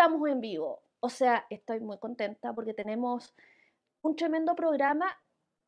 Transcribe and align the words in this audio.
estamos 0.00 0.26
en 0.30 0.40
vivo. 0.40 0.82
O 1.00 1.10
sea, 1.10 1.46
estoy 1.50 1.80
muy 1.80 1.98
contenta 1.98 2.54
porque 2.54 2.72
tenemos 2.72 3.34
un 4.00 4.16
tremendo 4.16 4.54
programa 4.54 5.06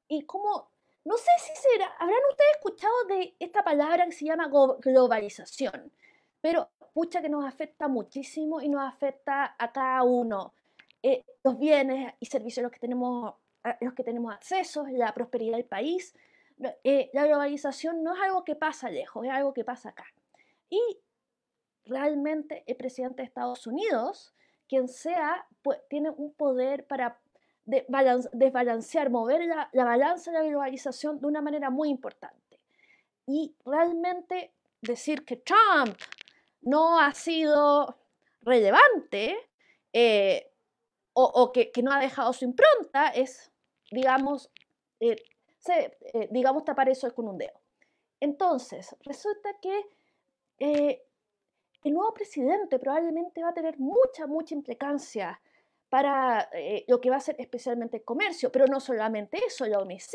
y 0.08 0.22
como, 0.24 0.70
no 1.04 1.18
sé 1.18 1.30
si 1.38 1.52
será, 1.54 1.86
habrán 1.98 2.18
ustedes 2.30 2.50
escuchado 2.52 3.04
de 3.08 3.36
esta 3.38 3.62
palabra 3.62 4.06
que 4.06 4.12
se 4.12 4.24
llama 4.24 4.50
globalización, 4.80 5.92
pero 6.40 6.70
pucha 6.94 7.20
que 7.20 7.28
nos 7.28 7.44
afecta 7.44 7.88
muchísimo 7.88 8.62
y 8.62 8.70
nos 8.70 8.82
afecta 8.82 9.54
a 9.58 9.70
cada 9.70 10.02
uno. 10.02 10.54
Eh, 11.02 11.22
los 11.44 11.58
bienes 11.58 12.14
y 12.18 12.24
servicios 12.24 12.60
a 12.60 12.62
los 12.62 12.72
que 12.72 12.78
tenemos, 12.78 13.34
a 13.64 13.76
los 13.82 13.92
que 13.92 14.02
tenemos 14.02 14.32
acceso, 14.32 14.86
la 14.88 15.12
prosperidad 15.12 15.58
del 15.58 15.66
país. 15.66 16.14
Eh, 16.84 17.10
la 17.12 17.26
globalización 17.26 18.02
no 18.02 18.14
es 18.14 18.20
algo 18.22 18.44
que 18.44 18.56
pasa 18.56 18.88
lejos, 18.88 19.26
es 19.26 19.30
algo 19.30 19.52
que 19.52 19.64
pasa 19.64 19.90
acá. 19.90 20.06
Y 20.70 20.80
realmente 21.84 22.64
el 22.66 22.76
presidente 22.76 23.22
de 23.22 23.26
Estados 23.26 23.66
Unidos, 23.66 24.34
quien 24.68 24.88
sea, 24.88 25.46
pues, 25.62 25.80
tiene 25.88 26.10
un 26.10 26.32
poder 26.34 26.86
para 26.86 27.20
desbalancear, 27.64 29.10
mover 29.10 29.44
la, 29.44 29.68
la 29.72 29.84
balanza 29.84 30.32
de 30.32 30.38
la 30.38 30.44
globalización 30.44 31.20
de 31.20 31.26
una 31.26 31.40
manera 31.40 31.70
muy 31.70 31.88
importante. 31.88 32.60
Y 33.26 33.54
realmente 33.64 34.52
decir 34.80 35.24
que 35.24 35.36
Trump 35.36 35.96
no 36.62 36.98
ha 36.98 37.12
sido 37.14 37.98
relevante 38.42 39.36
eh, 39.92 40.48
o, 41.14 41.52
que, 41.52 41.70
no 41.82 41.92
ha 41.92 42.00
dejado 42.00 42.32
su 42.32 42.46
impronta 42.46 43.08
es, 43.08 43.52
digamos, 43.90 44.50
eh, 44.98 45.16
eh, 45.68 46.28
digamos, 46.30 46.64
tapar 46.64 46.88
eso 46.88 47.12
con 47.14 47.28
un 47.28 47.36
dedo. 47.36 47.60
Entonces, 48.18 48.96
resulta 49.00 49.50
que 49.60 51.02
el 51.84 51.92
nuevo 51.92 52.14
presidente 52.14 52.78
probablemente 52.78 53.42
va 53.42 53.50
a 53.50 53.54
tener 53.54 53.78
mucha, 53.78 54.26
mucha 54.26 54.54
implicancia 54.54 55.40
para 55.88 56.48
lo 56.88 57.00
que 57.00 57.10
va 57.10 57.16
a 57.16 57.20
ser 57.20 57.36
especialmente 57.38 57.98
el 57.98 58.04
comercio, 58.04 58.50
pero 58.50 58.66
no 58.66 58.80
solamente 58.80 59.38
eso, 59.46 59.66
la 59.66 59.78
OMC, 59.78 60.14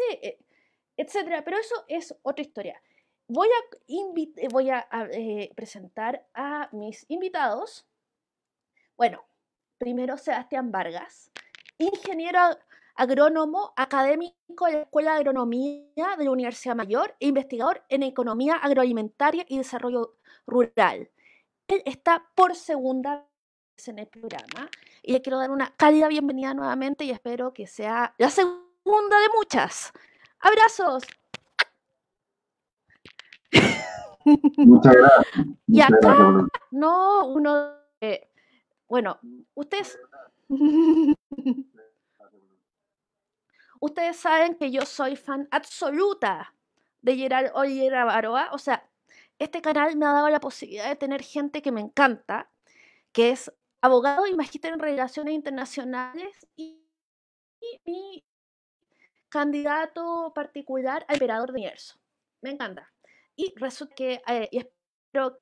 etcétera, 0.97 1.43
pero 1.43 1.57
eso 1.57 1.75
es 1.87 2.15
otra 2.23 2.41
historia. 2.41 2.81
Voy 3.29 3.49
a, 3.49 4.79
eh, 4.91 5.09
eh, 5.11 5.51
presentar 5.53 6.25
a 6.33 6.69
mis 6.71 7.05
invitados. 7.09 7.85
Bueno, 8.95 9.25
primero 9.77 10.17
Sebastián 10.17 10.71
Vargas, 10.71 11.29
ingeniero 11.77 12.39
agrónomo, 12.95 13.73
académico 13.75 14.65
de 14.65 14.71
la 14.71 14.81
Escuela 14.83 15.11
de 15.11 15.17
Agronomía 15.17 16.15
de 16.17 16.23
la 16.23 16.31
Universidad 16.31 16.75
Mayor 16.75 17.15
e 17.19 17.27
investigador 17.27 17.83
en 17.89 18.03
economía 18.03 18.55
agroalimentaria 18.55 19.45
y 19.47 19.57
desarrollo 19.57 20.15
rural. 20.47 21.11
Él 21.67 21.81
está 21.85 22.25
por 22.33 22.55
segunda 22.55 23.27
vez 23.75 23.87
en 23.87 23.99
el 23.99 24.07
programa 24.07 24.69
y 25.03 25.11
le 25.11 25.21
quiero 25.21 25.37
dar 25.37 25.51
una 25.51 25.73
cálida 25.75 26.07
bienvenida 26.07 26.53
nuevamente 26.53 27.03
y 27.03 27.11
espero 27.11 27.53
que 27.53 27.67
sea 27.67 28.15
la 28.17 28.29
segunda 28.29 29.19
de 29.19 29.29
muchas. 29.35 29.91
Abrazos. 30.39 31.03
Muchas 34.57 34.93
gracias. 34.93 35.47
Y 35.67 35.81
acá, 35.81 36.47
no, 36.71 37.27
uno, 37.27 37.77
bueno, 38.87 39.19
ustedes, 39.53 39.99
ustedes 43.79 44.17
saben 44.17 44.55
que 44.55 44.71
yo 44.71 44.81
soy 44.83 45.15
fan 45.15 45.47
absoluta 45.51 46.53
de 47.01 47.15
Gerald 47.15 47.51
Oliera 47.53 48.05
Baroa, 48.05 48.49
o 48.51 48.57
sea, 48.57 48.89
este 49.39 49.61
canal 49.61 49.95
me 49.95 50.05
ha 50.05 50.13
dado 50.13 50.29
la 50.29 50.39
posibilidad 50.39 50.87
de 50.87 50.95
tener 50.95 51.21
gente 51.21 51.61
que 51.61 51.71
me 51.71 51.81
encanta, 51.81 52.49
que 53.11 53.31
es 53.31 53.51
abogado 53.81 54.25
y 54.27 54.33
magíster 54.33 54.73
en 54.73 54.79
relaciones 54.79 55.33
internacionales 55.33 56.47
y, 56.55 56.83
mi 57.85 58.23
candidato 59.29 60.31
particular 60.33 61.05
al 61.07 61.15
emperador 61.15 61.47
de 61.47 61.59
universo. 61.59 61.99
Me 62.41 62.51
encanta. 62.51 62.93
Y 63.35 63.53
resulta 63.57 63.95
que, 63.95 64.21
eh, 64.27 64.47
espero, 64.51 65.39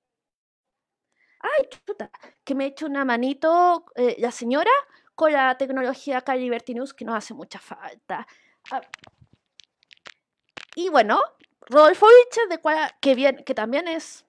ay, 1.39 1.69
puta, 1.85 2.09
que 2.43 2.55
me 2.55 2.67
eche 2.67 2.85
una 2.85 3.05
manito 3.05 3.85
eh, 3.95 4.15
la 4.19 4.31
señora 4.31 4.71
con 5.13 5.31
la 5.31 5.57
tecnología 5.57 6.19
acá 6.19 6.35
Liberty 6.35 6.73
News 6.73 6.93
que 6.93 7.05
nos 7.05 7.15
hace 7.15 7.33
mucha 7.33 7.59
falta. 7.59 8.25
Ah. 8.71 8.81
Y 10.75 10.89
bueno, 10.89 11.19
Rodolfo 11.65 12.07
Vilches, 12.07 12.49
de 12.49 12.59
cual, 12.59 12.91
que, 12.99 13.15
bien, 13.15 13.43
que 13.45 13.53
también 13.53 13.87
es 13.87 14.25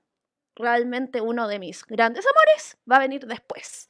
realmente 0.54 1.20
uno 1.20 1.48
de 1.48 1.58
mis 1.58 1.84
grandes 1.84 2.24
amores, 2.26 2.78
va 2.90 2.96
a 2.96 3.00
venir 3.00 3.26
después. 3.26 3.88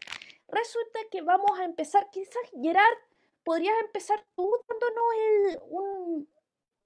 Resulta 0.49 0.99
que 1.11 1.23
vamos 1.23 1.59
a 1.59 1.65
empezar, 1.65 2.09
quizás 2.11 2.43
Gerard, 2.61 2.99
podrías 3.45 3.75
empezar 3.85 4.25
tú 4.35 4.51
dándonos 4.69 5.05
el, 5.19 5.59
un, 5.71 6.29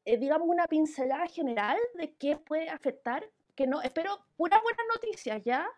eh, 0.04 0.18
digamos, 0.18 0.48
una 0.48 0.66
pincelada 0.66 1.26
general 1.26 1.78
de 1.94 2.14
qué 2.14 2.36
puede 2.36 2.68
afectar, 2.68 3.28
que 3.54 3.66
no, 3.66 3.80
espero 3.80 4.18
una 4.36 4.60
buena 4.60 4.82
noticia, 4.94 5.38
¿ya? 5.38 5.68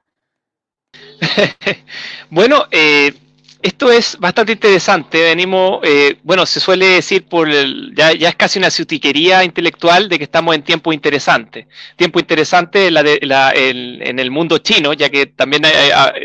bueno, 2.31 2.67
eh, 2.71 3.15
esto 3.63 3.93
es 3.93 4.19
bastante 4.19 4.53
interesante. 4.53 5.23
Venimos, 5.23 5.81
eh, 5.85 6.19
bueno, 6.23 6.45
se 6.47 6.61
suele 6.61 6.87
decir 6.87 7.25
por 7.25 7.49
ya, 7.95 8.13
ya, 8.13 8.29
es 8.29 8.37
casi 8.37 8.59
una 8.59 8.71
ciutiquería 8.71 9.45
intelectual 9.45 10.09
de 10.09 10.19
que 10.19 10.25
estamos 10.25 10.55
en 10.55 10.63
tiempo 10.63 10.93
interesante. 10.93 11.69
Tiempo 11.97 12.19
interesante 12.19 12.89
en, 12.89 12.95
la 12.95 13.53
en, 13.55 14.19
el 14.19 14.31
mundo 14.31 14.59
chino, 14.59 14.93
ya 14.93 15.09
que 15.09 15.27
también 15.27 15.63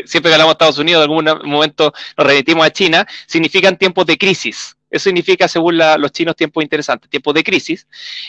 siempre 0.05 0.29
que 0.29 0.35
hablamos 0.35 0.51
de 0.51 0.53
Estados 0.53 0.79
Unidos, 0.79 1.05
en 1.05 1.11
algún 1.11 1.49
momento 1.49 1.93
nos 2.17 2.27
remitimos 2.27 2.65
a 2.65 2.71
China, 2.71 3.07
significan 3.27 3.77
tiempos 3.77 4.05
de 4.07 4.17
crisis. 4.17 4.75
Eso 4.89 5.03
significa, 5.05 5.47
según 5.47 5.77
los 5.77 6.11
chinos, 6.11 6.35
tiempos 6.35 6.63
interesantes, 6.63 7.09
tiempos 7.09 7.33
de 7.33 7.43
crisis. 7.43 7.87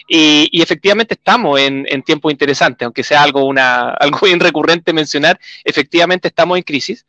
Y, 0.09 0.61
efectivamente 0.61 1.15
estamos 1.15 1.61
en, 1.61 2.03
tiempos 2.03 2.33
interesantes, 2.33 2.85
aunque 2.85 3.05
sea 3.05 3.23
algo, 3.23 3.45
una, 3.45 3.91
algo 4.01 4.19
bien 4.23 4.41
recurrente 4.41 4.93
mencionar, 4.93 5.39
efectivamente 5.65 6.29
estamos 6.29 6.59
en 6.59 6.65
crisis. 6.65 7.07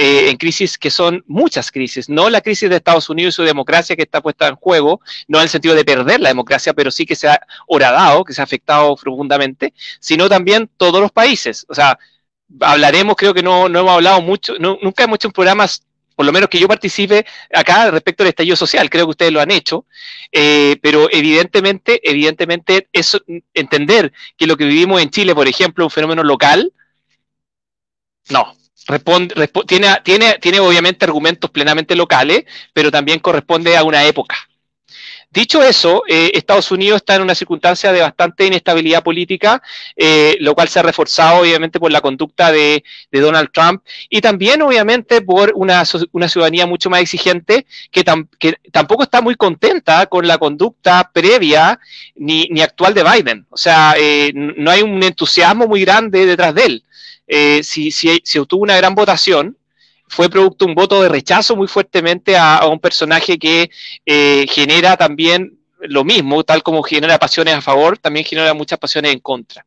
Eh, 0.00 0.30
en 0.30 0.36
crisis 0.36 0.78
que 0.78 0.90
son 0.90 1.24
muchas 1.26 1.72
crisis, 1.72 2.08
no 2.08 2.30
la 2.30 2.40
crisis 2.40 2.70
de 2.70 2.76
Estados 2.76 3.10
Unidos 3.10 3.34
y 3.34 3.36
su 3.36 3.42
democracia 3.42 3.96
que 3.96 4.02
está 4.02 4.20
puesta 4.20 4.46
en 4.46 4.54
juego, 4.54 5.00
no 5.26 5.38
en 5.38 5.42
el 5.42 5.48
sentido 5.48 5.74
de 5.74 5.84
perder 5.84 6.20
la 6.20 6.28
democracia, 6.28 6.72
pero 6.72 6.92
sí 6.92 7.04
que 7.04 7.16
se 7.16 7.26
ha 7.26 7.40
horadado, 7.66 8.22
que 8.22 8.32
se 8.32 8.40
ha 8.40 8.44
afectado 8.44 8.94
profundamente, 8.94 9.74
sino 9.98 10.28
también 10.28 10.70
todos 10.76 11.00
los 11.00 11.10
países. 11.10 11.66
O 11.68 11.74
sea, 11.74 11.98
hablaremos, 12.60 13.16
creo 13.16 13.34
que 13.34 13.42
no, 13.42 13.68
no 13.68 13.80
hemos 13.80 13.90
hablado 13.90 14.20
mucho, 14.22 14.54
nunca 14.60 15.02
hemos 15.02 15.16
hecho 15.16 15.28
un 15.28 15.32
programa 15.32 15.66
por 16.14 16.24
lo 16.24 16.32
menos 16.32 16.48
que 16.48 16.60
yo 16.60 16.68
participe 16.68 17.26
acá 17.52 17.90
respecto 17.90 18.22
al 18.22 18.28
estallido 18.28 18.54
social, 18.54 18.88
creo 18.90 19.06
que 19.06 19.10
ustedes 19.10 19.32
lo 19.32 19.40
han 19.40 19.50
hecho, 19.50 19.84
eh, 20.30 20.76
pero 20.80 21.08
evidentemente, 21.10 22.00
evidentemente, 22.08 22.88
eso, 22.92 23.18
entender 23.52 24.12
que 24.36 24.46
lo 24.46 24.56
que 24.56 24.64
vivimos 24.64 25.02
en 25.02 25.10
Chile, 25.10 25.34
por 25.34 25.48
ejemplo, 25.48 25.84
es 25.84 25.86
un 25.86 25.90
fenómeno 25.90 26.22
local, 26.22 26.72
no. 28.30 28.54
Responde, 28.88 29.48
tiene, 29.66 29.96
tiene, 30.02 30.38
tiene 30.40 30.60
obviamente 30.60 31.04
argumentos 31.04 31.50
plenamente 31.50 31.94
locales, 31.94 32.44
pero 32.72 32.90
también 32.90 33.20
corresponde 33.20 33.76
a 33.76 33.84
una 33.84 34.04
época. 34.04 34.34
Dicho 35.30 35.62
eso, 35.62 36.04
eh, 36.08 36.30
Estados 36.32 36.70
Unidos 36.70 36.96
está 36.96 37.16
en 37.16 37.20
una 37.20 37.34
circunstancia 37.34 37.92
de 37.92 38.00
bastante 38.00 38.46
inestabilidad 38.46 39.02
política, 39.02 39.62
eh, 39.94 40.38
lo 40.40 40.54
cual 40.54 40.68
se 40.68 40.78
ha 40.78 40.82
reforzado 40.82 41.42
obviamente 41.42 41.78
por 41.78 41.92
la 41.92 42.00
conducta 42.00 42.50
de, 42.50 42.82
Donald 43.12 43.50
Trump 43.52 43.82
y 44.08 44.22
también 44.22 44.62
obviamente 44.62 45.20
por 45.20 45.52
una, 45.54 45.84
ciudadanía 45.84 46.66
mucho 46.66 46.88
más 46.88 47.02
exigente 47.02 47.66
que, 47.90 48.04
tampoco 48.72 49.02
está 49.02 49.20
muy 49.20 49.34
contenta 49.34 50.06
con 50.06 50.26
la 50.26 50.38
conducta 50.38 51.10
previa 51.12 51.78
ni, 52.14 52.48
actual 52.62 52.94
de 52.94 53.04
Biden. 53.04 53.46
O 53.50 53.58
sea, 53.58 53.96
eh, 53.98 54.32
no 54.34 54.70
hay 54.70 54.80
un 54.80 55.02
entusiasmo 55.02 55.66
muy 55.66 55.82
grande 55.82 56.24
detrás 56.24 56.54
de 56.54 56.64
él. 56.64 56.84
Si, 57.62 57.90
si, 57.90 58.20
si 58.24 58.38
obtuvo 58.38 58.62
una 58.62 58.76
gran 58.76 58.94
votación, 58.94 59.58
fue 60.08 60.28
producto 60.28 60.64
de 60.64 60.70
un 60.70 60.74
voto 60.74 61.02
de 61.02 61.08
rechazo 61.08 61.54
muy 61.54 61.68
fuertemente 61.68 62.36
a, 62.36 62.66
un 62.66 62.80
personaje 62.80 63.38
que 63.38 63.70
eh, 64.04 64.46
genera 64.48 64.96
también 64.96 65.58
lo 65.80 66.02
mismo, 66.02 66.42
tal 66.42 66.62
como 66.62 66.82
genera 66.82 67.18
pasiones 67.18 67.54
a 67.54 67.60
favor, 67.60 67.98
también 67.98 68.24
genera 68.24 68.52
muchas 68.54 68.78
pasiones 68.78 69.12
en 69.12 69.20
contra. 69.20 69.64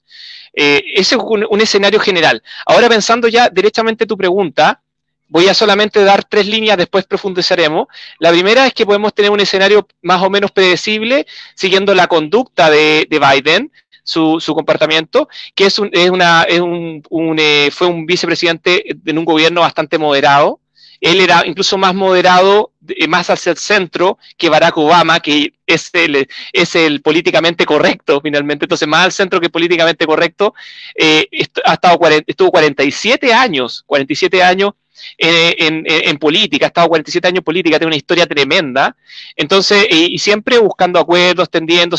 Eh, 0.53 0.83
ese 0.95 1.15
es 1.15 1.21
un, 1.23 1.61
escenario 1.61 1.99
general. 1.99 2.43
Ahora 2.65 2.89
pensando 2.89 3.27
ya 3.29 3.49
directamente 3.49 4.05
tu 4.05 4.17
pregunta, 4.17 4.81
voy 5.29 5.47
a 5.47 5.53
solamente 5.53 6.03
dar 6.03 6.25
tres 6.25 6.47
líneas, 6.47 6.77
después 6.77 7.05
profundizaremos. 7.05 7.87
La 8.19 8.31
primera 8.31 8.67
es 8.67 8.73
que 8.73 8.85
podemos 8.85 9.13
tener 9.13 9.31
un 9.31 9.39
escenario 9.39 9.87
más 10.01 10.21
o 10.21 10.29
menos 10.29 10.51
predecible, 10.51 11.25
siguiendo 11.55 11.95
la 11.95 12.07
conducta 12.07 12.69
de 12.69 13.07
Biden, 13.09 13.71
su, 14.03 14.39
comportamiento, 14.53 15.27
que 15.55 15.65
es, 15.65 15.79
un, 15.79 15.89
es 15.93 16.09
una, 16.09 16.45
eh, 16.47 17.69
fue 17.71 17.87
un 17.87 18.05
vicepresidente 18.05 18.83
en 19.05 19.17
un 19.17 19.25
gobierno 19.25 19.61
bastante 19.61 19.97
moderado, 19.97 20.59
él 21.01 21.19
era 21.19 21.43
incluso 21.47 21.79
más 21.79 21.95
moderado, 21.95 22.73
más 23.07 23.29
hacia 23.31 23.51
el 23.51 23.57
centro 23.57 24.19
que 24.37 24.49
Barack 24.49 24.77
Obama, 24.77 25.19
que 25.19 25.53
es 25.65 25.89
el, 25.93 26.27
es 26.53 26.75
el 26.75 27.01
políticamente 27.01 27.65
correcto 27.65 28.21
finalmente, 28.21 28.65
entonces 28.65 28.87
más 28.87 29.05
al 29.05 29.11
centro 29.11 29.41
que 29.41 29.49
políticamente 29.49 30.05
correcto, 30.05 30.53
eh, 30.93 31.27
ha 31.65 31.73
estado, 31.73 31.99
estuvo 32.27 32.51
47 32.51 33.33
años, 33.33 33.83
47 33.87 34.43
años 34.43 34.73
en, 35.17 36.17
política, 36.17 36.67
ha 36.67 36.67
estado 36.67 36.89
47 36.89 37.27
años 37.27 37.39
en 37.39 37.43
política, 37.43 37.79
tiene 37.79 37.89
una 37.89 37.95
historia 37.95 38.27
tremenda, 38.27 38.95
entonces, 39.35 39.87
y, 39.89 40.17
siempre 40.19 40.59
buscando 40.59 40.99
acuerdos, 40.99 41.49
tendiendo 41.49 41.97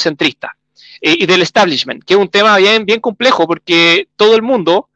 y 1.05 1.27
del 1.27 1.43
establishment, 1.43 2.05
que 2.05 2.15
es 2.15 2.21
un 2.21 2.29
tema 2.29 2.57
bien, 2.59 2.87
bien 2.87 3.01
complejo, 3.01 3.47
porque 3.47 4.09
todo 4.17 4.37
el 4.37 4.43
mundo, 4.43 4.89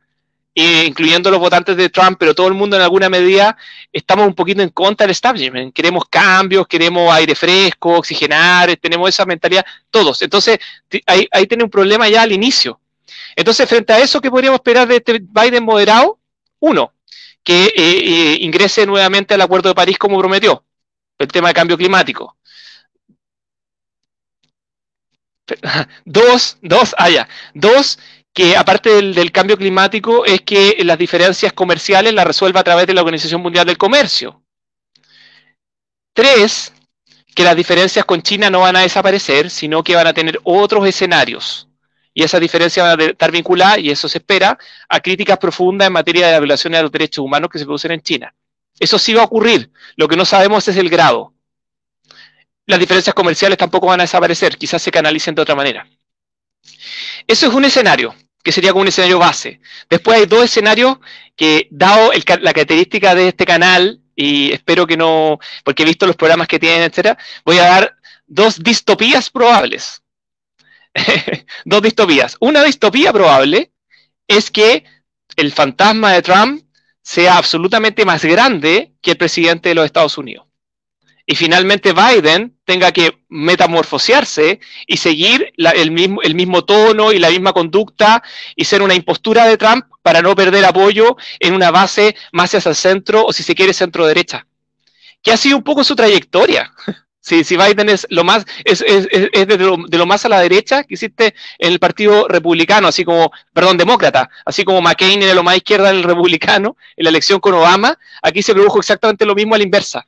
incluyendo 0.54 1.30
los 1.32 1.40
votantes 1.40 1.76
de 1.76 1.88
Trump, 1.88 2.16
pero 2.18 2.32
todo 2.32 2.46
el 2.46 2.54
mundo 2.54 2.76
en 2.76 2.82
alguna 2.82 3.08
medida 3.08 3.56
estamos 3.92 4.26
un 4.26 4.34
poquito 4.34 4.62
en 4.62 4.68
contra 4.68 5.04
del 5.04 5.10
establishment. 5.10 5.74
Queremos 5.74 6.04
cambios, 6.08 6.66
queremos 6.68 7.12
aire 7.12 7.34
fresco, 7.34 7.98
oxigenar, 7.98 8.76
tenemos 8.76 9.08
esa 9.08 9.26
mentalidad, 9.26 9.66
todos. 9.90 10.22
Entonces, 10.22 10.58
ahí, 11.06 11.26
ahí 11.32 11.46
tiene 11.46 11.64
un 11.64 11.70
problema 11.70 12.08
ya 12.08 12.22
al 12.22 12.30
inicio. 12.30 12.78
Entonces, 13.34 13.68
frente 13.68 13.92
a 13.92 13.98
eso, 13.98 14.20
¿qué 14.20 14.30
podríamos 14.30 14.58
esperar 14.58 14.88
de 14.88 14.96
este 14.96 15.20
Biden 15.20 15.64
moderado? 15.64 16.18
Uno, 16.60 16.92
que 17.44 17.66
eh, 17.66 17.72
eh, 17.76 18.38
ingrese 18.40 18.86
nuevamente 18.86 19.34
al 19.34 19.40
Acuerdo 19.40 19.68
de 19.68 19.74
París 19.74 19.98
como 19.98 20.18
prometió, 20.18 20.64
el 21.18 21.28
tema 21.28 21.48
de 21.48 21.54
cambio 21.54 21.76
climático. 21.76 22.36
Dos, 26.04 26.58
dos. 26.62 26.94
Ah, 26.98 27.28
dos, 27.54 27.98
que 28.32 28.56
aparte 28.56 28.90
del, 28.90 29.32
cambio 29.32 29.56
climático 29.56 30.24
es 30.24 30.42
que 30.42 30.76
las 30.84 30.98
diferencias 30.98 31.52
comerciales 31.52 32.12
las 32.12 32.26
resuelva 32.26 32.60
a 32.60 32.64
través 32.64 32.86
de 32.86 32.94
la 32.94 33.00
Organización 33.00 33.40
Mundial 33.40 33.66
del 33.66 33.78
Comercio. 33.78 34.42
Tres, 36.12 36.72
que 37.34 37.44
las 37.44 37.56
diferencias 37.56 38.04
con 38.04 38.22
China 38.22 38.50
no 38.50 38.60
van 38.60 38.76
a 38.76 38.80
desaparecer, 38.80 39.50
sino 39.50 39.82
que 39.82 39.94
van 39.94 40.06
a 40.06 40.14
tener 40.14 40.40
otros 40.44 40.86
escenarios. 40.86 41.68
Y 42.12 42.22
esas 42.22 42.40
diferencias 42.40 42.86
van 42.86 43.00
a 43.00 43.04
estar 43.04 43.30
vinculadas, 43.30 43.78
y 43.78 43.90
eso 43.90 44.08
se 44.08 44.18
espera, 44.18 44.58
a 44.88 45.00
críticas 45.00 45.38
profundas 45.38 45.86
en 45.86 45.92
materia 45.92 46.26
de 46.26 46.32
la 46.32 46.40
violación 46.40 46.72
de 46.72 46.82
los 46.82 46.90
derechos 46.90 47.24
humanos 47.24 47.50
que 47.50 47.58
se 47.58 47.64
producen 47.64 47.92
en 47.92 48.00
China. 48.00 48.34
Eso 48.78 48.98
sí 48.98 49.14
va 49.14 49.22
a 49.22 49.26
ocurrir. 49.26 49.70
Lo 49.96 50.08
que 50.08 50.16
no 50.16 50.24
sabemos 50.24 50.66
es 50.68 50.76
el 50.76 50.88
grado. 50.88 51.32
Las 52.66 52.80
diferencias 52.80 53.14
comerciales 53.14 53.56
tampoco 53.56 53.86
van 53.86 54.00
a 54.00 54.04
desaparecer, 54.04 54.58
quizás 54.58 54.82
se 54.82 54.90
canalicen 54.90 55.34
de 55.34 55.42
otra 55.42 55.54
manera. 55.54 55.88
Eso 57.26 57.46
es 57.46 57.54
un 57.54 57.64
escenario 57.64 58.14
que 58.42 58.52
sería 58.52 58.72
como 58.72 58.82
un 58.82 58.88
escenario 58.88 59.18
base. 59.18 59.60
Después 59.88 60.18
hay 60.18 60.26
dos 60.26 60.44
escenarios 60.44 60.98
que, 61.36 61.68
dado 61.70 62.12
la 62.12 62.52
característica 62.52 63.14
de 63.14 63.28
este 63.28 63.44
canal, 63.44 64.00
y 64.14 64.52
espero 64.52 64.86
que 64.86 64.96
no, 64.96 65.38
porque 65.64 65.82
he 65.82 65.86
visto 65.86 66.06
los 66.06 66.16
programas 66.16 66.48
que 66.48 66.58
tienen, 66.58 66.82
etcétera, 66.82 67.18
voy 67.44 67.58
a 67.58 67.64
dar 67.64 67.96
dos 68.26 68.62
distopías 68.62 69.30
probables. 69.30 70.02
dos 71.64 71.82
distopías. 71.82 72.36
Una 72.40 72.62
distopía 72.62 73.12
probable 73.12 73.72
es 74.28 74.50
que 74.50 74.84
el 75.36 75.52
fantasma 75.52 76.12
de 76.12 76.22
Trump 76.22 76.64
sea 77.02 77.36
absolutamente 77.36 78.04
más 78.04 78.24
grande 78.24 78.92
que 79.00 79.12
el 79.12 79.16
presidente 79.16 79.68
de 79.68 79.74
los 79.74 79.84
Estados 79.84 80.18
Unidos 80.18 80.45
y 81.26 81.34
finalmente 81.34 81.92
Biden 81.92 82.56
tenga 82.64 82.92
que 82.92 83.18
metamorfosearse 83.28 84.60
y 84.86 84.96
seguir 84.96 85.52
el, 85.56 85.90
mismo, 85.90 86.22
el 86.22 86.36
mismo 86.36 86.64
tono 86.64 87.12
y 87.12 87.18
la 87.18 87.30
misma 87.30 87.52
conducta 87.52 88.22
y 88.54 88.64
ser 88.64 88.80
una 88.80 88.94
impostura 88.94 89.44
de 89.46 89.56
Trump 89.56 89.86
para 90.02 90.22
no 90.22 90.36
perder 90.36 90.64
apoyo 90.64 91.16
en 91.40 91.54
una 91.54 91.72
base 91.72 92.14
más 92.32 92.54
hacia 92.54 92.68
el 92.68 92.76
centro 92.76 93.26
o 93.26 93.32
si 93.32 93.42
se 93.42 93.56
quiere 93.56 93.72
centro 93.72 94.06
derecha. 94.06 94.46
Que 95.20 95.32
ha 95.32 95.36
sido 95.36 95.56
un 95.56 95.64
poco 95.64 95.82
su 95.82 95.96
trayectoria. 95.96 96.72
Si, 97.26 97.42
si 97.42 97.56
Biden 97.56 97.88
es 97.88 98.06
lo 98.08 98.22
más, 98.22 98.46
es, 98.64 98.78
de, 98.78 99.58
lo, 99.58 99.76
de, 99.88 99.98
lo, 99.98 100.06
más 100.06 100.24
a 100.24 100.28
la 100.28 100.38
derecha 100.38 100.84
que 100.84 100.94
existe 100.94 101.34
en 101.58 101.72
el 101.72 101.80
Partido 101.80 102.28
Republicano, 102.28 102.86
así 102.86 103.04
como, 103.04 103.32
perdón, 103.52 103.76
demócrata, 103.76 104.30
así 104.44 104.62
como 104.62 104.80
McCain 104.80 105.18
de 105.18 105.34
lo 105.34 105.42
más 105.42 105.56
izquierda 105.56 105.90
en 105.90 105.96
el 105.96 106.02
republicano, 106.04 106.76
en 106.96 107.02
la 107.02 107.10
elección 107.10 107.40
con 107.40 107.54
Obama, 107.54 107.98
aquí 108.22 108.44
se 108.44 108.54
produjo 108.54 108.78
exactamente 108.78 109.26
lo 109.26 109.34
mismo 109.34 109.56
a 109.56 109.58
la 109.58 109.64
inversa 109.64 110.06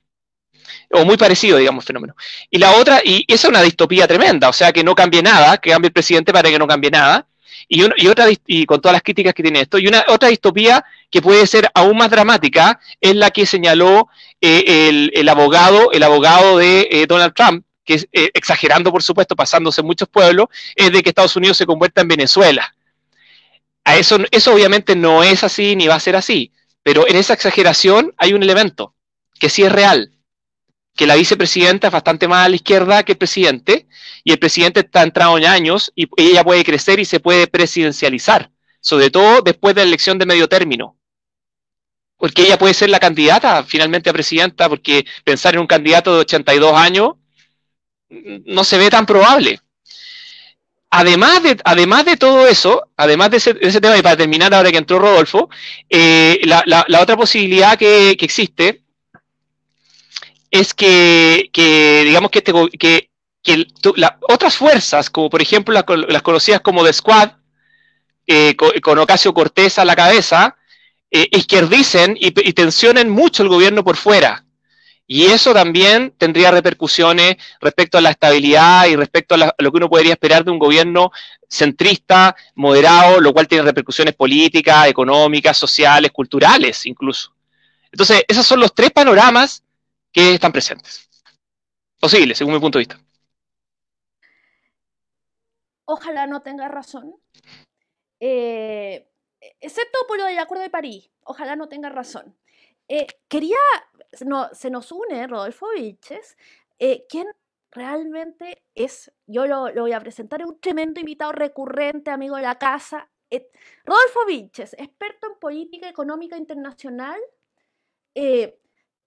o 0.91 1.05
muy 1.05 1.17
parecido, 1.17 1.59
digamos, 1.59 1.85
fenómeno. 1.85 2.15
Y 2.51 2.59
la 2.59 2.73
otra, 2.77 3.01
y 3.05 3.25
esa 3.29 3.49
es 3.49 3.51
una 3.51 3.63
distopía 3.63 4.07
tremenda, 4.07 4.49
o 4.49 4.53
sea, 4.53 4.73
que 4.73 4.83
no 4.83 4.95
cambie 4.95 5.23
nada, 5.23 5.59
que 5.59 5.71
cambie 5.71 5.89
el 5.89 5.93
presidente 5.93 6.33
para 6.33 6.49
que 6.49 6.59
no 6.59 6.67
cambie 6.67 6.91
nada, 6.91 7.27
y, 7.69 7.83
y, 7.83 8.09
otra, 8.09 8.27
y 8.47 8.65
con 8.65 8.81
todas 8.81 8.95
las 8.95 9.03
críticas 9.03 9.35
que 9.35 9.43
tiene 9.43 9.61
esto, 9.61 9.79
y 9.79 9.87
una 9.87 10.05
otra 10.09 10.29
distopía 10.29 10.85
que 11.11 11.21
puede 11.21 11.47
ser 11.47 11.71
aún 11.75 11.97
más 11.97 12.11
dramática 12.11 12.81
es 13.01 13.15
la 13.15 13.31
que 13.31 13.47
señaló 13.47 14.09
eh, 14.41 15.11
el, 15.13 15.29
abogado, 15.29 15.93
el 15.93 16.03
abogado 16.03 16.59
de 16.59 16.89
eh, 16.91 17.07
Donald 17.07 17.35
Trump, 17.35 17.65
que 17.85 18.07
eh, 18.13 18.31
exagerando 18.35 18.91
por 18.91 19.03
supuesto, 19.03 19.35
pasándose 19.35 19.81
en 19.81 19.87
muchos 19.87 20.09
pueblos, 20.09 20.47
es 20.77 20.93
de 20.93 21.03
que 21.03 21.11
Estados 21.11 21.37
Unidos 21.37 21.57
se 21.57 21.67
convierta 21.67 22.03
en 22.03 22.09
Venezuela. 22.09 22.75
A 23.85 23.97
eso, 23.97 24.19
eso 24.31 24.53
obviamente 24.53 24.95
no 24.95 25.23
es 25.23 25.45
así 25.45 25.75
ni 25.75 25.87
va 25.89 25.95
a 25.95 26.01
ser 26.01 26.17
así, 26.17 26.53
pero 26.83 27.09
en 27.09 27.17
esa 27.17 27.33
exageración 27.33 28.15
hay 28.19 28.35
un 28.35 28.43
elemento 28.43 28.95
que 29.39 29.49
sí 29.49 29.63
es 29.63 29.73
real, 29.73 30.13
que 30.99 31.07
la 31.07 31.15
vicepresidenta 31.15 31.87
es 31.87 31.93
bastante 31.93 32.27
más 32.27 32.45
a 32.45 32.49
la 32.49 32.57
izquierda 32.57 33.05
que 33.05 33.13
el 33.13 33.19
presidente, 33.19 33.87
y 34.25 34.33
el 34.33 34.41
presidente 34.41 34.81
está 34.81 35.05
entrado 35.05 35.39
en 35.39 35.47
años 35.47 35.93
y 35.95 36.09
ella 36.17 36.43
puede 36.43 36.65
crecer 36.65 36.99
y 36.99 37.05
se 37.05 37.21
puede 37.21 37.47
presidencializar, 37.47 38.51
sobre 38.81 39.09
todo 39.09 39.41
después 39.43 39.77
de 39.77 39.83
la 39.83 39.87
elección 39.87 40.19
de 40.19 40.27
medio 40.27 40.49
término. 40.49 40.97
Porque 42.17 42.43
ella 42.43 42.59
puede 42.59 42.75
ser 42.75 42.91
la 42.91 42.99
candidata 42.99 43.63
finalmente 43.63 44.11
a 44.11 44.13
presidenta, 44.13 44.69
porque 44.69 45.07
pensar 45.23 45.55
en 45.55 45.61
un 45.61 45.69
candidato 45.69 46.13
de 46.13 46.21
82 46.23 46.73
años 46.75 47.11
no 48.09 48.65
se 48.65 48.77
ve 48.77 48.91
tan 48.91 49.07
probable. 49.07 49.61
Además 50.91 51.45
de, 51.45 51.59
además 51.65 52.07
de 52.07 52.17
todo 52.17 52.49
eso, 52.49 52.89
además 52.97 53.31
de 53.31 53.37
ese, 53.37 53.81
tema, 53.81 53.97
y 53.97 54.03
para 54.03 54.17
terminar 54.17 54.53
ahora 54.53 54.73
que 54.73 54.79
entró 54.79 54.99
Rodolfo, 54.99 55.49
eh, 55.89 56.41
la, 56.43 56.85
otra 57.01 57.17
posibilidad 57.17 57.79
que 57.79 58.17
existe 58.19 58.83
es 60.51 60.75
que, 60.75 61.51
digamos 62.05 62.31
que, 62.31 62.43
que, 62.43 63.11
otras 64.29 64.57
fuerzas, 64.57 65.11
como 65.11 65.31
por 65.31 65.41
ejemplo 65.41 65.75
las, 65.75 66.23
conocidas 66.23 66.61
como 66.61 66.85
The 66.85 66.93
Squad, 66.93 67.31
eh, 68.27 68.57
con, 68.57 68.99
Ocasio 68.99 69.33
Cortés 69.33 69.79
a 69.79 69.85
la 69.85 69.97
cabeza, 69.97 70.57
eh, 71.11 71.29
izquierdicen 71.31 72.17
y, 72.21 72.33
tensionen 72.53 73.09
mucho 73.09 73.43
el 73.43 73.49
gobierno 73.49 73.85
por 73.85 73.97
fuera. 73.97 74.45
Y 75.07 75.25
eso 75.27 75.55
también 75.55 76.13
tendría 76.19 76.51
repercusiones 76.51 77.37
respecto 77.63 77.97
a 77.97 78.03
la 78.03 78.11
estabilidad 78.11 78.87
y 78.89 78.97
respecto 78.97 79.35
a, 79.35 79.55
lo 79.57 79.73
que 79.73 79.77
uno 79.79 79.89
podría 79.89 80.13
esperar 80.13 80.45
de 80.45 80.51
un 80.51 80.59
gobierno 80.59 81.11
centrista, 81.49 82.37
moderado, 82.55 83.19
lo 83.19 83.33
cual 83.33 83.49
tiene 83.49 83.65
repercusiones 83.65 84.15
políticas, 84.15 84.87
económicas, 84.87 85.57
sociales, 85.57 86.11
culturales 86.11 86.85
incluso. 86.85 87.33
Entonces, 87.91 88.23
esos 88.29 88.47
son 88.47 88.61
los 88.61 88.75
tres 88.75 88.91
panoramas 88.91 89.63
están 90.19 90.53
presentes. 90.53 91.09
Posible, 92.01 92.35
según 92.35 92.55
mi 92.55 92.61
punto 92.61 92.79
de 92.79 92.85
vista. 92.85 93.01
Ojalá 95.85 96.27
no 96.27 96.43
tenga 96.43 96.69
razón. 96.69 97.15
Eh, 98.21 99.11
excepto 99.61 99.99
por 100.07 100.19
lo 100.19 100.25
del 100.25 100.39
Acuerdo 100.39 100.63
de 100.63 100.71
París. 100.71 101.11
Ojalá 101.25 101.57
no 101.57 101.69
tenga 101.69 101.89
razón. 101.89 102.37
Eh, 102.89 103.07
quería, 103.29 103.57
no, 104.25 104.49
se 104.55 104.71
nos 104.71 104.93
une 104.93 105.27
Rodolfo 105.27 105.69
Vilches, 105.75 106.37
eh, 106.79 107.07
quien 107.09 107.27
realmente 107.71 108.63
es, 108.75 109.13
yo 109.27 109.47
lo, 109.47 109.73
voy 109.73 109.93
a 109.93 110.01
presentar, 110.01 110.41
es 110.41 110.47
un 110.47 110.61
tremendo 110.61 111.01
invitado 111.01 111.33
recurrente, 111.33 112.11
amigo 112.11 112.37
de 112.37 112.43
la 112.43 112.59
casa. 112.59 113.09
Rodolfo 113.85 114.25
Vilches, 114.27 114.75
experto 114.75 115.27
en 115.27 115.39
política 115.39 115.89
económica 115.89 116.37
internacional, 116.37 117.21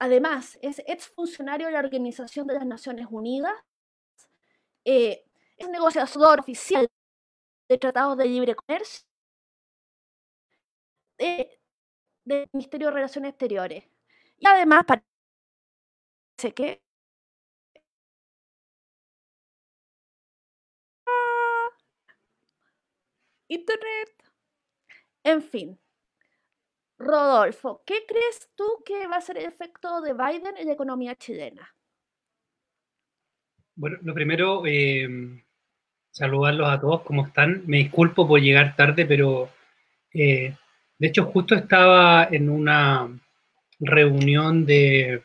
Además, 0.02 0.58
es 0.64 0.80
exfuncionario 0.88 1.68
de 1.68 1.74
la 1.74 1.80
Organización 1.80 2.48
de 2.48 2.56
las 2.56 2.66
Naciones 2.66 3.06
Unidas, 3.12 3.54
eh, 4.84 5.24
es 5.58 5.70
negociador 5.70 6.40
oficial 6.40 6.88
de 7.70 7.78
tratados 7.78 8.18
de 8.18 8.26
libre 8.26 8.56
comercio 8.56 9.06
del 12.26 12.50
Ministerio 12.52 12.88
de 12.88 12.94
Relaciones 12.96 13.30
Exteriores. 13.30 13.84
Y 14.40 14.48
además 14.48 14.86
parece 14.88 16.54
que 16.56 16.82
Internet. 23.50 24.10
En 25.24 25.42
fin, 25.42 25.80
Rodolfo, 27.02 27.84
¿qué 27.86 28.06
crees 28.08 28.50
tú 28.56 28.66
que 28.86 29.08
va 29.08 29.18
a 29.18 29.22
ser 29.22 29.38
el 29.38 29.46
efecto 29.46 30.02
de 30.02 30.14
Biden 30.14 30.58
en 30.58 30.68
la 30.68 30.74
economía 30.74 31.16
chilena? 31.16 31.74
Bueno, 33.76 33.98
lo 34.02 34.14
primero, 34.14 34.64
eh, 34.66 35.08
saludarlos 36.12 36.70
a 36.70 36.80
todos, 36.80 37.02
¿cómo 37.02 37.26
están? 37.26 37.64
Me 37.66 37.78
disculpo 37.78 38.28
por 38.28 38.40
llegar 38.40 38.76
tarde, 38.76 39.06
pero 39.06 39.50
eh, 40.14 40.56
de 41.00 41.08
hecho 41.08 41.26
justo 41.26 41.56
estaba 41.56 42.28
en 42.32 42.50
una, 42.50 43.10
reunión 43.82 44.66
de 44.66 45.24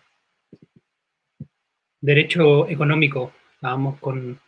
derecho 2.01 2.69
económico. 2.69 3.33
Estábamos 3.55 4.01
con, 4.01 4.41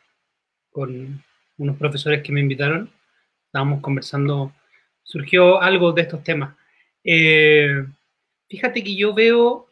con 0.70 1.22
unos 1.58 1.76
profesores 1.76 2.22
que 2.22 2.32
me 2.32 2.40
invitaron, 2.40 2.90
estábamos 3.46 3.80
conversando, 3.80 4.52
surgió 5.02 5.60
algo 5.60 5.92
de 5.92 6.02
estos 6.02 6.24
temas. 6.24 6.56
Eh, 7.04 7.84
fíjate 8.48 8.82
que 8.82 8.96
yo 8.96 9.14
veo 9.14 9.68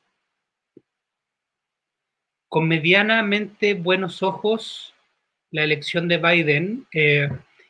con 2.49 2.69
medianamente 2.69 3.75
buenos 3.75 4.23
ojos 4.23 4.95
la 5.51 5.65
elección 5.65 6.09
de 6.09 6.19
Biden, 6.19 6.87
eh, 6.93 7.29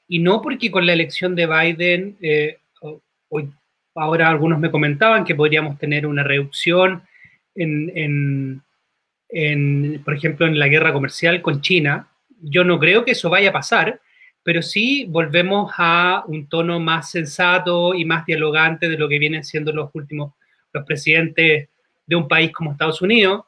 y 0.08 0.18
no 0.18 0.40
porque 0.42 0.70
con 0.70 0.86
la 0.86 0.92
elección 0.92 1.34
de 1.34 1.46
Biden, 1.46 2.16
eh, 2.20 2.58
hoy, 3.28 3.50
ahora 3.94 4.28
algunos 4.28 4.58
me 4.58 4.70
comentaban 4.70 5.24
que 5.24 5.34
podríamos 5.34 5.78
tener 5.78 6.06
una 6.06 6.22
reducción 6.22 7.02
en, 7.54 8.62
en, 9.28 10.02
por 10.04 10.14
ejemplo, 10.14 10.46
en 10.46 10.58
la 10.58 10.68
guerra 10.68 10.92
comercial 10.92 11.42
con 11.42 11.60
China. 11.60 12.08
Yo 12.40 12.64
no 12.64 12.78
creo 12.78 13.04
que 13.04 13.12
eso 13.12 13.30
vaya 13.30 13.50
a 13.50 13.54
pasar, 13.54 14.00
pero 14.46 14.62
sí 14.62 15.06
volvemos 15.08 15.72
a 15.76 16.22
un 16.28 16.48
tono 16.48 16.78
más 16.78 17.10
sensato 17.10 17.94
y 17.94 18.04
más 18.04 18.24
dialogante 18.24 18.88
de 18.88 18.96
lo 18.96 19.08
que 19.08 19.18
vienen 19.18 19.42
siendo 19.42 19.72
los 19.72 19.90
últimos, 19.92 20.34
los 20.72 20.84
presidentes 20.84 21.68
de 22.06 22.16
un 22.16 22.28
país 22.28 22.52
como 22.52 22.70
Estados 22.70 23.02
Unidos. 23.02 23.42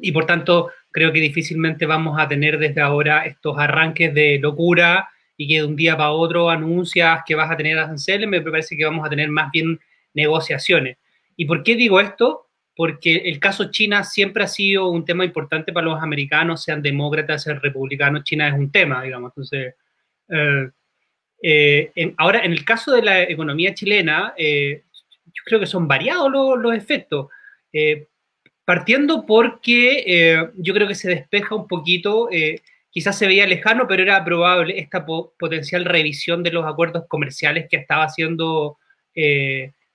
Y 0.00 0.12
por 0.12 0.24
tanto, 0.24 0.70
creo 0.92 1.12
que 1.12 1.18
difícilmente 1.18 1.84
vamos 1.84 2.16
a 2.16 2.28
tener 2.28 2.60
desde 2.60 2.80
ahora 2.80 3.26
estos 3.26 3.58
arranques 3.58 4.14
de 4.14 4.38
locura 4.38 5.08
y 5.36 5.48
que 5.48 5.54
de 5.56 5.64
un 5.64 5.74
día 5.74 5.96
para 5.96 6.12
otro 6.12 6.48
anuncias 6.48 7.22
que 7.26 7.34
vas 7.34 7.50
a 7.50 7.56
tener 7.56 7.76
aranceles, 7.76 8.28
me 8.28 8.40
parece 8.40 8.76
que 8.76 8.84
vamos 8.84 9.04
a 9.04 9.10
tener 9.10 9.28
más 9.30 9.50
bien 9.50 9.80
negociaciones. 10.14 10.96
¿Y 11.36 11.44
por 11.46 11.64
qué 11.64 11.74
digo 11.74 11.98
esto? 11.98 12.46
Porque 12.76 13.16
el 13.16 13.40
caso 13.40 13.72
China 13.72 14.04
siempre 14.04 14.44
ha 14.44 14.46
sido 14.46 14.90
un 14.90 15.04
tema 15.04 15.24
importante 15.24 15.72
para 15.72 15.86
los 15.86 16.00
americanos, 16.00 16.62
sean 16.62 16.82
demócratas, 16.82 17.42
sean 17.42 17.60
republicanos, 17.60 18.22
China 18.22 18.46
es 18.46 18.54
un 18.54 18.70
tema, 18.70 19.02
digamos. 19.02 19.32
Entonces, 19.32 19.74
eh, 20.28 21.90
eh, 21.94 22.14
ahora, 22.16 22.40
en 22.44 22.52
el 22.52 22.64
caso 22.64 22.92
de 22.92 23.02
la 23.02 23.22
economía 23.22 23.74
chilena, 23.74 24.34
eh, 24.36 24.82
yo 25.26 25.42
creo 25.44 25.60
que 25.60 25.66
son 25.66 25.86
variados 25.86 26.30
los, 26.30 26.74
efectos. 26.74 27.28
partiendo 28.64 29.24
porque 29.24 30.50
yo 30.56 30.74
creo 30.74 30.88
que 30.88 30.94
se 30.94 31.08
despeja 31.08 31.54
un 31.54 31.66
poquito, 31.66 32.28
quizás 32.90 33.18
se 33.18 33.26
veía 33.26 33.46
lejano, 33.46 33.86
pero 33.88 34.02
era 34.02 34.24
probable 34.24 34.78
esta 34.78 35.06
potencial 35.06 35.84
revisión 35.84 36.42
de 36.42 36.52
los 36.52 36.66
acuerdos 36.66 37.04
comerciales 37.08 37.66
que 37.70 37.76
estaba 37.76 38.04
haciendo 38.04 38.78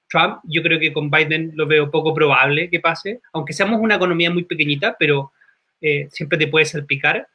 Trump. 0.09 0.39
Yo 0.45 0.63
creo 0.63 0.79
que 0.79 0.93
con 0.93 1.11
Biden 1.11 1.51
lo 1.55 1.67
veo 1.67 1.91
poco 1.91 2.13
probable 2.13 2.69
que 2.69 2.79
pase, 2.79 3.21
aunque 3.33 3.53
seamos 3.53 3.79
una 3.79 3.95
economía 3.95 4.31
muy 4.31 4.43
pequeñita, 4.43 4.95
pero 4.97 5.33
siempre 6.09 6.37
te 6.37 6.47
puede 6.47 6.65
salpicar 6.65 7.27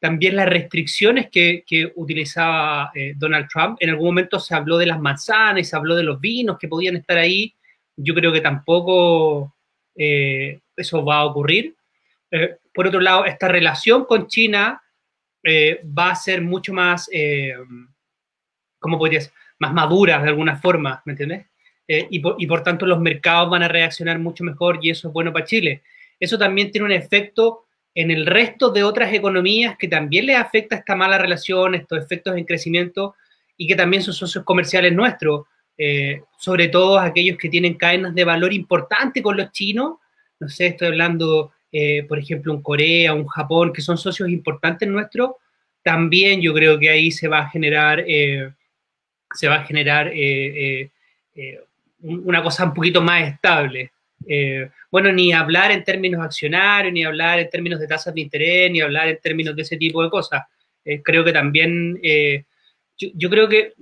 también 0.00 0.34
las 0.34 0.48
restricciones 0.48 1.28
que, 1.30 1.62
utilizaba 1.94 2.90
eh, 2.94 3.12
Donald 3.16 3.48
Trump. 3.48 3.76
En 3.80 3.90
algún 3.90 4.06
momento 4.06 4.40
se 4.40 4.54
habló 4.54 4.78
de 4.78 4.86
las 4.86 4.98
manzanas, 4.98 5.68
se 5.68 5.76
habló 5.76 5.94
de 5.94 6.02
los 6.02 6.18
vinos 6.18 6.58
que 6.58 6.68
podían 6.68 6.96
estar 6.96 7.18
ahí. 7.18 7.54
Yo 7.96 8.14
creo 8.14 8.32
que 8.32 8.40
tampoco 8.40 9.54
eh, 9.94 10.60
eso 10.74 11.04
va 11.04 11.18
a 11.18 11.26
ocurrir. 11.26 11.76
Eh, 12.30 12.56
por 12.72 12.86
otro 12.86 13.00
lado, 13.00 13.26
esta 13.26 13.48
relación 13.48 14.06
con 14.06 14.26
China 14.26 14.82
va 15.42 16.10
a 16.10 16.14
ser 16.14 16.42
mucho 16.42 16.74
más, 16.74 17.08
¿cómo 18.78 18.98
podrías? 18.98 19.32
Más 19.58 19.72
madura 19.72 20.20
de 20.22 20.28
alguna 20.28 20.56
forma, 20.56 21.02
¿me 21.06 21.12
entiendes? 21.12 21.46
Y 21.86 22.20
por, 22.20 22.36
y 22.38 22.46
por 22.46 22.62
tanto 22.62 22.84
los 22.84 23.00
mercados 23.00 23.48
van 23.48 23.62
a 23.62 23.68
reaccionar 23.68 24.18
mucho 24.18 24.44
mejor 24.44 24.78
y 24.82 24.90
eso 24.90 25.08
es 25.08 25.14
bueno 25.14 25.32
para 25.32 25.46
Chile. 25.46 25.82
Eso 26.18 26.38
también 26.38 26.70
tiene 26.70 26.84
un 26.84 26.92
efecto 26.92 27.64
en 27.94 28.10
el 28.10 28.26
resto 28.26 28.70
de 28.70 28.84
otras 28.84 29.12
economías 29.12 29.76
que 29.76 29.88
también 29.88 30.26
les 30.26 30.36
afecta 30.36 30.76
esta 30.76 30.94
mala 30.94 31.18
relación, 31.18 31.74
estos 31.74 31.98
efectos 31.98 32.36
en 32.36 32.44
crecimiento 32.44 33.14
y 33.56 33.66
que 33.66 33.76
también 33.76 34.02
son 34.02 34.14
socios 34.14 34.44
comerciales 34.44 34.92
nuestros, 34.92 35.46
eh, 35.76 36.22
sobre 36.38 36.68
todo 36.68 36.98
aquellos 36.98 37.36
que 37.36 37.48
tienen 37.48 37.74
cadenas 37.74 38.14
de 38.14 38.24
valor 38.24 38.52
importante 38.52 39.22
con 39.22 39.36
los 39.36 39.50
chinos. 39.52 39.98
No 40.38 40.48
sé, 40.48 40.68
estoy 40.68 40.88
hablando, 40.88 41.52
eh, 41.72 42.04
por 42.04 42.18
ejemplo, 42.18 42.54
un 42.54 42.62
Corea, 42.62 43.12
un 43.12 43.26
Japón, 43.26 43.72
que 43.72 43.82
son 43.82 43.98
socios 43.98 44.28
importantes 44.30 44.88
nuestros. 44.88 45.32
También 45.82 46.40
yo 46.40 46.54
creo 46.54 46.78
que 46.78 46.90
ahí 46.90 47.10
se 47.10 47.28
va 47.28 47.40
a 47.40 47.50
generar, 47.50 48.04
eh, 48.06 48.52
se 49.34 49.48
va 49.48 49.56
a 49.56 49.64
generar 49.64 50.12
una 52.02 52.42
cosa 52.42 52.64
un 52.64 52.74
poquito 52.74 53.00
más 53.02 53.28
estable. 53.28 53.92
Eh, 54.32 54.70
bueno, 54.92 55.10
ni 55.10 55.32
hablar 55.32 55.72
en 55.72 55.82
términos 55.82 56.22
accionarios, 56.22 56.92
ni 56.92 57.02
hablar 57.02 57.40
en 57.40 57.50
términos 57.50 57.80
de 57.80 57.88
tasas 57.88 58.14
de 58.14 58.20
interés, 58.20 58.70
ni 58.70 58.80
hablar 58.80 59.08
en 59.08 59.18
términos 59.18 59.56
de 59.56 59.62
ese 59.62 59.76
tipo 59.76 60.04
de 60.04 60.08
cosas. 60.08 60.44
Eh, 60.84 61.02
creo 61.02 61.24
que 61.24 61.32
también, 61.32 61.98
eh, 62.00 62.44
yo, 62.96 63.28
creo 63.28 63.48
que 63.48 63.74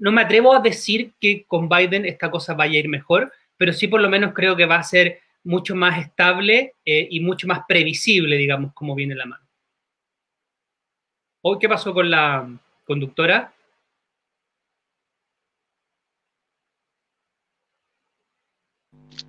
no 0.00 0.10
me 0.10 0.22
atrevo 0.22 0.52
a 0.52 0.60
decir 0.60 1.12
que 1.20 1.44
con 1.46 1.68
Biden 1.68 2.04
esta 2.04 2.32
cosa 2.32 2.54
vaya 2.54 2.72
a 2.76 2.80
ir 2.80 2.88
mejor, 2.88 3.32
pero 3.56 3.72
sí 3.72 3.86
por 3.86 4.00
lo 4.00 4.10
menos 4.10 4.34
creo 4.34 4.56
que 4.56 4.66
va 4.66 4.78
a 4.78 4.82
ser 4.82 5.20
mucho 5.44 5.76
más 5.76 6.00
estable 6.00 6.72
y 6.84 7.20
mucho 7.20 7.46
más 7.46 7.60
previsible, 7.68 8.36
digamos, 8.36 8.72
cómo 8.74 8.96
viene 8.96 9.14
la 9.14 9.26
mano. 9.26 9.46
¿Hoy 11.42 11.58
qué 11.60 11.68
pasó 11.68 11.94
con 11.94 12.10
la 12.10 12.48
conductora? 12.84 13.54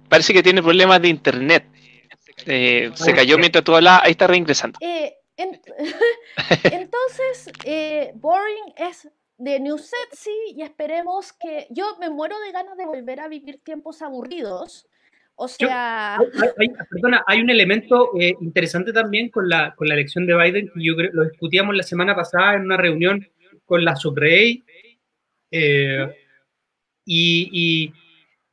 Parece 0.10 0.34
que 0.34 0.44
tiene 0.44 0.62
problemas 0.62 1.02
de 1.02 1.10
internet. 1.10 1.66
Eh, 2.46 2.92
se 2.94 3.14
cayó 3.14 3.38
mientras 3.38 3.64
tú 3.64 3.76
hablabas, 3.76 4.04
ahí 4.04 4.12
está 4.12 4.28
reingresando. 4.28 4.78
Eh, 4.82 5.16
entonces, 5.38 7.52
eh, 7.66 8.12
Boring 8.16 8.74
es 8.78 9.10
de 9.38 9.60
New 9.60 9.78
Sexy 9.78 10.56
y 10.56 10.62
esperemos 10.62 11.34
que. 11.34 11.68
Yo 11.70 11.98
me 12.00 12.10
muero 12.10 12.40
de 12.40 12.52
ganas 12.52 12.78
de 12.78 12.86
volver 12.86 13.20
a 13.20 13.28
vivir 13.28 13.60
tiempos 13.64 14.02
aburridos. 14.02 14.88
O 15.36 15.48
sea. 15.48 16.18
hay, 16.18 16.70
perdona, 16.90 17.24
hay 17.28 17.42
un 17.42 17.50
elemento 17.50 18.12
interesante 18.42 18.94
también 18.94 19.30
con 19.30 19.48
la, 19.48 19.76
con 19.76 19.88
la 19.88 19.94
elección 19.94 20.26
de 20.26 20.36
Biden 20.36 20.72
que 20.74 20.84
yo 20.84 20.96
creo, 20.96 21.12
lo 21.14 21.26
discutíamos 21.26 21.76
la 21.76 21.84
semana 21.84 22.16
pasada 22.16 22.56
en 22.56 22.62
una 22.62 22.78
reunión 22.78 23.28
con 23.66 23.84
la 23.84 23.96
Sucrey. 23.96 24.64
y 27.06 27.94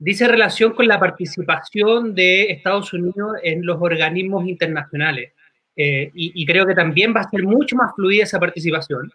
dice 0.05 0.29
relación 0.29 0.75
con 0.75 0.87
la 0.87 1.01
participación 1.01 2.15
de 2.15 2.53
Estados 2.53 2.93
Unidos 2.93 3.39
en 3.43 3.65
los 3.65 3.81
organismos 3.81 4.47
internacionales. 4.47 5.33
Eh, 5.77 6.11
y, 6.15 6.45
creo 6.47 6.67
que 6.67 6.75
también 6.75 7.15
va 7.17 7.23
a 7.23 7.31
ser 7.31 7.43
mucho 7.43 7.75
más 7.75 7.95
fluida 7.97 8.25
esa 8.25 8.39
participación. 8.39 9.11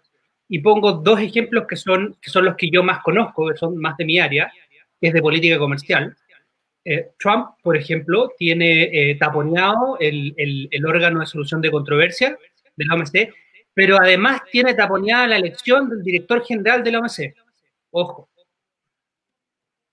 Y 0.48 0.58
pongo 0.58 0.92
dos 0.92 1.20
ejemplos 1.20 1.64
que 1.68 1.76
son, 1.76 2.16
que 2.20 2.28
son 2.28 2.44
los 2.44 2.56
que 2.56 2.68
yo 2.70 2.82
más 2.82 3.02
conozco, 3.02 3.48
que 3.48 3.56
son 3.56 3.76
más 3.76 3.96
de 3.96 4.04
mi 4.04 4.18
área, 4.18 4.52
que 5.00 5.08
es 5.08 5.14
de 5.14 5.22
política 5.22 5.58
comercial. 5.58 6.16
Eh, 6.84 7.10
Trump, 7.18 7.50
por 7.62 7.76
ejemplo, 7.76 8.32
tiene 8.36 9.10
eh, 9.10 9.14
taponeado 9.14 9.96
el, 10.00 10.34
el, 10.36 10.68
el, 10.72 10.86
órgano 10.86 11.20
de 11.20 11.26
solución 11.26 11.60
de 11.60 11.70
controversia 11.70 12.36
de 12.76 12.84
la 12.84 12.94
OMC, 12.94 13.32
pero 13.72 13.96
además 13.98 14.42
tiene 14.50 14.74
taponeada 14.74 15.28
la 15.28 15.36
elección 15.36 15.88
del 15.88 16.02
director 16.02 16.44
general 16.44 16.82
de 16.82 16.90
la 16.90 16.98
OMC. 16.98 17.34
Ojo, 17.92 18.28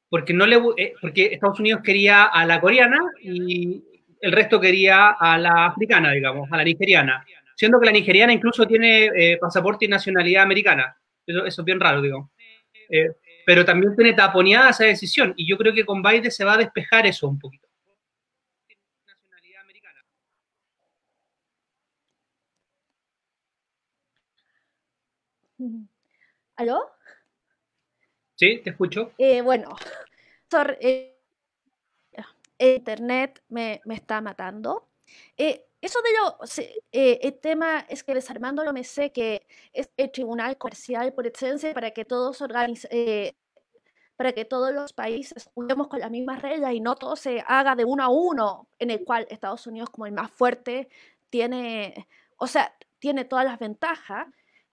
porque, 0.09 0.33
no 0.33 0.45
le, 0.45 0.57
eh, 0.77 0.93
porque 1.01 1.33
Estados 1.33 1.59
Unidos 1.59 1.81
quería 1.83 2.25
a 2.25 2.45
la 2.45 2.61
coreana 2.61 2.99
y 3.21 3.83
el 4.21 4.31
resto 4.31 4.59
quería 4.59 5.09
a 5.11 5.37
la 5.37 5.67
africana, 5.67 6.11
digamos, 6.11 6.49
a 6.51 6.57
la 6.57 6.63
nigeriana, 6.63 7.25
siendo 7.55 7.79
que 7.79 7.85
la 7.87 7.91
nigeriana 7.91 8.33
incluso 8.33 8.65
tiene 8.65 9.05
eh, 9.15 9.37
pasaporte 9.37 9.85
y 9.85 9.87
nacionalidad 9.87 10.43
americana. 10.43 10.97
Eso, 11.25 11.45
es 11.45 11.63
bien 11.63 11.79
raro, 11.79 12.01
digo. 12.01 12.31
Eh, 12.89 13.09
pero 13.45 13.65
también 13.65 13.95
tiene 13.95 14.13
taponeada 14.13 14.69
esa 14.69 14.85
decisión 14.85 15.33
y 15.37 15.47
yo 15.47 15.57
creo 15.57 15.73
que 15.73 15.85
con 15.85 16.01
Biden 16.01 16.31
se 16.31 16.45
va 16.45 16.53
a 16.53 16.57
despejar 16.57 17.05
eso 17.05 17.27
un 17.27 17.39
poquito. 17.39 17.67
¿Aló? 26.55 26.96
Sí, 28.37 28.61
te 28.63 28.69
escucho. 28.69 29.11
Eh, 29.17 29.41
bueno, 29.41 29.75
eh, 30.79 31.17
Internet 32.59 33.41
me, 33.49 33.81
está 33.89 34.21
matando. 34.21 34.87
Eh, 35.35 35.65
eso 35.81 35.99
de 36.01 36.09
lo, 36.13 36.37
el 36.91 37.39
tema 37.39 37.79
es 37.89 38.03
que 38.03 38.13
desarmando 38.13 38.63
lo 38.63 38.73
me 38.73 38.83
sé 38.83 39.11
que 39.11 39.47
es 39.73 39.89
el 39.97 40.11
tribunal 40.11 40.57
comercial 40.57 41.13
por 41.13 41.25
excelencia 41.25 41.73
para 41.73 41.91
que 41.91 42.05
todos 42.05 42.41
organice, 42.41 43.35
para 44.15 44.33
que 44.33 44.45
todos 44.45 44.73
los 44.73 44.93
países 44.93 45.49
juguemos 45.53 45.87
con 45.87 45.99
las 45.99 46.11
mismas 46.11 46.41
reglas 46.41 46.73
y 46.73 46.79
no 46.79 46.95
todo 46.95 47.15
se 47.15 47.43
haga 47.47 47.75
de 47.75 47.85
uno 47.85 48.03
a 48.03 48.09
uno, 48.09 48.67
en 48.79 48.89
el 48.91 49.03
cual 49.03 49.27
Estados 49.29 49.65
Unidos 49.67 49.89
como 49.91 50.07
el 50.07 50.13
más 50.13 50.31
fuerte 50.31 50.89
tiene, 51.29 52.07
o 52.37 52.47
sea, 52.47 52.75
tiene 52.99 53.25
todas 53.25 53.45
las 53.45 53.59
ventajas 53.59 54.27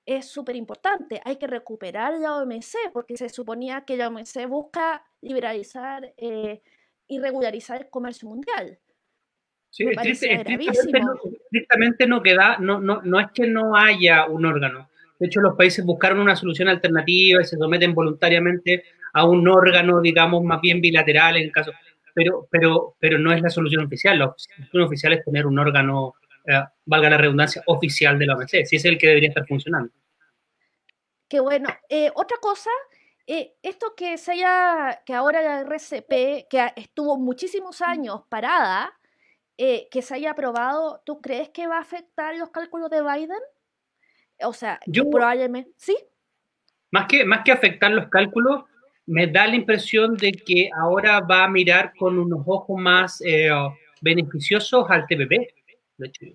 es 0.06 0.26
súper 0.26 0.56
importante. 0.56 1.20
Hay 1.24 1.36
que 1.36 1.46
recuperar 1.46 2.18
la 2.18 2.36
OMC 2.36 2.92
porque 2.92 3.16
se 3.16 3.28
suponía 3.28 3.84
que 3.84 3.96
la 3.96 4.08
OMC 4.08 4.46
busca 4.48 5.04
liberalizar 5.20 6.14
eh, 6.16 6.62
y 7.06 7.18
regularizar 7.18 7.82
el 7.82 7.90
comercio 7.90 8.28
mundial. 8.28 8.78
Sí, 9.70 9.86
estrictamente, 11.50 12.06
no, 12.06 12.22
queda, 12.22 12.58
no, 12.60 12.78
no, 12.80 13.02
no 13.02 13.18
es 13.18 13.26
que 13.32 13.48
no 13.48 13.76
haya 13.76 14.26
un 14.26 14.46
órgano. 14.46 14.88
De 15.18 15.26
hecho, 15.26 15.40
los 15.40 15.56
países 15.56 15.84
buscaron 15.84 16.20
una 16.20 16.36
solución 16.36 16.68
alternativa 16.68 17.40
y 17.40 17.44
se 17.44 17.56
someten 17.56 17.92
voluntariamente 17.92 18.84
a 19.12 19.26
un 19.26 19.48
órgano, 19.48 20.00
digamos, 20.00 20.44
más 20.44 20.60
bien 20.60 20.80
bilateral 20.80 21.36
en 21.38 21.50
caso. 21.50 21.72
Pero, 22.14 22.46
pero, 22.50 22.94
pero 23.00 23.18
no 23.18 23.32
es 23.32 23.42
la 23.42 23.50
solución 23.50 23.84
oficial. 23.86 24.18
La 24.18 24.32
solución 24.36 24.82
oficial 24.82 25.12
es 25.14 25.24
tener 25.24 25.46
un 25.46 25.58
órgano, 25.58 26.14
eh, 26.46 26.62
valga 26.84 27.10
la 27.10 27.18
redundancia, 27.18 27.62
oficial 27.66 28.18
de 28.18 28.26
la 28.26 28.36
OMC. 28.36 28.64
Si 28.64 28.76
es 28.76 28.84
el 28.84 28.98
que 28.98 29.08
debería 29.08 29.30
estar 29.30 29.46
funcionando. 29.46 29.92
Qué 31.28 31.40
bueno. 31.40 31.68
Eh, 31.88 32.10
otra 32.14 32.36
cosa 32.40 32.70
eh, 33.26 33.54
esto 33.62 33.94
que 33.96 34.18
se 34.18 34.32
haya, 34.32 35.02
que 35.06 35.14
ahora 35.14 35.40
la 35.40 35.60
RCP, 35.60 36.46
que 36.48 36.72
estuvo 36.76 37.16
muchísimos 37.16 37.80
años 37.80 38.20
parada, 38.28 38.92
eh, 39.56 39.88
que 39.90 40.02
se 40.02 40.14
haya 40.14 40.32
aprobado, 40.32 41.00
¿tú 41.06 41.20
crees 41.22 41.48
que 41.48 41.66
va 41.66 41.78
a 41.78 41.80
afectar 41.80 42.36
los 42.36 42.50
cálculos 42.50 42.90
de 42.90 43.00
Biden? 43.00 43.40
O 44.42 44.52
sea, 44.52 44.78
yo 44.86 45.08
probablemente, 45.08 45.70
¿sí? 45.78 45.96
Más 46.90 47.06
que, 47.06 47.24
más 47.24 47.42
que 47.44 47.52
afectar 47.52 47.90
los 47.92 48.08
cálculos, 48.08 48.64
me 49.06 49.26
da 49.26 49.46
la 49.46 49.56
impresión 49.56 50.16
de 50.16 50.32
que 50.32 50.68
ahora 50.78 51.20
va 51.20 51.44
a 51.44 51.48
mirar 51.48 51.94
con 51.96 52.18
unos 52.18 52.42
ojos 52.46 52.78
más 52.78 53.22
eh, 53.24 53.48
beneficiosos 54.02 54.84
al 54.90 55.06
TPP. 55.06 55.32
De 55.96 56.08
hecho, 56.08 56.26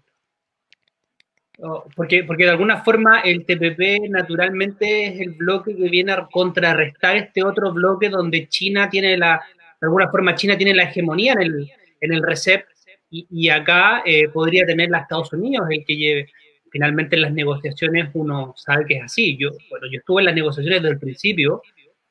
Oh, 1.61 1.83
porque, 1.93 2.23
porque 2.23 2.45
de 2.45 2.51
alguna 2.51 2.83
forma 2.83 3.19
el 3.19 3.45
TPP 3.45 4.09
naturalmente 4.09 5.07
es 5.07 5.19
el 5.19 5.31
bloque 5.31 5.75
que 5.75 5.89
viene 5.89 6.13
a 6.13 6.25
contrarrestar 6.31 7.17
este 7.17 7.43
otro 7.43 7.73
bloque 7.73 8.07
donde 8.07 8.47
China 8.47 8.89
tiene 8.89 9.17
la, 9.17 9.41
de 9.81 9.87
alguna 9.87 10.09
forma 10.09 10.35
China 10.35 10.55
tiene 10.57 10.73
la 10.73 10.83
hegemonía 10.83 11.33
en 11.33 11.41
el, 11.41 11.71
en 11.99 12.13
el 12.13 12.23
RECEP 12.23 12.63
y, 13.09 13.27
y 13.29 13.49
acá 13.49 14.03
eh, 14.05 14.29
podría 14.29 14.65
tener 14.65 14.89
la 14.89 14.99
Estados 14.99 15.33
Unidos 15.33 15.67
el 15.69 15.83
que 15.83 15.97
lleve. 15.97 16.29
Finalmente 16.71 17.17
en 17.17 17.23
las 17.23 17.33
negociaciones 17.33 18.09
uno 18.13 18.53
sabe 18.55 18.85
que 18.85 18.93
es 18.95 19.03
así. 19.03 19.35
Yo, 19.35 19.49
bueno, 19.69 19.87
yo 19.91 19.99
estuve 19.99 20.21
en 20.21 20.27
las 20.27 20.35
negociaciones 20.35 20.81
desde 20.81 20.93
el 20.93 20.99
principio 20.99 21.61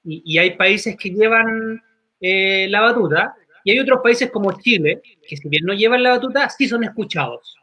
y, 0.04 0.22
y 0.26 0.36
hay 0.36 0.56
países 0.56 0.94
que 0.98 1.08
llevan 1.08 1.82
eh, 2.20 2.66
la 2.68 2.82
batuta 2.82 3.34
y 3.68 3.70
hay 3.70 3.80
otros 3.80 4.00
países 4.02 4.30
como 4.30 4.50
Chile 4.62 5.02
que 5.28 5.36
si 5.36 5.46
bien 5.46 5.62
no 5.66 5.74
llevan 5.74 6.02
la 6.02 6.12
batuta 6.12 6.48
sí 6.48 6.66
son 6.66 6.84
escuchados 6.84 7.54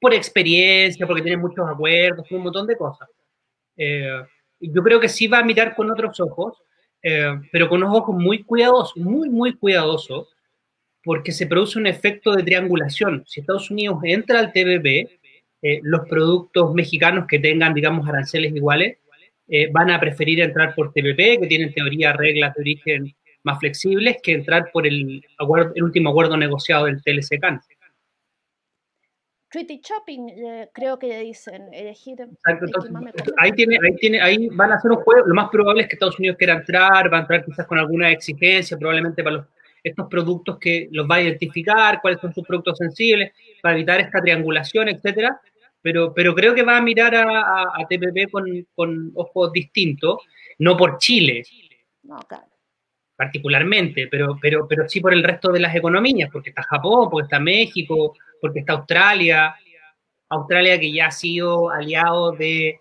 por 0.00 0.12
experiencia, 0.12 1.06
porque 1.06 1.22
tiene 1.22 1.36
muchos 1.36 1.64
acuerdos, 1.70 2.28
un 2.32 2.42
montón 2.42 2.66
de 2.66 2.76
cosas. 2.76 3.08
Eh, 3.76 4.22
yo 4.58 4.82
creo 4.82 4.98
que 4.98 5.08
sí 5.08 5.28
va 5.28 5.38
a 5.38 5.44
mirar 5.44 5.76
con 5.76 5.88
otros 5.88 6.18
ojos, 6.18 6.60
eh, 7.00 7.32
pero 7.52 7.68
con 7.68 7.80
unos 7.80 7.96
ojos 7.96 8.16
muy 8.16 8.42
cuidadosos, 8.42 8.96
muy, 8.96 9.30
muy 9.30 9.56
cuidadosos, 9.56 10.34
porque 11.04 11.30
se 11.30 11.46
produce 11.46 11.78
un 11.78 11.86
efecto 11.86 12.32
de 12.32 12.42
triangulación. 12.42 13.22
Si 13.28 13.38
Estados 13.38 13.70
Unidos 13.70 14.00
entra 14.02 14.40
al 14.40 14.52
TBB, 14.52 15.08
eh, 15.62 15.78
los 15.84 16.08
productos 16.08 16.74
mexicanos 16.74 17.26
que 17.28 17.38
tengan, 17.38 17.72
digamos, 17.72 18.08
aranceles 18.08 18.52
iguales, 18.52 18.98
van 19.70 19.92
a 19.92 20.00
preferir 20.00 20.40
entrar 20.40 20.74
por 20.74 20.92
TPP, 20.92 21.38
que 21.40 21.46
tienen 21.48 21.72
teoría 21.72 22.12
reglas 22.12 22.52
de 22.56 22.60
origen 22.62 23.14
más 23.46 23.58
flexibles, 23.60 24.18
que 24.22 24.32
entrar 24.32 24.70
por 24.72 24.86
el, 24.86 25.24
el 25.74 25.82
último 25.82 26.10
acuerdo 26.10 26.36
negociado 26.36 26.84
del 26.86 27.00
TLC-CAN. 27.02 27.62
Treaty 29.48 29.80
Shopping, 29.80 30.28
eh, 30.28 30.68
creo 30.74 30.98
que 30.98 31.20
dicen, 31.20 31.72
elegir. 31.72 32.18
ahí, 33.38 33.52
tiene, 33.52 33.78
ahí, 33.82 33.96
tiene, 33.96 34.20
ahí 34.20 34.48
van 34.48 34.72
a 34.72 34.74
hacer 34.74 34.90
un 34.90 34.98
juego. 34.98 35.26
Lo 35.26 35.34
más 35.34 35.48
probable 35.48 35.82
es 35.82 35.88
que 35.88 35.94
Estados 35.94 36.18
Unidos 36.18 36.36
quiera 36.36 36.54
entrar, 36.54 37.10
va 37.10 37.18
a 37.18 37.20
entrar 37.20 37.44
quizás 37.44 37.66
con 37.66 37.78
alguna 37.78 38.10
exigencia, 38.10 38.76
probablemente 38.76 39.22
para 39.22 39.36
los, 39.36 39.46
estos 39.82 40.08
productos 40.08 40.58
que 40.58 40.88
los 40.90 41.08
va 41.08 41.16
a 41.16 41.22
identificar, 41.22 42.00
cuáles 42.02 42.20
son 42.20 42.34
sus 42.34 42.44
productos 42.44 42.78
sensibles, 42.78 43.32
para 43.62 43.76
evitar 43.76 44.00
esta 44.00 44.20
triangulación, 44.20 44.88
etcétera. 44.88 45.40
Pero, 45.80 46.12
pero 46.12 46.34
creo 46.34 46.52
que 46.52 46.64
va 46.64 46.78
a 46.78 46.82
mirar 46.82 47.14
a, 47.14 47.62
a, 47.62 47.86
TPP 47.88 48.28
con, 48.32 48.44
con, 48.74 49.12
ojos 49.14 49.52
distintos, 49.52 50.18
no 50.58 50.76
por 50.76 50.98
Chile. 50.98 51.44
Particularmente, 53.16 54.08
pero, 54.10 54.36
pero, 54.40 54.66
pero 54.68 54.86
sí 54.88 55.00
por 55.00 55.14
el 55.14 55.24
resto 55.24 55.50
de 55.50 55.60
las 55.60 55.74
economías, 55.74 56.28
porque 56.30 56.50
está 56.50 56.62
Japón, 56.62 57.08
porque 57.10 57.24
está 57.24 57.40
México, 57.40 58.14
porque 58.40 58.58
está 58.60 58.74
Australia, 58.74 59.56
Australia 60.28 60.78
que 60.78 60.92
ya 60.92 61.06
ha 61.06 61.10
sido 61.10 61.70
aliado 61.70 62.32
de, 62.32 62.78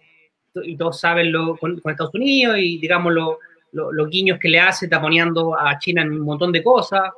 y 0.63 0.77
todos 0.77 0.99
saben, 0.99 1.31
lo, 1.31 1.57
con, 1.57 1.81
Estados 1.85 2.13
Unidos 2.13 2.57
y 2.57 2.77
digamos 2.79 3.13
los 3.71 4.09
guiños 4.09 4.39
que 4.39 4.49
le 4.49 4.59
hace 4.59 4.87
taponeando 4.87 5.57
a 5.57 5.77
China 5.79 6.01
en 6.01 6.11
un 6.11 6.21
montón 6.21 6.51
de 6.51 6.63
cosas. 6.63 7.11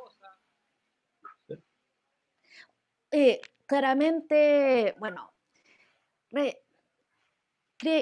Eh, 3.10 3.40
claramente, 3.64 4.94
bueno, 4.98 5.32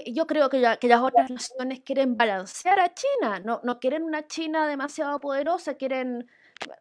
yo 0.07 0.27
creo 0.27 0.49
que, 0.49 0.63
que, 0.81 0.89
las 0.89 1.03
otras 1.03 1.31
naciones 1.31 1.81
quieren 1.81 2.17
balancear 2.17 2.81
a 2.81 2.95
China, 2.95 3.41
no, 3.41 3.61
no 3.63 3.79
quieren 3.79 4.05
una 4.05 4.27
China 4.27 4.67
demasiado 4.67 5.21
poderosa, 5.21 5.75
quieren, 5.75 6.29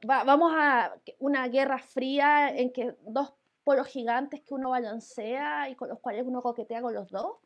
vamos 0.05 0.53
a 0.55 0.95
una 1.19 1.47
guerra 1.47 1.79
fría 1.79 2.49
en 2.49 2.71
que 2.71 2.95
dos 3.01 3.33
polos 3.63 3.87
gigantes 3.87 4.41
que 4.41 4.53
uno 4.53 4.69
balancea 4.69 5.69
y 5.69 5.75
con 5.75 5.89
los 5.89 5.99
cuales 5.99 6.23
uno 6.25 6.41
coquetea 6.41 6.81
con 6.81 6.93
los 6.93 7.09
dos. 7.09 7.37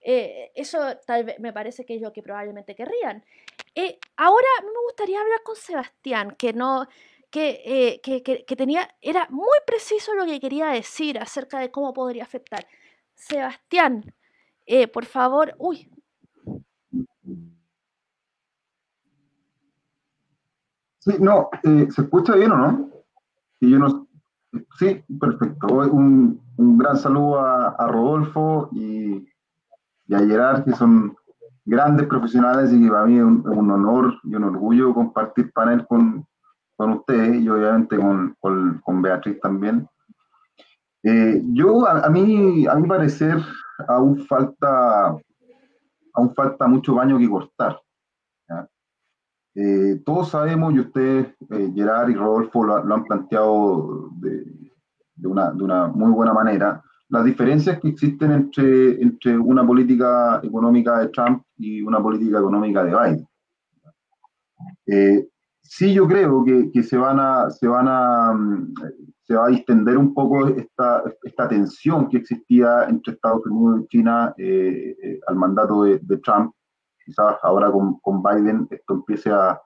Eh, 0.00 0.52
eso 0.54 0.96
tal 1.06 1.24
vez 1.24 1.38
me 1.38 1.52
parece 1.52 1.84
que 1.84 1.96
es 1.96 2.02
lo 2.02 2.12
que 2.12 2.22
probablemente 2.22 2.74
querrían. 2.74 3.24
Eh, 3.74 3.98
ahora 4.16 4.48
me 4.62 4.80
gustaría 4.86 5.20
hablar 5.20 5.42
con 5.42 5.56
Sebastián, 5.56 6.34
que 6.38 6.52
no, 6.52 6.88
eh, 7.32 8.00
que, 8.02 8.22
que, 8.22 8.44
que, 8.44 8.56
tenía, 8.56 8.88
era 9.02 9.26
muy 9.30 9.58
preciso 9.66 10.14
lo 10.14 10.24
que 10.24 10.40
quería 10.40 10.68
decir 10.68 11.18
acerca 11.18 11.58
de 11.58 11.70
cómo 11.70 11.92
podría 11.92 12.22
afectar. 12.22 12.66
Sebastián, 13.14 14.14
por 14.92 15.04
favor, 15.04 15.54
uy. 15.58 15.90
Sí, 20.98 21.14
no, 21.20 21.50
¿se 21.62 22.02
escucha 22.02 22.34
bien 22.34 22.52
o 22.52 22.56
no? 22.56 22.90
Y 23.60 23.70
yo 23.70 23.78
no, 23.78 24.06
Sí, 24.78 25.02
perfecto. 25.20 25.66
Un, 25.90 26.40
un 26.56 26.78
gran 26.78 26.96
saludo 26.96 27.40
a, 27.40 27.86
Rodolfo 27.88 28.68
y, 28.72 29.26
a 30.12 30.18
Gerard, 30.18 30.64
que 30.64 30.72
son 30.72 31.16
grandes 31.64 32.06
profesionales 32.06 32.72
y 32.72 32.82
que 32.82 32.90
para 32.90 33.06
mí 33.06 33.16
es 33.16 33.24
un, 33.24 33.70
honor 33.70 34.14
y 34.24 34.34
un 34.34 34.44
orgullo 34.44 34.94
compartir 34.94 35.52
panel 35.52 35.86
con, 35.86 36.26
con 36.76 36.92
ustedes 36.92 37.42
y 37.42 37.48
obviamente 37.48 37.96
con, 37.96 38.36
con, 38.40 39.02
Beatriz 39.02 39.40
también. 39.40 39.88
Eh, 41.02 41.42
yo, 41.52 41.86
a, 41.86 42.08
mí, 42.08 42.66
a 42.66 42.74
mi 42.74 42.88
parecer, 42.88 43.38
aún 43.88 44.26
falta, 44.26 45.16
aún 46.14 46.34
falta 46.34 46.66
mucho 46.66 46.94
baño 46.94 47.18
que 47.18 47.28
cortar. 47.28 47.80
Eh, 49.58 50.02
todos 50.04 50.28
sabemos, 50.28 50.74
y 50.74 50.80
ustedes, 50.80 51.28
eh, 51.50 51.72
Gerard 51.74 52.10
y 52.10 52.14
Rodolfo, 52.14 52.62
lo, 52.62 52.94
han 52.94 53.04
planteado 53.04 54.10
de, 54.20 54.44
de, 55.14 55.26
una, 55.26 55.50
de, 55.50 55.64
una, 55.64 55.86
muy 55.86 56.12
buena 56.12 56.34
manera, 56.34 56.82
las 57.08 57.24
diferencias 57.24 57.80
que 57.80 57.88
existen 57.88 58.32
entre, 58.32 59.00
entre 59.00 59.38
una 59.38 59.66
política 59.66 60.40
económica 60.42 60.98
de 60.98 61.08
Trump 61.08 61.42
y 61.56 61.80
una 61.80 62.02
política 62.02 62.38
económica 62.38 62.84
de 62.84 62.94
Biden. 62.94 63.28
Eh, 64.86 65.28
sí, 65.62 65.94
yo 65.94 66.06
creo 66.06 66.44
que, 66.44 66.70
que, 66.70 66.82
se, 66.82 66.98
van 66.98 67.18
a, 67.18 67.48
se, 67.48 67.66
van 67.66 67.86
a, 67.88 68.34
mm, 68.34 68.74
se 69.26 69.34
va 69.34 69.46
a 69.46 69.48
distender 69.48 69.98
un 69.98 70.14
poco 70.14 70.46
esta, 70.46 71.02
esta 71.22 71.48
tensión 71.48 72.08
que 72.08 72.18
existía 72.18 72.84
entre 72.88 73.14
Estados 73.14 73.44
Unidos 73.46 73.80
y 73.82 73.88
China 73.88 74.34
al 75.26 75.36
mandato 75.36 75.82
de, 75.82 75.98
de 75.98 76.16
Trump 76.18 76.52
quizás 77.06 77.36
ahora 77.42 77.70
con, 77.70 77.98
con 78.00 78.22
Biden 78.22 78.66
esto 78.70 78.94
empiece 78.94 79.30
a, 79.30 79.60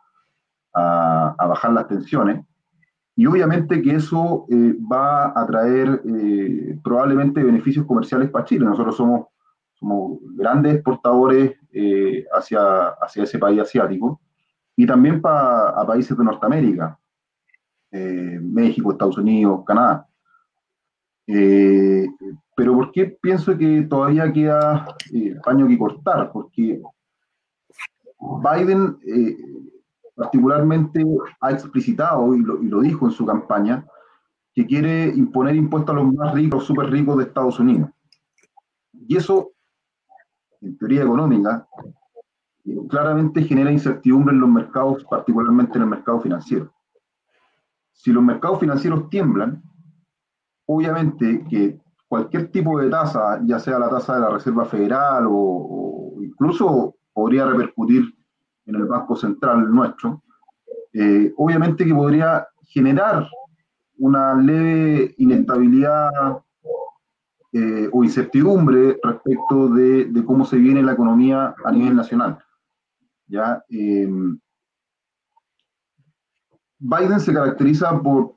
a, 0.75 1.47
bajar 1.49 1.73
las 1.73 1.89
tensiones. 1.89 2.45
Y 3.17 3.27
obviamente 3.27 3.83
que 3.83 3.97
eso 3.97 4.47
eh, 4.51 4.77
va 4.91 5.33
a 5.35 5.47
traer 5.47 6.03
eh, 6.05 6.79
probablemente 6.85 7.43
beneficios 7.43 7.87
comerciales 7.87 8.31
para 8.31 8.45
Chile. 8.45 8.65
Nosotros 8.65 8.97
somos, 8.97 9.27
somos 9.75 10.19
grandes 10.37 10.75
exportadores 10.75 11.57
eh, 11.73 12.25
hacia, 12.33 12.89
hacia 13.01 13.25
ese 13.25 13.39
país 13.39 13.61
asiático 13.61 14.21
y 14.77 14.87
también 14.87 15.21
para 15.21 15.71
a 15.71 15.87
países 15.87 16.17
de 16.17 16.25
Norteamérica, 16.25 16.99
México, 17.93 18.93
Estados 18.93 19.19
Unidos, 19.19 19.63
Canadá. 19.67 20.07
pero 21.27 22.75
¿por 22.75 22.93
qué 22.93 23.07
pienso 23.21 23.57
que 23.57 23.83
todavía 23.83 24.33
queda 24.33 24.87
paño 25.45 25.67
que 25.67 25.79
cortar? 25.79 26.31
Porque 26.33 26.81
Biden 28.21 28.99
eh, 29.07 29.37
particularmente 30.15 31.05
ha 31.41 31.51
explicitado 31.51 32.35
y 32.35 32.43
lo, 32.43 32.81
dijo 32.81 33.07
en 33.07 33.13
su 33.13 33.25
campaña 33.25 33.87
que 34.55 34.67
quiere 34.67 35.07
imponer 35.07 35.57
impuestos 35.57 35.95
a 35.95 35.99
los 36.01 36.13
más 36.13 36.35
ricos, 36.35 36.65
súper 36.65 36.91
ricos 36.91 37.17
de 37.17 37.25
Estados 37.25 37.59
Unidos. 37.59 37.89
Y 38.93 39.17
eso, 39.17 39.53
en 40.61 40.77
teoría 40.77 41.03
económica, 41.03 41.67
eh, 42.67 42.77
claramente 42.89 43.43
genera 43.45 43.73
incertidumbre 43.73 44.35
en 44.35 44.41
los 44.41 44.51
mercados, 44.51 45.05
particularmente 45.05 45.79
en 45.79 45.85
el 45.85 45.89
mercado 45.89 46.21
financiero. 46.21 46.71
Si 48.03 48.13
los 48.13 48.23
mercados 48.23 48.61
financieros 48.61 49.11
tiemblan, 49.11 49.63
obviamente 50.67 51.45
que 51.51 51.79
cualquier 52.09 52.51
tipo 52.51 52.79
de 52.81 52.89
tasa, 52.89 53.41
ya 53.45 53.59
sea 53.59 53.79
la 53.79 53.91
tasa 53.91 54.15
de 54.15 54.21
la 54.21 54.31
Reserva 54.31 54.65
Federal 54.65 55.27
o, 55.29 56.17
incluso 56.23 56.97
podría 57.13 57.45
repercutir 57.45 58.05
en 58.65 58.75
el 58.77 58.87
Banco 58.87 59.17
Central 59.17 59.71
nuestro, 59.71 60.23
eh, 60.95 61.33
obviamente 61.37 61.85
que 61.85 61.95
podría 61.95 62.47
generar 62.63 63.29
una 63.99 64.35
leve 64.35 65.15
inestabilidad 65.19 66.41
eh, 67.53 67.89
o 67.93 68.03
incertidumbre 68.03 68.99
respecto 69.03 69.69
de, 69.69 70.25
cómo 70.25 70.47
se 70.47 70.57
viene 70.57 70.83
la 70.83 70.93
economía 70.93 71.55
a 71.65 71.71
nivel 71.71 71.97
nacional. 71.97 72.39
¿ya? 73.27 73.63
Em, 73.69 74.39
Biden 76.81 77.21
se 77.21 77.35
caracteriza 77.35 78.01
por, 78.01 78.35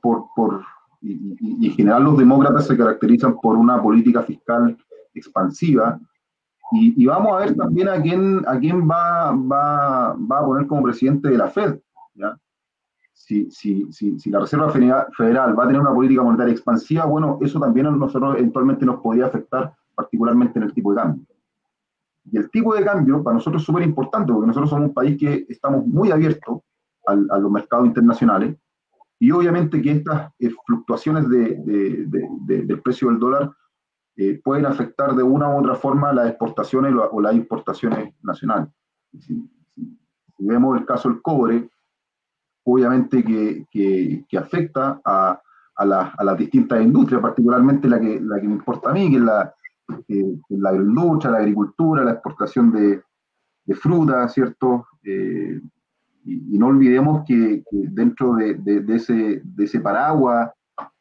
y, 1.00 1.66
en 1.66 1.72
general 1.72 2.04
los 2.04 2.18
demócratas 2.18 2.66
se 2.66 2.76
caracterizan 2.76 3.36
por 3.40 3.56
una 3.56 3.82
política 3.82 4.22
fiscal 4.22 4.76
expansiva, 5.14 5.98
y, 6.72 7.06
vamos 7.06 7.32
a 7.32 7.44
ver 7.44 7.56
también 7.56 7.88
a 7.88 8.00
quién, 8.00 8.42
a 8.48 8.58
quién 8.58 8.88
va, 8.88 9.32
va, 9.32 10.10
a 10.10 10.44
poner 10.44 10.66
como 10.66 10.82
presidente 10.82 11.28
de 11.28 11.38
la 11.38 11.48
Fed. 11.48 11.78
¿ya? 12.14 12.36
Si, 13.12 13.48
si, 13.50 13.92
si, 13.92 14.30
la 14.30 14.40
Reserva 14.40 14.70
Federal 14.70 15.56
va 15.56 15.64
a 15.64 15.66
tener 15.66 15.80
una 15.80 15.94
política 15.94 16.22
monetaria 16.22 16.52
expansiva, 16.52 17.04
bueno, 17.04 17.38
eso 17.42 17.60
también 17.60 17.86
a 17.86 17.90
nosotros 17.92 18.36
eventualmente 18.36 18.84
nos 18.84 19.00
podría 19.00 19.26
afectar, 19.26 19.72
particularmente 19.94 20.58
en 20.58 20.64
el 20.64 20.74
tipo 20.74 20.92
de 20.92 20.96
cambio. 20.96 21.26
Y 22.24 22.38
el 22.38 22.50
tipo 22.50 22.74
de 22.74 22.84
cambio 22.84 23.22
para 23.22 23.34
nosotros 23.34 23.62
es 23.62 23.66
súper 23.66 23.84
importante, 23.84 24.32
porque 24.32 24.48
nosotros 24.48 24.70
somos 24.70 24.88
un 24.88 24.94
país 24.94 25.16
que 25.16 25.46
estamos 25.48 25.86
muy 25.86 26.10
abiertos 26.10 26.62
a 27.06 27.38
los 27.38 27.50
mercados 27.50 27.86
internacionales, 27.86 28.56
y 29.18 29.30
obviamente 29.30 29.80
que 29.80 29.92
estas 29.92 30.32
eh, 30.38 30.50
fluctuaciones 30.66 31.28
de, 31.28 32.06
del 32.06 32.82
precio 32.82 33.08
del 33.08 33.18
dólar 33.18 33.50
eh, 34.16 34.40
pueden 34.44 34.66
afectar 34.66 35.14
de 35.14 35.22
una 35.22 35.48
u 35.48 35.60
otra 35.60 35.74
forma 35.74 36.12
las 36.12 36.28
exportaciones 36.28 36.94
o, 37.10 37.20
las 37.20 37.34
importaciones 37.34 38.14
nacionales. 38.22 38.68
Si, 39.18 39.48
vemos 40.38 40.78
el 40.78 40.84
caso 40.84 41.08
del 41.08 41.22
cobre, 41.22 41.70
obviamente 42.64 43.24
que, 43.24 43.66
que, 43.70 44.38
afecta 44.38 45.00
a, 45.04 45.40
a, 45.76 46.12
a, 46.18 46.24
las 46.24 46.36
distintas 46.36 46.82
industrias, 46.82 47.22
particularmente 47.22 47.88
la 47.88 48.00
que, 48.00 48.20
la 48.20 48.40
que 48.40 48.46
me 48.46 48.54
importa 48.54 48.90
a 48.90 48.92
mí, 48.92 49.10
que 49.10 49.16
es 49.16 49.22
la, 49.22 49.54
la 50.48 50.68
agroindustria, 50.70 51.32
la 51.32 51.38
agricultura, 51.38 52.04
la 52.04 52.12
exportación 52.12 52.72
de, 52.72 53.02
de 53.64 53.74
fruta, 53.74 54.28
¿cierto? 54.28 54.86
Eh, 55.02 55.60
y, 56.24 56.58
no 56.58 56.68
olvidemos 56.68 57.24
que, 57.26 57.62
dentro 57.70 58.34
de, 58.34 58.84
ese, 58.88 59.80
paraguas 59.80 60.50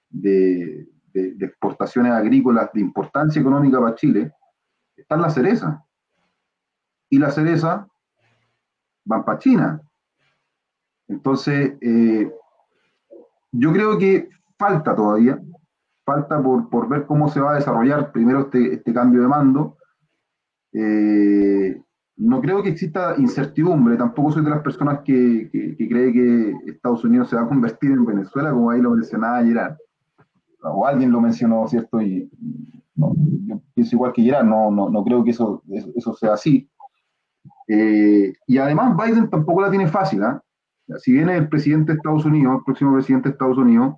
de, 0.09 0.87
exportaciones 1.13 2.11
agrícolas 2.11 2.71
de 2.73 2.81
importancia 2.81 3.39
económica 3.39 3.79
para 3.79 3.95
Chile, 3.95 4.31
están 4.95 5.21
las 5.21 5.33
cerezas. 5.33 5.79
Y 7.09 7.19
las 7.19 7.35
cerezas 7.35 7.85
van 9.05 9.23
para 9.23 9.39
China. 9.39 9.81
Entonces, 11.07 11.73
eh, 11.81 12.31
yo 13.51 13.71
creo 13.71 13.97
que 13.97 14.29
falta 14.57 14.95
todavía, 14.95 15.39
falta 16.05 16.41
por, 16.41 16.69
por, 16.69 16.89
ver 16.89 17.05
cómo 17.05 17.29
se 17.29 17.39
va 17.39 17.51
a 17.51 17.55
desarrollar 17.55 18.11
primero 18.11 18.41
este, 18.41 18.73
este 18.73 18.93
cambio 18.93 19.21
de 19.21 19.27
mando. 19.27 19.77
Eh, 20.73 21.81
no 22.23 22.39
creo 22.39 22.63
que 22.63 22.69
exista 22.69 23.15
incertidumbre, 23.17 23.97
tampoco 23.97 24.31
soy 24.31 24.45
de 24.45 24.49
las 24.49 24.61
personas 24.61 25.01
que, 25.03 25.49
cree 25.51 26.13
que 26.13 26.53
Estados 26.67 27.03
Unidos 27.03 27.29
se 27.29 27.35
va 27.35 27.41
a 27.41 27.47
convertir 27.47 27.91
en 27.91 28.05
Venezuela, 28.05 28.51
como 28.51 28.71
ahí 28.71 28.81
lo 28.81 28.91
mencionaba 28.91 29.43
Gerard. 29.43 29.75
O 30.61 30.87
alguien 30.87 31.11
lo 31.11 31.19
mencionó, 31.19 31.67
¿cierto? 31.67 32.01
Y 32.01 32.31
yo 32.95 33.61
pienso 33.73 33.97
igual 33.97 34.13
que 34.13 34.21
Gerard, 34.21 34.45
no, 34.45 34.71
no, 34.71 34.89
no 34.89 35.03
creo 35.03 35.21
que 35.21 35.31
eso, 35.31 35.61
eso, 35.69 36.13
sea 36.13 36.33
así. 36.33 36.69
Eh, 37.67 38.33
y 38.47 38.57
además 38.57 38.95
Biden 38.95 39.29
tampoco 39.29 39.61
la 39.61 39.69
tiene 39.69 39.87
fácil. 39.87 40.23
¿ah? 40.23 40.41
Si 40.99 41.11
viene 41.11 41.35
el 41.35 41.49
presidente 41.49 41.91
de 41.91 41.97
Estados 41.97 42.23
Unidos, 42.23 42.55
el 42.55 42.63
próximo 42.63 42.93
presidente 42.93 43.27
de 43.27 43.33
Estados 43.33 43.57
Unidos, 43.57 43.95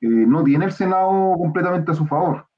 eh, 0.00 0.08
no 0.08 0.42
tiene 0.42 0.64
el 0.64 0.72
Senado 0.72 1.36
completamente 1.38 1.92
a 1.92 1.94
su 1.94 2.04
favor. 2.04 2.49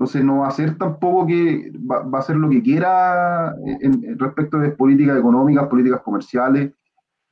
Entonces 0.00 0.24
no 0.24 0.38
va 0.38 0.48
a 0.48 0.50
ser 0.50 0.78
tampoco 0.78 1.26
que 1.26 1.70
va, 1.78 1.98
a 2.10 2.20
hacer 2.20 2.34
lo 2.34 2.48
que 2.48 2.62
quiera 2.62 3.54
en, 3.82 4.18
respecto 4.18 4.56
de 4.58 4.70
políticas 4.70 5.18
económicas, 5.18 5.68
políticas 5.68 6.00
comerciales 6.00 6.72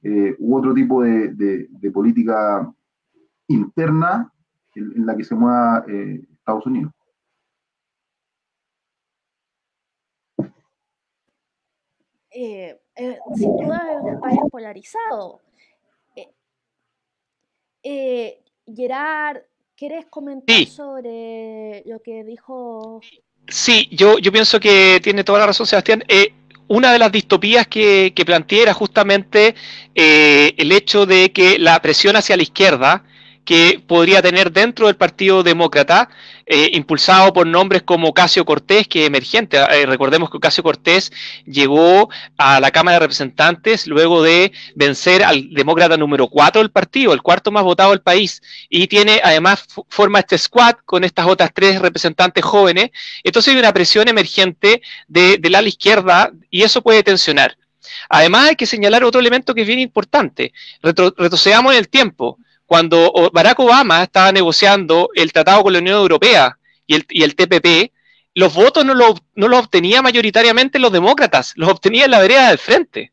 eh, 0.02 0.36
u 0.38 0.54
otro 0.54 0.74
tipo 0.74 1.00
de, 1.02 1.66
política 1.94 2.70
interna 3.46 4.30
en, 4.74 5.06
la 5.06 5.16
que 5.16 5.24
se 5.24 5.34
mueva 5.34 5.82
eh, 5.88 6.20
Estados 6.30 6.66
Unidos. 6.66 6.92
Eh, 12.30 12.78
sin 13.34 13.56
duda 13.56 13.82
es 13.94 14.02
un 14.02 14.20
país 14.20 14.40
polarizado. 14.52 15.40
Gerard, 18.66 19.38
¿Quieres 19.78 20.06
comentar 20.10 20.66
sobre 20.66 21.84
lo 21.86 22.02
que 22.02 22.24
dijo? 22.24 23.00
Sí, 23.46 23.88
yo, 23.92 24.18
yo 24.18 24.32
pienso 24.32 24.58
que 24.58 24.98
tiene 25.00 25.22
toda 25.22 25.38
la 25.38 25.46
razón 25.46 25.68
Sebastián. 25.68 26.02
Eh, 26.08 26.32
una 26.66 26.92
de 26.92 26.98
las 26.98 27.12
distopías 27.12 27.68
que, 27.68 28.12
que 28.12 28.24
planteé 28.24 28.62
era 28.62 28.74
justamente 28.74 29.54
eh, 29.94 30.52
el 30.56 30.72
hecho 30.72 31.06
de 31.06 31.30
que 31.30 31.60
la 31.60 31.80
presión 31.80 32.16
hacia 32.16 32.36
la 32.36 32.42
izquierda 32.42 33.04
que 33.48 33.82
podría 33.86 34.20
tener 34.20 34.52
dentro 34.52 34.88
del 34.88 34.96
Partido 34.96 35.42
Demócrata, 35.42 36.10
eh, 36.44 36.68
impulsado 36.74 37.32
por 37.32 37.46
nombres 37.46 37.82
como 37.82 38.12
Casio 38.12 38.44
Cortés, 38.44 38.86
que 38.86 39.00
es 39.00 39.06
emergente. 39.06 39.56
Eh, 39.56 39.86
recordemos 39.86 40.28
que 40.28 40.38
Casio 40.38 40.62
Cortés 40.62 41.10
llegó 41.46 42.10
a 42.36 42.60
la 42.60 42.70
Cámara 42.70 42.96
de 42.96 43.00
Representantes 43.06 43.86
luego 43.86 44.22
de 44.22 44.52
vencer 44.74 45.24
al 45.24 45.48
demócrata 45.54 45.96
número 45.96 46.28
4 46.28 46.60
del 46.60 46.70
partido, 46.70 47.14
el 47.14 47.22
cuarto 47.22 47.50
más 47.50 47.64
votado 47.64 47.92
del 47.92 48.02
país, 48.02 48.42
y 48.68 48.86
tiene 48.86 49.18
además 49.24 49.64
forma 49.88 50.18
este 50.18 50.36
squad 50.36 50.74
con 50.84 51.02
estas 51.02 51.24
otras 51.24 51.50
tres 51.54 51.80
representantes 51.80 52.44
jóvenes. 52.44 52.90
Entonces 53.24 53.54
hay 53.54 53.58
una 53.58 53.72
presión 53.72 54.08
emergente 54.08 54.82
de, 55.06 55.40
la 55.48 55.62
izquierda 55.62 56.32
y 56.50 56.64
eso 56.64 56.82
puede 56.82 57.02
tensionar. 57.02 57.56
Además 58.10 58.50
hay 58.50 58.56
que 58.56 58.66
señalar 58.66 59.04
otro 59.04 59.20
elemento 59.20 59.54
que 59.54 59.62
es 59.62 59.66
bien 59.66 59.78
importante. 59.78 60.52
retrocedamos 60.82 61.72
en 61.72 61.78
el 61.78 61.88
tiempo 61.88 62.38
cuando 62.68 63.30
Barack 63.32 63.60
Obama 63.60 64.02
estaba 64.02 64.30
negociando 64.30 65.08
el 65.14 65.32
tratado 65.32 65.62
con 65.62 65.72
la 65.72 65.78
Unión 65.78 65.96
Europea 65.96 66.58
y 66.86 67.22
el, 67.22 67.34
TPP, 67.34 67.94
los 68.34 68.52
votos 68.52 68.84
no 68.84 68.92
los 68.92 69.14
no 69.34 69.48
lo 69.48 69.58
obtenía 69.58 70.02
mayoritariamente 70.02 70.78
los 70.78 70.92
demócratas, 70.92 71.54
los 71.56 71.70
obtenía 71.70 72.04
en 72.04 72.10
la 72.10 72.18
vereda 72.18 72.50
del 72.50 72.58
frente, 72.58 73.12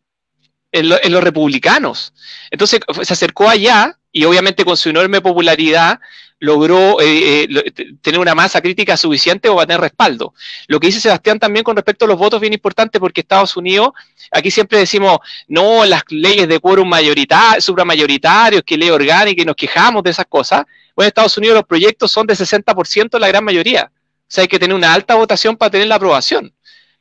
en, 0.74 0.91
en 1.02 1.10
los 1.10 1.24
republicanos. 1.24 2.13
Entonces 2.52 2.82
se 3.02 3.13
acercó 3.13 3.48
allá 3.48 3.98
y 4.12 4.26
obviamente 4.26 4.65
con 4.65 4.76
su 4.76 4.89
enorme 4.89 5.22
popularidad 5.22 6.02
logró 6.45 7.01
eh, 7.01 7.43
eh, 7.43 7.73
tener 8.01 8.19
una 8.19 8.36
masa 8.36 8.62
crítica 8.62 8.95
suficiente 8.95 9.49
o 9.49 9.55
va 9.55 9.63
a 9.63 9.65
tener 9.65 9.81
respaldo. 9.81 10.34
Lo 10.67 10.79
que 10.79 10.88
dice 10.88 10.99
Sebastián 10.99 11.39
también 11.39 11.63
con 11.63 11.75
respecto 11.75 12.05
a 12.05 12.08
los 12.08 12.17
votos 12.17 12.39
bien 12.39 12.53
importante 12.53 12.99
porque 12.99 13.21
Estados 13.21 13.58
Unidos, 13.58 13.89
aquí 14.31 14.51
siempre 14.51 14.79
decimos, 14.79 15.19
no, 15.47 15.84
las 15.86 16.03
leyes 16.10 16.47
de 16.47 16.60
quórum 16.60 16.88
mayoritario, 16.88 17.60
supramayoritarios, 17.60 18.63
que 18.63 18.77
ley 18.77 18.89
orgánica 18.89 19.41
y 19.41 19.45
nos 19.45 19.55
quejamos 19.55 20.03
de 20.03 20.12
esas 20.12 20.27
cosas. 20.27 20.63
Bueno, 20.95 21.08
en 21.08 21.10
Estados 21.10 21.38
Unidos 21.38 21.55
los 21.55 21.65
proyectos 21.65 22.12
son 22.12 22.27
de 22.27 22.36
60% 22.36 23.19
la 23.19 23.27
gran 23.27 23.43
mayoría. 23.43 23.91
O 23.91 24.27
sea, 24.27 24.43
hay 24.43 24.47
que 24.47 24.60
tener 24.60 24.75
una 24.75 24.93
alta 24.93 25.15
votación 25.15 25.58
para 25.58 25.71
tener 25.71 25.88
la 25.88 25.95
aprobación. 25.95 26.55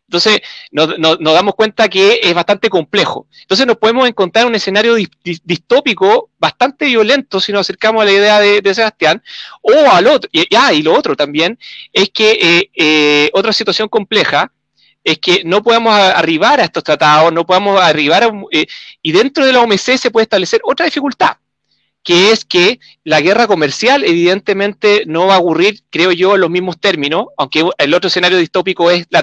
Entonces, 0.07 0.41
nos, 0.71 1.19
damos 1.19 1.55
cuenta 1.55 1.89
que 1.89 2.21
es 2.23 2.35
bastante 2.35 2.69
complejo. 2.69 3.27
Entonces, 3.41 3.67
nos 3.67 3.79
podemos 3.79 4.07
encontrar 4.07 4.43
en 4.43 4.51
un 4.51 4.55
escenario 4.55 4.95
distópico 5.25 6.31
bastante 6.39 6.87
violento 6.87 7.41
si 7.41 7.53
nos 7.53 7.63
acercamos 7.63 8.03
a 8.03 8.05
la 8.05 8.13
idea 8.13 8.41
de, 8.41 8.75
Sebastián, 8.75 9.23
o 9.63 9.73
al 9.91 10.07
otro. 10.07 10.29
Y, 10.33 10.47
ah, 10.55 10.73
y 10.73 10.83
lo 10.83 10.95
otro 10.95 11.17
también 11.17 11.59
es 11.93 12.11
que 12.11 12.33
eh, 12.33 12.71
eh, 12.75 13.31
otra 13.33 13.53
situación 13.53 13.89
compleja 13.89 14.53
es 15.05 15.19
que 15.19 15.43
no 15.45 15.63
podemos 15.63 15.95
arribar 15.95 16.61
a 16.61 16.65
estos 16.65 16.83
tratados, 16.83 17.33
no 17.33 17.47
podemos 17.47 17.81
arribar 17.81 18.25
a, 18.25 18.33
eh, 18.53 18.67
y 19.03 19.13
dentro 19.13 19.45
de 19.45 19.53
la 19.53 19.61
OMC 19.61 19.99
se 19.99 20.11
puede 20.11 20.25
establecer 20.25 20.61
otra 20.65 20.87
dificultad, 20.87 21.37
que 22.03 22.31
es 22.31 22.45
que 22.45 22.81
la 23.05 23.21
guerra 23.21 23.47
comercial 23.47 24.03
evidentemente 24.05 25.05
no 25.07 25.27
va 25.27 25.37
a 25.37 25.41
ocurrir, 25.41 25.81
creo 25.91 26.11
yo, 26.13 26.35
en 26.35 26.41
los 26.41 26.51
mismos 26.51 26.81
términos, 26.81 27.27
aunque 27.37 27.69
el 27.79 27.95
otro 27.95 28.09
escenario 28.09 28.39
distópico 28.39 28.91
es 28.91 29.07
la, 29.11 29.23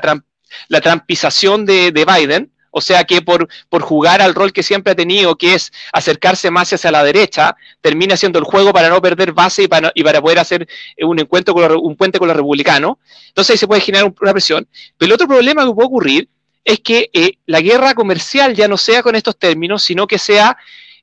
la 0.68 0.82
trampización 0.82 1.66
de, 1.66 1.92
Biden, 1.92 2.52
o 2.72 2.82
sea 2.82 3.04
que 3.04 3.22
por, 3.22 3.48
por, 3.70 3.82
jugar 3.82 4.22
al 4.22 4.34
rol 4.34 4.54
que 4.54 4.64
siempre 4.64 4.94
ha 4.94 4.96
tenido, 4.96 5.36
que 5.36 5.56
es 5.56 5.72
acercarse 5.92 6.50
más 6.52 6.72
hacia 6.72 6.92
la 6.92 7.04
derecha, 7.04 7.56
termina 7.82 8.14
haciendo 8.14 8.40
el 8.40 8.46
juego 8.46 8.72
para 8.72 8.90
no 8.90 9.02
perder 9.02 9.34
base 9.34 9.64
y 9.64 9.68
para, 9.68 9.92
y 9.94 10.04
para 10.04 10.22
poder 10.22 10.40
hacer 10.40 10.68
un 11.00 11.20
encuentro 11.20 11.54
con 11.54 11.70
un 11.72 11.96
puente 11.96 12.18
con 12.18 12.28
los 12.28 12.38
republicanos. 12.38 12.98
Entonces 13.28 13.52
ahí 13.52 13.58
se 13.58 13.68
puede 13.68 13.82
generar 13.82 14.12
una 14.20 14.32
presión. 14.32 14.68
Pero 14.98 15.08
el 15.08 15.14
otro 15.14 15.28
problema 15.28 15.66
que 15.66 15.74
puede 15.74 15.88
ocurrir 15.88 16.30
es 16.64 16.80
que 16.80 17.10
eh, 17.14 17.38
la 17.46 17.62
guerra 17.62 17.94
comercial 17.94 18.56
ya 18.56 18.68
no 18.68 18.78
sea 18.78 19.04
con 19.04 19.16
estos 19.16 19.38
términos, 19.38 19.84
sino 19.84 20.08
que 20.08 20.18
sea 20.18 20.58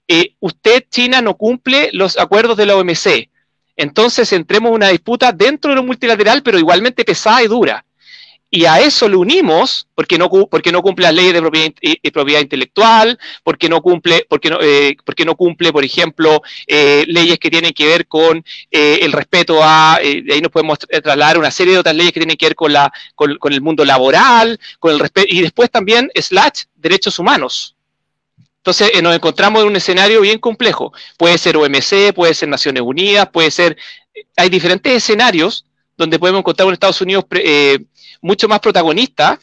eh, 0.06 0.34
usted, 0.40 0.84
China, 0.90 1.20
no 1.20 1.37
cumple 1.37 1.90
los 1.92 2.18
acuerdos 2.18 2.56
de 2.56 2.66
la 2.66 2.76
OMC. 2.76 3.28
Entonces 3.76 4.32
entremos 4.32 4.70
en 4.70 4.76
una 4.76 4.88
disputa 4.88 5.32
dentro 5.32 5.70
de 5.70 5.76
lo 5.76 5.84
multilateral, 5.84 6.42
pero 6.42 6.58
igualmente 6.58 7.04
pesada 7.04 7.42
y 7.42 7.46
dura. 7.46 7.84
Y 8.50 8.64
a 8.64 8.80
eso 8.80 9.08
le 9.08 9.16
unimos, 9.16 9.87
porque 9.94 10.16
no, 10.16 10.30
porque 10.30 10.72
no 10.72 10.80
cumple 10.80 11.04
las 11.04 11.14
leyes 11.14 11.34
de 11.34 11.40
propiedad, 11.40 11.72
propiedad 12.12 12.40
intelectual, 12.40 13.18
porque 13.44 13.68
no 13.68 13.82
cumple, 13.82 14.24
porque 14.26 14.48
no, 14.48 14.58
eh, 14.62 14.96
porque 15.04 15.26
no 15.26 15.37
cumple, 15.37 15.70
por 15.70 15.84
ejemplo, 15.84 16.40
eh, 16.66 17.04
leyes 17.08 17.38
que 17.38 17.50
tienen 17.50 17.74
que 17.74 17.87
ver 17.87 18.06
con 18.06 18.42
eh, 18.70 19.00
el 19.02 19.12
respeto 19.12 19.61
a, 19.62 19.98
de 20.02 20.32
ahí 20.32 20.40
nos 20.40 20.50
podemos 20.50 20.78
trasladar 20.78 21.38
una 21.38 21.50
serie 21.50 21.74
de 21.74 21.80
otras 21.80 21.94
leyes 21.94 22.12
que 22.12 22.20
tienen 22.20 22.38
que 22.38 22.46
ver 22.46 22.54
con, 22.54 22.72
la, 22.72 22.90
con, 23.14 23.37
con 23.37 23.52
el 23.52 23.61
mundo 23.61 23.84
laboral, 23.84 24.58
con 24.78 24.92
el 24.92 24.98
respeto, 24.98 25.26
y 25.30 25.42
después 25.42 25.70
también, 25.70 26.11
slash, 26.14 26.64
derechos 26.74 27.18
humanos. 27.18 27.74
Entonces 28.56 28.90
nos 29.02 29.14
encontramos 29.14 29.62
en 29.62 29.68
un 29.68 29.76
escenario 29.76 30.20
bien 30.22 30.38
complejo. 30.38 30.92
Puede 31.16 31.38
ser 31.38 31.56
OMC, 31.56 32.14
puede 32.14 32.34
ser 32.34 32.48
Naciones 32.48 32.82
Unidas, 32.82 33.28
puede 33.30 33.50
ser, 33.50 33.76
hay 34.37 34.48
diferentes 34.48 34.92
escenarios 34.92 35.64
donde 35.98 36.18
podemos 36.18 36.38
encontrar 36.38 36.68
un 36.68 36.72
Estados 36.72 37.00
Unidos 37.02 37.26
eh, 37.32 37.80
mucho 38.22 38.48
más 38.48 38.61
protagonista, 38.61 39.38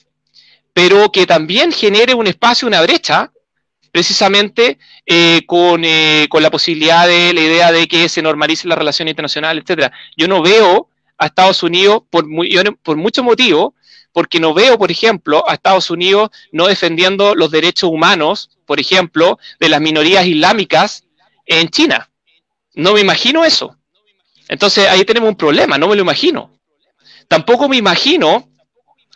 pero 0.73 1.11
que 1.11 1.27
también 1.27 1.71
genere 1.71 2.13
un 2.13 2.27
espacio, 2.27 2.67
una 2.67 2.81
brecha, 2.81 3.31
precisamente 3.91 4.79
eh, 5.05 5.41
eh, 5.47 6.27
con, 6.29 6.43
la 6.43 6.49
posibilidad 6.49 7.07
de 7.07 7.33
la 7.33 7.41
idea 7.41 7.71
de 7.71 7.87
que 7.87 8.09
se 8.09 8.21
normalice 8.21 8.67
la 8.67 8.75
relación 8.75 9.07
internacional, 9.07 9.57
etcétera. 9.57 9.91
Yo 10.17 10.27
no 10.27 10.41
veo 10.41 10.89
a 11.17 11.27
Estados 11.27 11.61
Unidos, 11.61 12.03
por, 12.09 12.25
por 12.81 12.97
muchos 12.97 13.23
motivos, 13.23 13.73
porque 14.11 14.39
no 14.39 14.53
veo, 14.53 14.77
por 14.77 14.91
ejemplo, 14.91 15.43
a 15.47 15.55
Estados 15.55 15.89
Unidos 15.89 16.29
no 16.53 16.67
defendiendo 16.67 17.35
los 17.35 17.51
derechos 17.51 17.89
humanos, 17.89 18.49
por 18.65 18.79
ejemplo, 18.79 19.39
de 19.59 19.69
las 19.69 19.81
minorías 19.81 20.25
islámicas 20.25 21.03
en 21.45 21.67
China. 21.69 22.09
No 22.73 22.93
me 22.93 23.01
imagino 23.01 23.43
eso. 23.43 23.77
Entonces 24.47 24.88
ahí 24.88 25.03
tenemos 25.05 25.29
un 25.29 25.36
problema, 25.36 25.77
no 25.77 25.88
me 25.88 25.95
lo 25.95 26.01
imagino. 26.01 26.51
Tampoco 27.27 27.67
me 27.67 27.77
imagino 27.77 28.49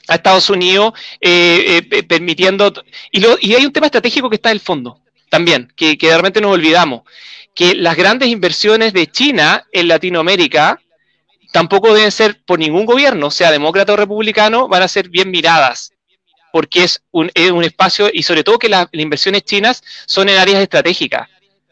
a 0.07 0.15
Estados 0.15 0.49
Unidos 0.49 0.93
eh, 1.21 1.87
eh, 1.91 2.03
permitiendo... 2.03 2.73
Y, 3.11 3.23
hay 3.53 3.65
un 3.65 3.71
tema 3.71 3.87
estratégico 3.87 4.29
que 4.29 4.37
está 4.37 4.49
en 4.49 4.55
el 4.55 4.59
fondo 4.59 5.01
también, 5.29 5.71
que, 5.75 5.97
que 5.97 6.07
realmente 6.07 6.41
nos 6.41 6.53
olvidamos, 6.53 7.03
que 7.53 7.75
las 7.75 7.95
grandes 7.95 8.29
inversiones 8.29 8.93
de 8.93 9.07
China 9.07 9.67
en 9.71 9.87
Latinoamérica 9.87 10.81
tampoco 11.51 11.93
deben 11.93 12.11
ser 12.11 12.41
por 12.45 12.59
ningún 12.59 12.85
gobierno, 12.85 13.31
sea 13.31 13.51
demócrata 13.51 13.93
o 13.93 13.95
republicano, 13.95 14.67
van 14.67 14.81
a 14.81 14.87
ser 14.87 15.09
bien 15.09 15.31
miradas, 15.31 15.93
porque 16.51 16.83
es 16.83 17.03
un, 17.11 17.31
espacio, 17.63 18.09
y 18.11 18.23
sobre 18.23 18.43
todo 18.43 18.59
que 18.59 18.69
las 18.69 18.87
inversiones 18.91 19.43
chinas 19.43 19.83
son 20.05 20.29
en 20.29 20.37
áreas 20.37 20.61
estratégicas. 20.61 21.29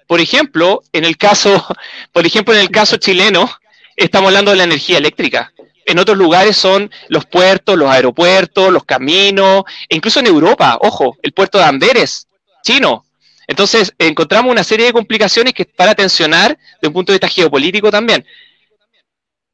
Por 0.08 0.22
ejemplo, 0.22 0.82
en 0.94 1.04
el 1.04 1.18
caso, 1.18 1.64
por 2.12 2.26
ejemplo, 2.26 2.54
en 2.54 2.62
el 2.62 2.72
caso 2.72 2.98
chileno, 2.98 3.50
estamos 3.96 4.30
hablando 4.30 4.52
de 4.52 4.58
la 4.58 4.64
energía 4.64 4.98
eléctrica. 4.98 5.54
En 5.86 6.00
otros 6.00 6.18
lugares 6.18 6.58
son 6.58 6.92
los 7.08 7.26
puertos, 7.26 7.78
los 7.78 7.90
aeropuertos, 7.90 8.72
los 8.72 8.84
caminos, 8.84 9.64
e 9.88 9.96
incluso 9.96 10.20
en 10.20 10.28
Europa, 10.28 10.78
ojo, 10.82 11.18
el 11.22 11.32
puerto 11.32 11.58
de 11.58 11.64
Amberes, 11.64 12.28
chino. 12.62 13.06
Entonces, 13.48 13.94
encontramos 13.98 14.52
una 14.52 14.66
serie 14.66 14.88
de 14.88 14.94
complicaciones 14.94 15.54
que 15.54 15.64
para 15.64 15.96
tensionar 15.96 16.58
de 16.82 16.88
un 16.88 16.94
punto 16.94 17.12
de 17.12 17.16
vista 17.16 17.30
geopolítico 17.30 17.90
también. 17.90 18.26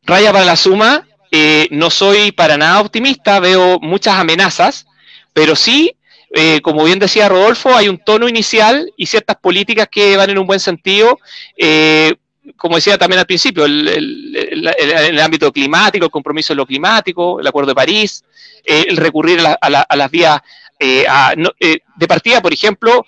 Raya 0.01 0.31
para 0.33 0.45
la 0.45 0.55
suma, 0.55 1.07
eh, 1.31 1.67
no 1.69 1.91
soy 1.91 2.31
para 2.31 2.57
nada 2.57 2.81
optimista, 2.81 3.39
veo 3.39 3.79
muchas 3.79 4.15
amenazas, 4.15 4.87
pero 5.33 5.55
sí 5.55 5.95
eh, 6.35 6.61
como 6.61 6.83
bien 6.83 6.97
decía 6.97 7.29
Rodolfo, 7.29 7.75
hay 7.75 7.87
un 7.87 7.99
tono 7.99 8.27
inicial 8.27 8.91
y 8.97 9.05
ciertas 9.05 9.37
políticas 9.37 9.87
que 9.87 10.17
van 10.17 10.31
en 10.31 10.39
un 10.39 10.47
buen 10.47 10.59
sentido. 10.59 11.19
Eh, 11.55 12.15
como 12.57 12.75
decía 12.75 12.97
también 12.97 13.19
al 13.19 13.27
principio, 13.27 13.65
el, 13.65 15.19
ámbito 15.21 15.51
climático, 15.51 16.05
el 16.05 16.11
compromiso 16.11 16.51
en 16.51 16.57
lo 16.57 16.65
climático, 16.65 17.39
el 17.39 17.45
Acuerdo 17.45 17.69
de 17.69 17.75
París, 17.75 18.23
eh, 18.65 18.85
el 18.89 18.97
recurrir 18.97 19.39
a, 19.39 19.95
las 19.95 20.11
vías 20.11 20.41
de 20.79 22.07
partida, 22.07 22.41
por 22.41 22.51
ejemplo, 22.51 23.05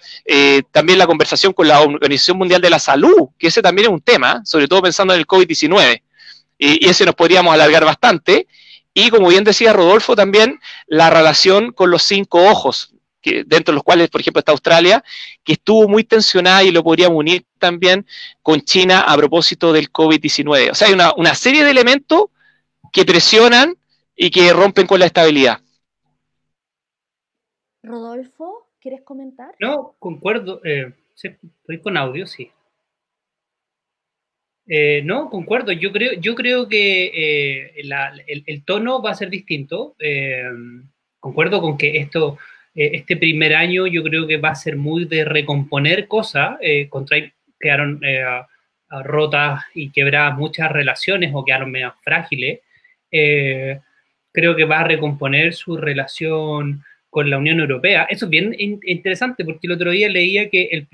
también 0.71 0.99
la 0.99 1.07
conversación 1.07 1.51
con 1.51 1.67
la 1.67 1.81
Organización 1.81 2.37
Mundial 2.37 2.61
de 2.61 2.69
la 2.69 2.79
Salud, 2.79 3.29
que 3.37 3.47
ese 3.47 3.61
también 3.61 3.87
es 3.87 3.91
un 3.91 3.99
tema, 3.99 4.41
sobre 4.45 4.67
todo 4.67 4.83
pensando 4.83 5.13
en 5.13 5.19
el 5.19 5.27
COVID-19, 5.27 6.01
y 6.57 6.87
ese 6.87 7.05
nos 7.05 7.15
podríamos 7.15 7.53
alargar 7.53 7.83
bastante. 7.83 8.47
Y 8.93 9.09
como 9.09 9.27
bien 9.27 9.43
decía 9.43 9.73
Rodolfo, 9.73 10.15
también 10.15 10.61
la 10.87 11.09
relación 11.09 11.73
con 11.73 11.91
los 11.91 12.03
cinco 12.03 12.45
ojos, 12.45 12.94
dentro 13.45 13.71
de 13.71 13.75
los 13.75 13.83
cuales, 13.83 14.09
por 14.09 14.21
ejemplo, 14.21 14.39
está 14.39 14.51
Australia, 14.51 15.03
que 15.43 15.53
estuvo 15.53 15.87
muy 15.87 16.03
tensionada 16.03 16.63
y 16.63 16.71
lo 16.71 16.83
podríamos 16.83 17.17
unir 17.17 17.45
también 17.59 18.05
con 18.41 18.61
China 18.61 19.01
a 19.01 19.17
propósito 19.17 19.73
del 19.73 19.91
COVID-19. 19.91 20.71
O 20.71 20.75
sea, 20.75 20.87
hay 20.87 20.93
una, 20.93 21.35
serie 21.35 21.63
de 21.63 21.71
elementos 21.71 22.25
que 22.91 23.05
presionan 23.05 23.75
y 24.15 24.29
que 24.29 24.53
rompen 24.53 24.87
con 24.87 24.99
la 24.99 25.05
estabilidad. 25.05 25.59
Rodolfo, 27.83 28.69
¿quieres 28.79 29.01
comentar? 29.03 29.55
No, 29.59 29.95
concuerdo. 29.99 30.61
Eh, 30.63 30.93
estoy 31.15 31.81
con 31.81 31.97
audio, 31.97 32.25
sí. 32.25 32.51
Eh, 34.67 35.01
no, 35.03 35.29
concuerdo. 35.29 35.71
Yo 35.71 35.91
creo, 35.91 36.13
yo 36.13 36.33
creo 36.33 36.67
que 36.67 37.05
eh, 37.05 37.73
el, 38.47 38.63
tono 38.65 39.01
va 39.01 39.11
a 39.11 39.15
ser 39.15 39.29
distinto. 39.29 39.95
concuerdo 41.19 41.61
con 41.61 41.77
que 41.77 41.97
esto 41.97 42.37
eh, 42.75 42.91
este 42.93 43.17
primer 43.17 43.55
año 43.55 43.87
yo 43.87 44.03
creo 44.03 44.27
que 44.27 44.37
va 44.37 44.49
a 44.49 44.55
ser 44.55 44.75
muy 44.75 45.05
de 45.05 45.25
recomponer 45.25 46.07
cosas, 46.07 46.57
eh, 46.61 46.89
contra, 46.89 47.17
quedaron 47.59 47.99
eh, 48.03 48.23
rotas 49.03 49.63
y 49.73 49.91
quebradas 49.91 50.37
muchas 50.37 50.71
relaciones 50.71 51.31
o 51.33 51.43
quedaron 51.43 51.71
medio 51.71 51.93
frágiles. 52.03 52.59
creo 54.31 54.55
que 54.55 54.65
va 54.65 54.79
a 54.81 54.83
recomponer 54.83 55.53
su 55.53 55.77
relación 55.77 56.83
con 57.09 57.29
la 57.29 57.37
Unión 57.37 57.59
Europea. 57.59 58.05
Eso 58.09 58.25
es 58.25 58.29
bien 58.29 58.53
interesante 58.59 59.45
porque 59.45 59.67
el 59.67 59.73
otro 59.73 59.91
día 59.91 60.09
leía 60.09 60.49
que 60.49 60.69
el 60.71 60.87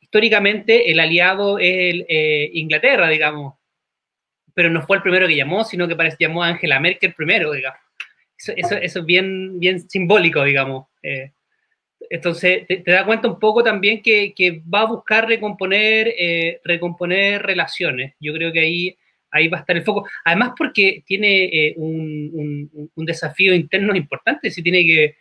históricamente 0.00 0.90
el 0.90 1.00
aliado 1.00 1.58
es 1.58 2.04
Inglaterra, 2.54 3.08
digamos, 3.08 3.54
pero 4.54 4.70
no 4.70 4.82
fue 4.82 4.98
el 4.98 5.02
primero 5.02 5.26
que 5.26 5.36
llamó, 5.36 5.64
sino 5.64 5.88
que 5.88 5.96
parece 5.96 6.16
llamó 6.20 6.42
a 6.42 6.48
Angela 6.48 6.80
Merkel 6.80 7.14
primero, 7.14 7.52
digamos. 7.52 7.85
Eso, 8.38 8.76
es 8.76 9.06
bien, 9.06 9.58
bien 9.58 9.88
simbólico, 9.88 10.44
digamos. 10.44 10.86
Eh, 11.02 11.32
entonces, 12.10 12.66
te, 12.66 12.82
da 12.84 13.04
cuenta 13.04 13.28
un 13.28 13.38
poco 13.38 13.62
también 13.62 14.02
que, 14.02 14.62
va 14.72 14.82
a 14.82 14.86
buscar 14.86 15.26
recomponer, 15.26 16.14
eh, 16.18 16.60
recomponer 16.64 17.42
relaciones. 17.42 18.14
Yo 18.20 18.32
creo 18.34 18.52
que 18.52 18.60
ahí, 18.60 18.98
ahí 19.30 19.48
va 19.48 19.58
a 19.58 19.60
estar 19.60 19.76
el 19.76 19.84
foco. 19.84 20.06
Además, 20.24 20.52
porque 20.56 21.02
tiene 21.06 21.44
eh, 21.44 21.74
un, 21.76 22.90
desafío 22.96 23.54
interno 23.54 23.94
importante, 23.96 24.50
si 24.50 24.62
tiene 24.62 24.84
que, 24.84 25.16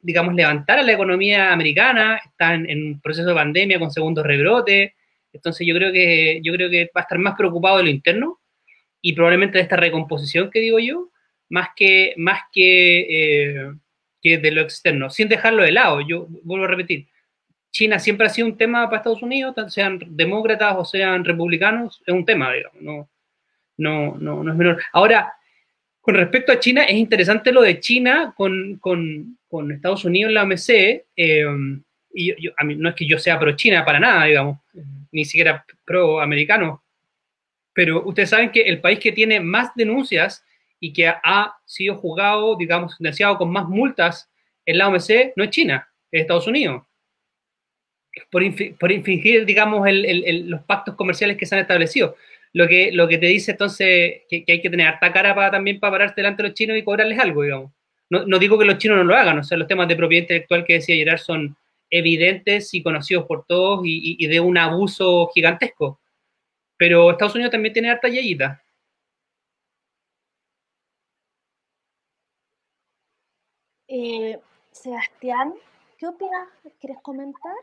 digamos, 0.00 0.34
levantar 0.34 0.78
a 0.78 0.82
la 0.82 0.92
economía 0.92 1.52
americana, 1.52 2.20
está 2.24 2.54
en, 2.54 2.86
un 2.86 3.00
proceso 3.00 3.28
de 3.28 3.34
pandemia 3.34 3.78
con 3.78 3.90
segundo 3.90 4.22
rebrote. 4.22 4.94
Entonces, 5.32 5.66
yo 5.66 5.74
creo, 5.74 5.92
que, 5.92 6.40
yo 6.42 6.52
creo 6.52 6.70
que 6.70 6.84
va 6.96 7.00
a 7.00 7.02
estar 7.02 7.18
más 7.18 7.34
preocupado 7.36 7.78
de 7.78 7.84
lo 7.84 7.90
interno 7.90 8.38
y 9.02 9.12
probablemente 9.12 9.58
de 9.58 9.62
esta 9.64 9.76
recomposición 9.76 10.50
que 10.50 10.60
digo 10.60 10.78
yo, 10.78 11.10
más 11.48 11.70
que, 11.76 12.14
más 12.16 12.40
que, 12.52 13.00
eh, 13.00 13.72
que 14.20 14.38
de 14.38 14.50
lo 14.50 14.62
externo, 14.62 15.10
sin 15.10 15.28
dejarlo 15.28 15.62
de 15.62 15.72
lado. 15.72 16.00
Yo 16.00 16.26
vuelvo 16.42 16.64
a 16.64 16.68
repetir, 16.68 17.06
China 17.70 17.98
siempre 17.98 18.26
ha 18.26 18.30
sido 18.30 18.48
un 18.48 18.56
tema 18.56 18.86
para 18.86 18.98
Estados 18.98 19.22
Unidos, 19.22 19.54
sean 19.72 19.98
demócratas 20.08 20.74
o 20.78 20.84
sean 20.84 21.24
republicanos, 21.24 22.02
es 22.06 22.14
un 22.14 22.24
tema, 22.24 22.52
digamos, 22.52 22.80
no, 22.80 23.10
no, 23.76 24.16
no, 24.18 24.42
no 24.42 24.52
es 24.52 24.56
menor. 24.56 24.82
Ahora, 24.92 25.34
con 26.00 26.14
respecto 26.14 26.52
a 26.52 26.60
China, 26.60 26.84
es 26.84 26.94
interesante 26.94 27.52
lo 27.52 27.62
de 27.62 27.80
China 27.80 28.32
con, 28.36 28.78
con, 28.78 29.38
con 29.48 29.72
Estados 29.72 30.04
Unidos 30.04 30.30
en 30.30 30.34
la 30.34 30.44
OMC, 30.44 30.68
eh, 31.16 31.44
y 32.14 32.42
yo, 32.42 32.52
a 32.56 32.64
mí, 32.64 32.76
no 32.76 32.88
es 32.88 32.94
que 32.94 33.06
yo 33.06 33.18
sea 33.18 33.38
pro-China 33.38 33.84
para 33.84 34.00
nada, 34.00 34.24
digamos, 34.24 34.58
ni 35.12 35.26
siquiera 35.26 35.64
pro-americano, 35.84 36.82
pero 37.74 38.02
ustedes 38.06 38.30
saben 38.30 38.50
que 38.50 38.62
el 38.62 38.80
país 38.80 38.98
que 38.98 39.12
tiene 39.12 39.38
más 39.38 39.74
denuncias 39.74 40.45
y 40.86 40.92
que 40.92 41.08
ha 41.08 41.56
sido 41.64 41.96
juzgado, 41.96 42.56
digamos, 42.56 42.94
sentenciado 42.94 43.36
con 43.38 43.50
más 43.50 43.68
multas 43.68 44.30
en 44.64 44.78
la 44.78 44.88
OMC 44.88 45.32
no 45.34 45.42
es 45.44 45.50
China, 45.50 45.88
es 46.12 46.22
Estados 46.22 46.46
Unidos. 46.46 46.84
Por, 48.30 48.42
por 48.78 48.92
infringir, 48.92 49.44
digamos, 49.44 49.86
los 49.90 50.62
pactos 50.62 50.94
comerciales 50.94 51.36
que 51.36 51.44
se 51.44 51.56
han 51.56 51.60
establecido. 51.62 52.16
Lo 52.52 52.68
que, 52.68 52.90
lo 52.92 53.08
que 53.08 53.18
te 53.18 53.26
dice 53.26 53.50
entonces 53.50 54.22
que, 54.30 54.44
hay 54.46 54.62
que 54.62 54.70
tener 54.70 54.86
harta 54.86 55.12
cara 55.12 55.34
para 55.34 55.50
también 55.50 55.78
para 55.80 55.90
pararse 55.90 56.14
delante 56.16 56.42
de 56.42 56.48
los 56.50 56.56
chinos 56.56 56.78
y 56.78 56.82
cobrarles 56.82 57.18
algo, 57.18 57.42
digamos. 57.42 57.72
No, 58.08 58.24
no, 58.24 58.38
digo 58.38 58.56
que 58.56 58.64
los 58.64 58.78
chinos 58.78 58.96
no 58.96 59.04
lo 59.04 59.16
hagan, 59.16 59.38
o 59.38 59.42
sea, 59.42 59.58
los 59.58 59.66
temas 59.66 59.88
de 59.88 59.96
propiedad 59.96 60.22
intelectual 60.22 60.64
que 60.64 60.74
decía 60.74 60.94
Gerard 60.94 61.18
son 61.18 61.56
evidentes 61.90 62.72
y 62.72 62.82
conocidos 62.82 63.26
por 63.26 63.44
todos 63.46 63.80
y, 63.84 64.24
de 64.24 64.40
un 64.40 64.56
abuso 64.56 65.28
gigantesco. 65.34 66.00
Pero 66.76 67.10
Estados 67.10 67.34
Unidos 67.34 67.50
también 67.50 67.72
tiene 67.72 67.90
harta 67.90 68.08
yayita. 68.08 68.62
Eh, 73.88 74.40
Sebastián, 74.72 75.54
¿qué 75.96 76.08
opinas? 76.08 76.48
¿Quieres 76.80 76.98
comentar? 77.02 77.54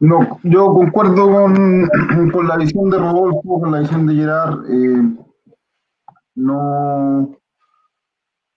No, 0.00 0.40
yo 0.42 0.66
concuerdo 0.74 1.30
con, 1.30 1.88
con, 2.32 2.48
la 2.48 2.56
visión 2.56 2.90
de 2.90 2.98
Rodolfo, 2.98 3.60
con 3.60 3.70
la 3.70 3.80
visión 3.80 4.04
de 4.04 4.14
Gerard. 4.16 4.64
Eh, 4.68 5.16
no, 6.34 7.38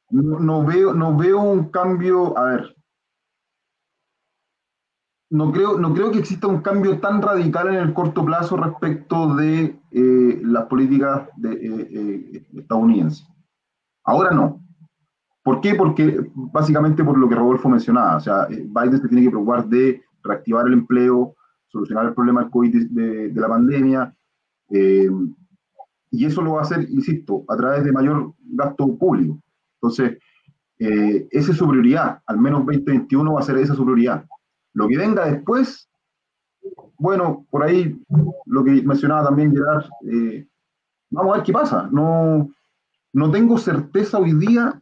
no, 0.10 0.66
veo, 0.66 0.94
no 0.96 1.16
veo 1.16 1.40
un 1.40 1.70
cambio. 1.70 2.36
A 2.36 2.46
ver, 2.46 2.76
no 5.30 5.52
creo, 5.52 5.78
no 5.78 5.94
creo 5.94 6.12
que 6.12 6.20
exista 6.20 6.48
un 6.48 6.62
cambio 6.62 7.00
tan 7.00 7.22
radical 7.22 7.68
en 7.68 7.76
el 7.76 7.94
corto 7.94 8.26
plazo 8.26 8.58
respecto 8.58 9.36
de 9.36 9.80
eh, 9.98 10.42
las 10.44 10.66
políticas 10.66 11.30
de, 11.38 11.54
eh, 11.54 11.88
eh, 11.90 12.46
estadounidenses. 12.58 13.26
Ahora 14.04 14.32
no. 14.32 14.62
¿Por 15.42 15.62
qué? 15.62 15.74
Porque 15.74 16.20
básicamente 16.34 17.02
por 17.02 17.18
lo 17.18 17.30
que 17.30 17.36
Rodolfo 17.36 17.70
mencionaba, 17.70 18.18
o 18.18 18.20
sea, 18.20 18.46
Biden 18.50 19.02
se 19.02 19.08
tiene 19.08 19.24
que 19.24 19.30
preocupar 19.30 19.66
de 19.70 20.04
reactivar 20.22 20.68
el 20.68 20.74
empleo, 20.74 21.34
solucionar 21.68 22.08
el 22.08 22.14
problema 22.14 22.42
del 22.42 22.52
COVID 22.52 22.90
de, 22.90 23.30
de 23.30 23.42
la 23.42 23.48
pandemia, 23.48 24.14
y 24.70 26.26
eso 26.26 26.42
lo 26.42 26.54
va 26.54 26.60
a 26.60 26.64
hacer, 26.64 26.90
insisto, 26.90 27.46
a 27.48 27.56
través 27.56 27.86
de 27.86 27.94
mayor 27.94 28.34
gasto 28.42 28.98
público. 28.98 29.40
Entonces, 29.76 30.18
esa 30.78 31.52
es 31.52 31.58
su 31.58 31.70
prioridad, 31.70 32.22
al 32.26 32.40
menos 32.40 32.66
2021 32.66 33.32
va 33.34 33.40
a 33.40 33.44
ser 33.44 33.60
esa 33.60 33.76
su 33.76 33.86
prioridad. 33.86 34.26
Lo 34.74 34.90
que 34.90 34.98
venga 34.98 35.26
después, 35.26 35.88
bueno, 36.98 37.46
por 37.50 37.64
ahí 37.64 38.00
lo 38.46 38.64
que 38.64 38.82
mencionaba 38.84 39.26
también 39.26 39.52
Gerard, 39.52 39.86
eh, 40.10 40.48
vamos 41.10 41.34
a 41.34 41.38
ver 41.38 41.46
qué 41.46 41.54
pasa. 41.54 41.90
No, 41.92 42.50
no 43.14 43.32
tengo 43.32 43.58
certeza 43.58 44.18
hoy 44.18 44.34
día 44.34 44.82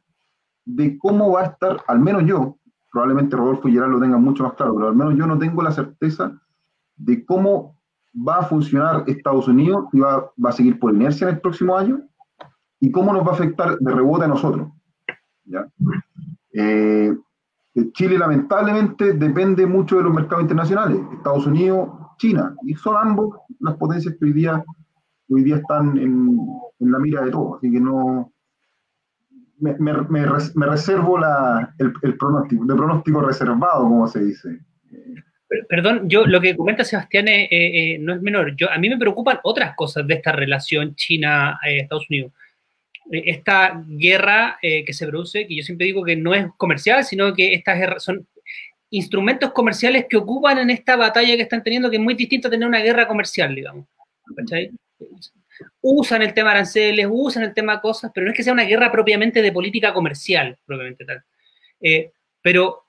de 0.66 0.98
cómo 0.98 1.32
va 1.32 1.42
a 1.42 1.46
estar, 1.46 1.84
al 1.88 2.00
menos 2.00 2.24
yo, 2.26 2.58
probablemente 2.92 3.36
Rodolfo 3.36 3.68
y 3.68 3.74
Gerard 3.74 3.92
lo 3.92 4.00
tengan 4.00 4.24
mucho 4.24 4.44
más 4.44 4.54
claro, 4.54 4.76
pero 4.76 4.88
al 4.88 4.96
menos 4.96 5.16
yo 5.16 5.28
no 5.28 5.38
tengo 5.38 5.62
la 5.62 5.72
certeza 5.72 6.40
de 6.96 7.26
cómo 7.26 7.80
va 8.16 8.40
a 8.40 8.46
funcionar 8.46 9.04
Estados 9.08 9.48
Unidos 9.48 9.86
y 9.92 10.00
va, 10.00 10.32
va 10.44 10.50
a 10.50 10.54
seguir 10.54 10.80
por 10.80 10.94
inercia 10.94 11.28
en 11.28 11.36
el 11.36 11.42
próximo 11.42 11.76
año 11.76 12.02
y 12.80 12.92
cómo 12.92 13.14
nos 13.14 13.26
va 13.26 13.32
a 13.32 13.36
afectar 13.36 13.78
de 13.80 13.92
rebote 13.92 14.26
a 14.26 14.28
nosotros. 14.28 14.70
¿ya? 15.46 15.68
Eh, 16.54 17.16
Chile 17.94 18.18
lamentablemente 18.18 19.14
depende 19.14 19.66
mucho 19.66 19.98
de 19.98 20.04
los 20.04 20.14
mercados 20.14 20.44
internacionales, 20.44 21.00
Estados 21.14 21.48
Unidos, 21.48 21.90
China, 22.24 22.56
y 22.66 22.74
son 22.76 22.96
ambos 22.96 23.36
las 23.60 23.76
potencias 23.76 24.16
que 24.18 24.26
hoy 24.26 24.32
día, 24.32 24.64
hoy 25.28 25.44
día 25.44 25.58
están 25.58 25.98
en, 25.98 26.38
la 26.80 27.00
mira 27.00 27.22
de 27.26 27.32
todos, 27.32 27.58
así 27.58 27.70
que 27.70 27.82
no, 27.82 28.32
me, 29.60 30.66
reservo 30.66 31.20
el, 31.80 32.18
pronóstico, 32.18 32.66
de 32.66 32.76
pronóstico 32.76 33.20
reservado, 33.20 33.84
como 33.84 34.08
se 34.08 34.24
dice. 34.24 34.60
Perdón, 35.68 36.08
yo 36.08 36.26
lo 36.26 36.40
que 36.40 36.56
comenta 36.56 36.86
Sebastián 36.86 37.28
eh, 37.28 37.50
eh, 37.52 38.00
no 38.00 38.14
es 38.14 38.22
menor. 38.22 38.56
Yo, 38.56 38.72
a 38.72 38.78
mí 38.78 38.90
me 38.90 38.98
preocupan 38.98 39.40
otras 39.44 39.76
cosas 39.76 40.08
de 40.08 40.14
esta 40.14 40.32
relación 40.32 40.96
China-Estados 40.96 42.10
Unidos 42.10 42.32
esta 43.12 43.84
guerra 43.86 44.58
eh, 44.62 44.86
que 44.86 44.94
se 44.94 45.06
produce, 45.06 45.46
que 45.46 45.58
yo 45.58 45.64
siempre 45.64 45.88
digo 45.88 46.04
que 46.04 46.16
no 46.16 46.34
es 46.34 46.48
comercial, 46.58 47.04
sino 47.04 47.34
que 47.34 47.54
estas 47.54 47.78
guerras 47.78 48.04
son 48.04 48.26
instrumentos 48.94 49.52
comerciales 49.52 50.06
que 50.10 50.18
ocupan 50.18 50.60
en 50.60 50.70
esta 50.70 50.96
batalla 50.96 51.36
que 51.36 51.42
están 51.44 51.64
teniendo, 51.64 51.90
que 51.90 51.98
es 51.98 52.02
muy 52.02 52.14
distinto 52.14 52.48
a 52.48 52.52
tener 52.52 52.68
una 52.68 52.80
guerra 52.80 53.08
comercial, 53.08 53.54
digamos. 53.54 53.86
Usan 55.82 56.22
el 56.22 56.34
tema 56.34 56.52
aranceles, 56.52 57.08
usan 57.10 57.44
el 57.44 57.54
tema 57.54 57.82
cosas, 57.82 58.12
pero 58.14 58.26
no 58.26 58.32
es 58.32 58.38
que 58.38 58.44
sea 58.44 58.54
una 58.54 58.64
guerra 58.64 58.92
propiamente 58.92 59.42
de 59.42 59.52
política 59.52 59.94
comercial, 59.94 60.58
propiamente 60.66 61.06
tal. 61.06 61.24
Eh, 61.82 62.12
pero, 62.42 62.86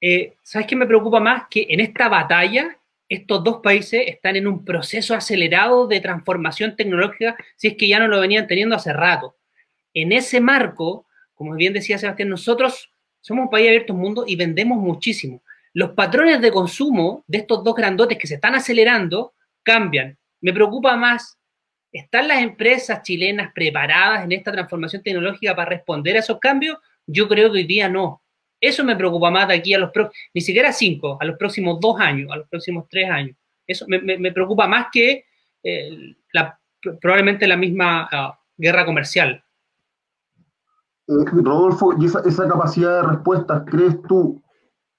eh, 0.00 0.34
¿sabes 0.42 0.66
qué 0.66 0.76
me 0.76 0.86
preocupa 0.86 1.20
más? 1.20 1.44
Que 1.50 1.66
en 1.68 1.80
esta 1.80 2.08
batalla 2.08 2.78
estos 3.08 3.42
dos 3.42 3.60
países 3.62 4.02
están 4.06 4.36
en 4.36 4.46
un 4.46 4.64
proceso 4.64 5.14
acelerado 5.14 5.86
de 5.86 6.00
transformación 6.00 6.76
tecnológica, 6.76 7.36
si 7.56 7.68
es 7.68 7.76
que 7.76 7.88
ya 7.88 7.98
no 7.98 8.08
lo 8.08 8.20
venían 8.20 8.46
teniendo 8.46 8.76
hace 8.76 8.92
rato 8.92 9.38
en 9.94 10.12
ese 10.12 10.40
marco, 10.40 11.06
como 11.34 11.54
bien 11.54 11.72
decía 11.72 11.98
Sebastián, 11.98 12.28
nosotros 12.28 12.92
somos 13.28 13.44
un 13.44 13.50
país 13.50 13.68
abierto 13.68 13.92
al 13.92 13.98
mundo 13.98 14.24
y 14.26 14.36
vendemos 14.36 14.78
muchísimo. 14.78 15.42
Los 15.74 15.90
patrones 15.90 16.40
de 16.40 16.50
consumo 16.50 17.24
de 17.26 17.38
estos 17.38 17.62
dos 17.62 17.74
grandotes 17.74 18.16
que 18.16 18.26
se 18.26 18.36
están 18.36 18.54
acelerando 18.54 19.34
cambian. 19.62 20.16
Me 20.40 20.54
preocupa 20.54 20.96
más, 20.96 21.38
¿están 21.92 22.26
las 22.26 22.40
empresas 22.40 23.02
chilenas 23.02 23.52
preparadas 23.54 24.24
en 24.24 24.32
esta 24.32 24.50
transformación 24.50 25.02
tecnológica 25.02 25.54
para 25.54 25.68
responder 25.68 26.16
a 26.16 26.20
esos 26.20 26.38
cambios? 26.38 26.78
Yo 27.06 27.28
creo 27.28 27.52
que 27.52 27.58
hoy 27.58 27.66
día 27.66 27.86
no. 27.86 28.22
Eso 28.58 28.82
me 28.82 28.96
preocupa 28.96 29.30
más 29.30 29.46
de 29.46 29.54
aquí 29.54 29.74
a 29.74 29.78
los 29.78 29.90
próximos, 29.90 30.30
ni 30.32 30.40
siquiera 30.40 30.72
cinco, 30.72 31.18
a 31.20 31.24
los 31.26 31.36
próximos 31.36 31.78
dos 31.80 32.00
años, 32.00 32.32
a 32.32 32.36
los 32.36 32.48
próximos 32.48 32.86
tres 32.88 33.10
años. 33.10 33.36
Eso 33.66 33.84
me, 33.86 34.32
preocupa 34.32 34.66
más 34.66 34.86
que 34.90 35.26
eh, 35.62 36.16
probablemente 36.98 37.46
la 37.46 37.58
misma 37.58 38.08
ah, 38.10 38.40
guerra 38.56 38.86
comercial. 38.86 39.44
Eh, 41.08 41.24
Rodolfo, 41.42 41.94
¿y 41.98 42.04
esa, 42.04 42.48
capacidad 42.48 43.02
de 43.02 43.08
respuesta, 43.08 43.64
crees 43.64 44.00
tú, 44.02 44.42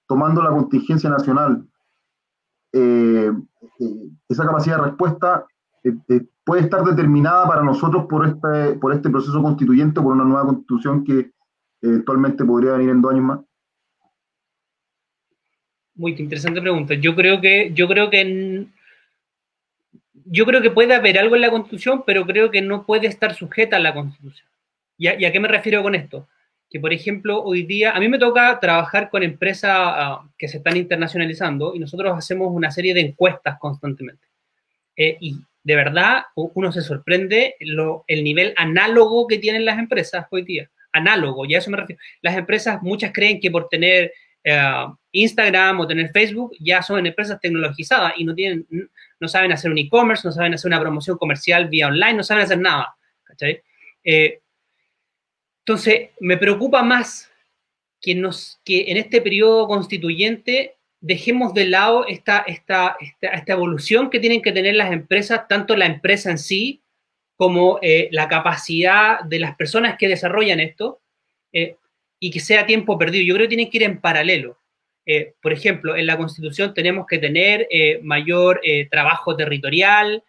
tomando 0.07 0.41
la 0.41 0.49
contingencia 0.49 1.09
nacional, 1.09 1.67
eh, 2.73 3.31
eh, 3.79 4.09
esa 4.27 4.45
capacidad 4.45 4.77
de 4.77 4.83
respuesta 4.85 5.45
puede 6.43 6.61
estar 6.61 6.83
determinada 6.83 7.47
para 7.47 7.61
nosotros 7.63 8.05
por 8.09 8.27
este, 8.27 8.73
por 8.79 8.91
este 8.93 9.09
proceso 9.09 9.41
constituyente, 9.41 10.01
por 10.01 10.13
una 10.13 10.25
nueva 10.25 10.45
constitución 10.45 11.03
que 11.03 11.31
eventualmente 11.81 12.43
podría 12.43 12.73
venir 12.73 12.89
en 12.89 13.01
dos 13.01 13.11
años 13.11 13.23
más? 13.23 13.39
Muy 15.95 16.11
interesante 16.13 16.61
pregunta. 16.61 16.95
Yo 16.95 17.15
creo 17.15 17.39
que, 17.39 17.71
yo 17.73 17.87
creo 17.87 18.09
que 18.09 18.67
yo 20.25 20.45
creo 20.45 20.61
que 20.61 20.71
puede 20.71 20.93
haber 20.93 21.17
algo 21.17 21.35
en 21.35 21.41
la 21.41 21.51
constitución, 21.51 22.03
pero 22.05 22.25
creo 22.25 22.51
que 22.51 22.61
no 22.61 22.85
puede 22.85 23.07
estar 23.07 23.33
sujeta 23.33 23.77
a 23.77 23.79
la 23.79 23.93
constitución. 23.93 24.48
¿Y 24.99 25.07
a, 25.07 25.31
qué 25.31 25.39
me 25.39 25.47
refiero 25.47 25.81
con 25.81 25.95
esto? 25.95 26.27
Que, 26.69 26.79
por 26.79 26.93
ejemplo, 26.93 27.41
hoy 27.41 27.63
día, 27.63 27.93
a 27.93 27.99
mí 27.99 28.09
me 28.09 28.19
toca 28.19 28.59
trabajar 28.59 29.09
con 29.09 29.23
empresas 29.23 29.71
ah, 29.73 30.29
que 30.37 30.49
se 30.49 30.57
están 30.57 30.75
internacionalizando 30.75 31.73
y 31.73 31.79
nosotros 31.79 32.15
hacemos 32.15 32.49
una 32.51 32.69
serie 32.69 32.93
de 32.93 33.01
encuestas 33.01 33.57
constantemente. 33.59 34.27
Eh, 34.97 35.17
y 35.21 35.37
de 35.63 35.75
verdad, 35.75 36.23
uno 36.35 36.71
se 36.73 36.81
sorprende 36.81 37.55
el 37.59 38.23
nivel 38.23 38.53
análogo 38.57 39.25
que 39.25 39.37
tienen 39.37 39.65
las 39.65 39.79
empresas 39.79 40.27
hoy 40.29 40.43
día. 40.43 40.69
Análogo, 40.91 41.45
y 41.45 41.55
a 41.55 41.59
eso 41.59 41.71
me 41.71 41.77
refiero. 41.77 42.01
Las 42.21 42.35
empresas, 42.35 42.81
muchas 42.81 43.13
creen 43.13 43.39
que 43.39 43.51
por 43.51 43.69
tener 43.69 44.11
eh, 44.43 44.85
Instagram 45.11 45.79
o 45.79 45.87
tener 45.87 46.11
Facebook 46.11 46.51
ya 46.59 46.81
son 46.81 47.05
empresas 47.05 47.39
tecnologizadas 47.39 48.13
y 48.17 48.25
no, 48.25 48.35
tienen, 48.35 48.67
no 49.19 49.27
saben 49.29 49.53
hacer 49.53 49.71
un 49.71 49.77
e-commerce, 49.77 50.27
no 50.27 50.33
saben 50.33 50.53
hacer 50.53 50.67
una 50.67 50.79
promoción 50.79 51.17
comercial 51.17 51.69
vía 51.69 51.87
online, 51.87 52.15
no 52.15 52.23
saben 52.23 52.43
hacer 52.43 52.59
nada. 52.59 52.95
Eh, 54.03 54.39
entonces, 55.59 56.09
me 56.19 56.37
preocupa 56.37 56.83
más 56.83 57.29
que, 58.01 58.11
en 58.11 58.97
este 58.97 59.21
periodo 59.21 59.67
constituyente 59.67 60.75
dejemos 61.01 61.53
de 61.53 61.65
lado 61.65 62.05
esta, 62.07 62.45
evolución 63.47 64.09
que 64.09 64.19
tienen 64.19 64.41
que 64.41 64.51
tener 64.51 64.75
las 64.75 64.91
empresas, 64.91 65.47
tanto 65.47 65.75
la 65.75 65.85
empresa 65.85 66.29
en 66.31 66.37
sí 66.37 66.81
como 67.35 67.79
eh, 67.81 68.09
la 68.11 68.27
capacidad 68.27 69.21
de 69.21 69.39
las 69.39 69.55
personas 69.55 69.97
que 69.97 70.09
desarrollan 70.09 70.59
esto, 70.59 70.99
eh, 71.53 71.75
y 72.19 72.31
que 72.31 72.41
sea 72.41 72.65
tiempo 72.65 72.97
perdido. 72.97 73.23
Yo 73.23 73.35
creo 73.35 73.45
que 73.45 73.55
tienen 73.55 73.69
que 73.69 73.77
ir 73.77 73.83
en 73.83 74.01
paralelo. 74.01 74.57
Eh, 75.05 75.33
por 75.41 75.53
ejemplo, 75.53 75.95
en 75.95 76.05
la 76.05 76.17
Constitución 76.17 76.73
tenemos 76.73 77.07
que 77.07 77.17
tener 77.17 77.67
mayor 78.01 78.59
trabajo 78.91 79.37
territorial. 79.37 80.21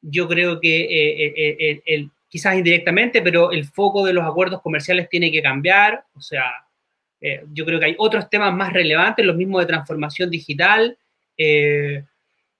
yo 0.00 0.28
creo 0.28 0.60
que 0.60 1.82
el, 1.84 2.10
quizás 2.32 2.56
indirectamente, 2.56 3.20
pero 3.20 3.52
el 3.52 3.66
foco 3.66 4.06
de 4.06 4.14
los 4.14 4.24
acuerdos 4.24 4.62
comerciales 4.62 5.06
tiene 5.10 5.30
que 5.30 5.42
cambiar. 5.42 6.02
O 6.14 6.20
sea, 6.22 6.44
eh, 7.20 7.42
yo 7.52 7.66
creo 7.66 7.78
que 7.78 7.84
hay 7.84 7.94
otros 7.98 8.30
temas 8.30 8.54
más 8.54 8.72
relevantes, 8.72 9.26
los 9.26 9.36
mismos 9.36 9.60
de 9.60 9.66
transformación 9.66 10.30
digital. 10.30 10.96
Eh, 11.36 12.02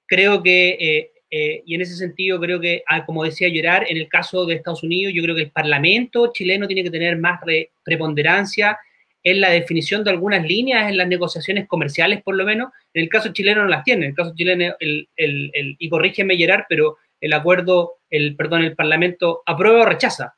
creo 0.05 0.43
que, 0.43 1.11
eh, 1.31 1.63
y 1.65 1.75
en 1.75 1.81
ese 1.81 1.97
sentido, 1.97 2.39
creo 2.39 2.61
que, 2.61 2.83
ah, 2.87 3.07
como 3.07 3.25
decía 3.25 3.49
Llorar, 3.49 3.87
en 3.89 3.97
el 3.97 4.09
caso 4.09 4.45
de 4.45 4.57
Estados 4.57 4.83
Unidos, 4.83 5.15
yo 5.17 5.23
creo 5.23 5.35
que 5.35 5.45
el 5.45 5.51
Parlamento 5.51 6.31
chileno 6.35 6.67
tiene 6.67 6.85
que 6.85 6.91
tener 6.91 7.17
más 7.17 7.41
preponderancia 7.83 8.79
en 9.23 9.41
la 9.41 9.49
definición 9.49 10.05
de 10.05 10.11
algunas 10.11 10.47
líneas 10.47 10.91
en 10.91 10.99
las 10.99 11.09
negociaciones 11.09 11.67
comerciales, 11.67 12.23
por 12.23 12.35
lo 12.35 12.45
menos. 12.45 12.73
En 12.93 13.05
el 13.05 13.09
caso 13.09 13.33
chileno 13.33 13.63
no 13.63 13.69
las 13.69 13.85
tiene. 13.85 14.05
En 14.05 14.11
el 14.11 14.17
caso 14.17 14.35
chileno, 14.37 14.75
el, 14.81 15.09
el, 15.17 15.77
y 15.79 15.89
corrígeme, 15.89 16.37
Gerard, 16.37 16.65
pero 16.69 16.99
el 17.23 17.33
acuerdo, 17.33 18.01
el, 18.11 18.35
perdón, 18.37 18.65
el 18.65 18.75
Parlamento 18.75 19.43
aprueba 19.47 19.83
o 19.83 19.87
rechaza. 19.87 20.35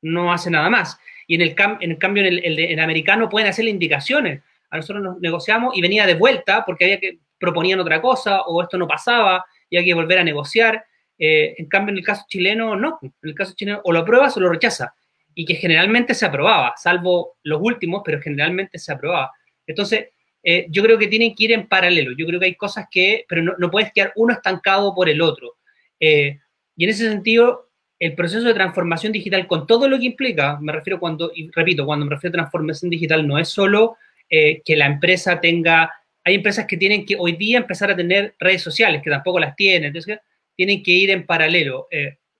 No 0.00 0.32
hace 0.32 0.48
nada 0.48 0.70
más. 0.70 0.96
Y 1.26 1.34
en 1.34 1.42
el, 1.42 1.56
en 1.80 1.90
el 1.90 1.98
cambio, 1.98 2.24
en 2.24 2.38
el, 2.44 2.78
americano 2.78 3.28
pueden 3.28 3.48
hacerle 3.48 3.72
indicaciones. 3.72 4.40
A 4.70 4.76
nosotros 4.76 5.02
nos 5.02 5.20
negociamos 5.20 5.76
y 5.76 5.82
venía 5.82 6.06
de 6.06 6.14
vuelta 6.14 6.64
porque 6.64 6.84
había 6.84 7.00
que 7.00 7.18
proponían 7.38 7.80
otra 7.80 8.00
cosa 8.00 8.42
o 8.42 8.62
esto 8.62 8.78
no 8.78 8.86
pasaba 8.86 9.44
y 9.68 9.76
hay 9.76 9.84
que 9.84 9.92
volver 9.92 10.20
a 10.20 10.24
negociar. 10.24 10.84
Eh, 11.18 11.56
en 11.58 11.66
cambio, 11.66 11.90
en 11.92 11.98
el 11.98 12.04
caso 12.04 12.24
chileno, 12.28 12.76
no. 12.76 13.00
En 13.02 13.12
el 13.22 13.34
caso 13.34 13.54
chileno, 13.56 13.80
o 13.82 13.92
lo 13.92 13.98
apruebas 13.98 14.36
o 14.36 14.40
lo 14.40 14.50
rechaza. 14.50 14.94
Y 15.34 15.44
que 15.44 15.56
generalmente 15.56 16.14
se 16.14 16.26
aprobaba, 16.26 16.74
salvo 16.76 17.38
los 17.42 17.60
últimos, 17.60 18.02
pero 18.04 18.20
generalmente 18.20 18.78
se 18.78 18.92
aprobaba. 18.92 19.32
Entonces, 19.66 20.10
eh, 20.44 20.66
yo 20.70 20.80
creo 20.84 20.96
que 20.96 21.08
tienen 21.08 21.34
que 21.34 21.44
ir 21.44 21.52
en 21.52 21.66
paralelo. 21.66 22.12
Yo 22.16 22.24
creo 22.24 22.38
que 22.38 22.46
hay 22.46 22.54
cosas 22.54 22.86
que, 22.88 23.24
pero 23.28 23.42
no, 23.42 23.54
no 23.58 23.68
puedes 23.68 23.92
quedar 23.92 24.12
uno 24.14 24.32
estancado 24.32 24.94
por 24.94 25.08
el 25.08 25.20
otro. 25.20 25.58
Eh, 26.00 26.38
y 26.76 26.84
en 26.84 26.90
ese 26.90 27.10
sentido, 27.10 27.70
el 27.98 28.14
proceso 28.14 28.46
de 28.46 28.54
transformación 28.54 29.12
digital, 29.12 29.46
con 29.46 29.66
todo 29.66 29.88
lo 29.88 29.98
que 29.98 30.06
implica, 30.06 30.58
me 30.60 30.72
refiero 30.72 31.00
cuando, 31.00 31.32
y 31.34 31.50
repito, 31.50 31.84
cuando 31.84 32.06
me 32.06 32.14
refiero 32.14 32.34
a 32.34 32.42
transformación 32.42 32.90
digital, 32.90 33.26
no 33.26 33.38
es 33.38 33.48
solo 33.48 33.96
eh, 34.28 34.62
que 34.64 34.76
la 34.76 34.86
empresa 34.86 35.40
tenga, 35.40 35.92
hay 36.24 36.36
empresas 36.36 36.66
que 36.66 36.76
tienen 36.76 37.04
que 37.04 37.16
hoy 37.18 37.32
día 37.32 37.58
empezar 37.58 37.90
a 37.90 37.96
tener 37.96 38.34
redes 38.38 38.62
sociales, 38.62 39.02
que 39.02 39.10
tampoco 39.10 39.40
las 39.40 39.56
tienen, 39.56 39.84
entonces 39.86 40.18
tienen 40.54 40.82
que 40.82 40.92
ir 40.92 41.10
en 41.10 41.26
paralelo. 41.26 41.88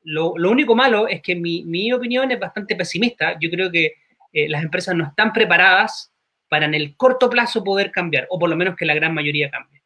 Lo, 0.03 0.35
lo, 0.37 0.51
único 0.51 0.75
malo 0.75 1.09
es 1.09 1.21
que 1.23 1.35
mi, 1.35 1.65
mi, 1.65 1.93
opinión 1.93 2.31
es 2.31 2.39
bastante 2.39 2.77
pesimista. 2.77 3.37
Yo 3.41 3.51
creo 3.51 3.71
que 3.71 3.95
las 4.33 4.63
empresas 4.63 4.95
no 4.95 5.05
están 5.05 5.33
preparadas 5.33 6.13
para 6.49 6.67
en 6.67 6.75
el 6.75 6.97
corto 6.97 7.29
plazo 7.31 7.63
poder 7.63 7.91
cambiar, 7.91 8.27
o 8.31 8.39
por 8.39 8.49
lo 8.49 8.57
menos 8.57 8.77
que 8.77 8.87
la 8.87 8.95
gran 8.95 9.15
mayoría 9.15 9.51
cambie. 9.51 9.78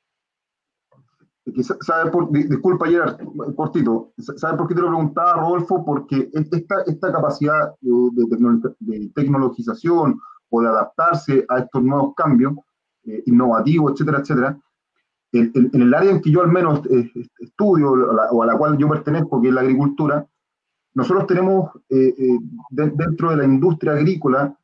¿Sabe 1.80 2.10
por, 2.10 2.30
disculpa, 2.30 2.86
Gerard, 2.86 3.18
cortito. 3.56 4.12
¿Sabe 4.18 4.56
por 4.56 4.68
qué 4.68 4.74
te 4.74 4.80
lo 4.80 4.88
preguntaba, 4.88 5.40
Rodolfo? 5.40 5.84
Porque 5.84 6.30
esta, 6.32 6.82
esta 6.86 7.12
capacidad 7.12 7.74
de, 7.80 8.70
de, 8.78 9.10
tecnologización 9.14 10.20
o 10.50 10.60
de 10.60 10.68
adaptarse 10.68 11.44
a 11.48 11.58
estos 11.58 11.82
nuevos 11.82 12.14
cambios 12.14 12.54
eh, 13.04 13.24
innovativos, 13.26 13.92
etcétera, 13.92 14.18
etcétera, 14.20 14.58
en, 15.32 15.50
en, 15.54 15.82
el 15.82 15.94
área 15.94 16.10
en 16.10 16.20
que 16.20 16.30
yo 16.30 16.42
al 16.42 16.52
menos 16.52 16.82
eh, 16.90 17.10
estudio 17.40 17.90
o 17.90 18.42
a 18.42 18.46
la 18.46 18.56
cual 18.56 18.76
yo 18.78 18.88
pertenezco, 18.88 19.40
que 19.40 19.48
es 19.48 19.54
la 19.54 19.62
agricultura, 19.62 20.26
nosotros 20.94 21.26
tenemos 21.26 21.70
eh, 21.88 22.14
eh 22.16 22.38
dentro 22.70 23.30
de 23.30 23.36
la 23.36 23.44
industria 23.44 23.92
agrícola 23.92 24.56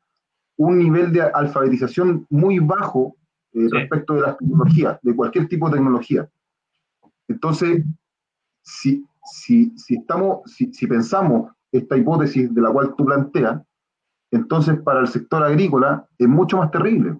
un 0.57 0.77
nivel 0.77 1.11
de 1.11 1.21
alfabetización 1.21 2.27
muy 2.29 2.59
bajo 2.59 3.15
eh, 3.53 3.61
sí. 3.61 3.69
respecto 3.69 4.13
de 4.13 4.21
las 4.21 4.37
tecnologías, 4.37 4.99
de 5.01 5.15
cualquier 5.15 5.47
tipo 5.47 5.69
de 5.69 5.77
tecnología. 5.77 6.29
Entonces, 7.29 7.85
si, 8.61 9.05
si, 9.23 9.71
si, 9.77 9.95
estamos, 9.95 10.39
si, 10.51 10.73
si 10.73 10.87
pensamos 10.87 11.51
esta 11.71 11.95
hipótesis 11.95 12.53
de 12.53 12.61
la 12.61 12.71
cual 12.71 12.93
tú 12.97 13.05
planteas, 13.05 13.61
entonces 14.31 14.79
para 14.81 14.99
el 14.99 15.07
sector 15.07 15.43
agrícola 15.43 16.05
es 16.17 16.27
mucho 16.27 16.57
más 16.57 16.71
terrible. 16.71 17.17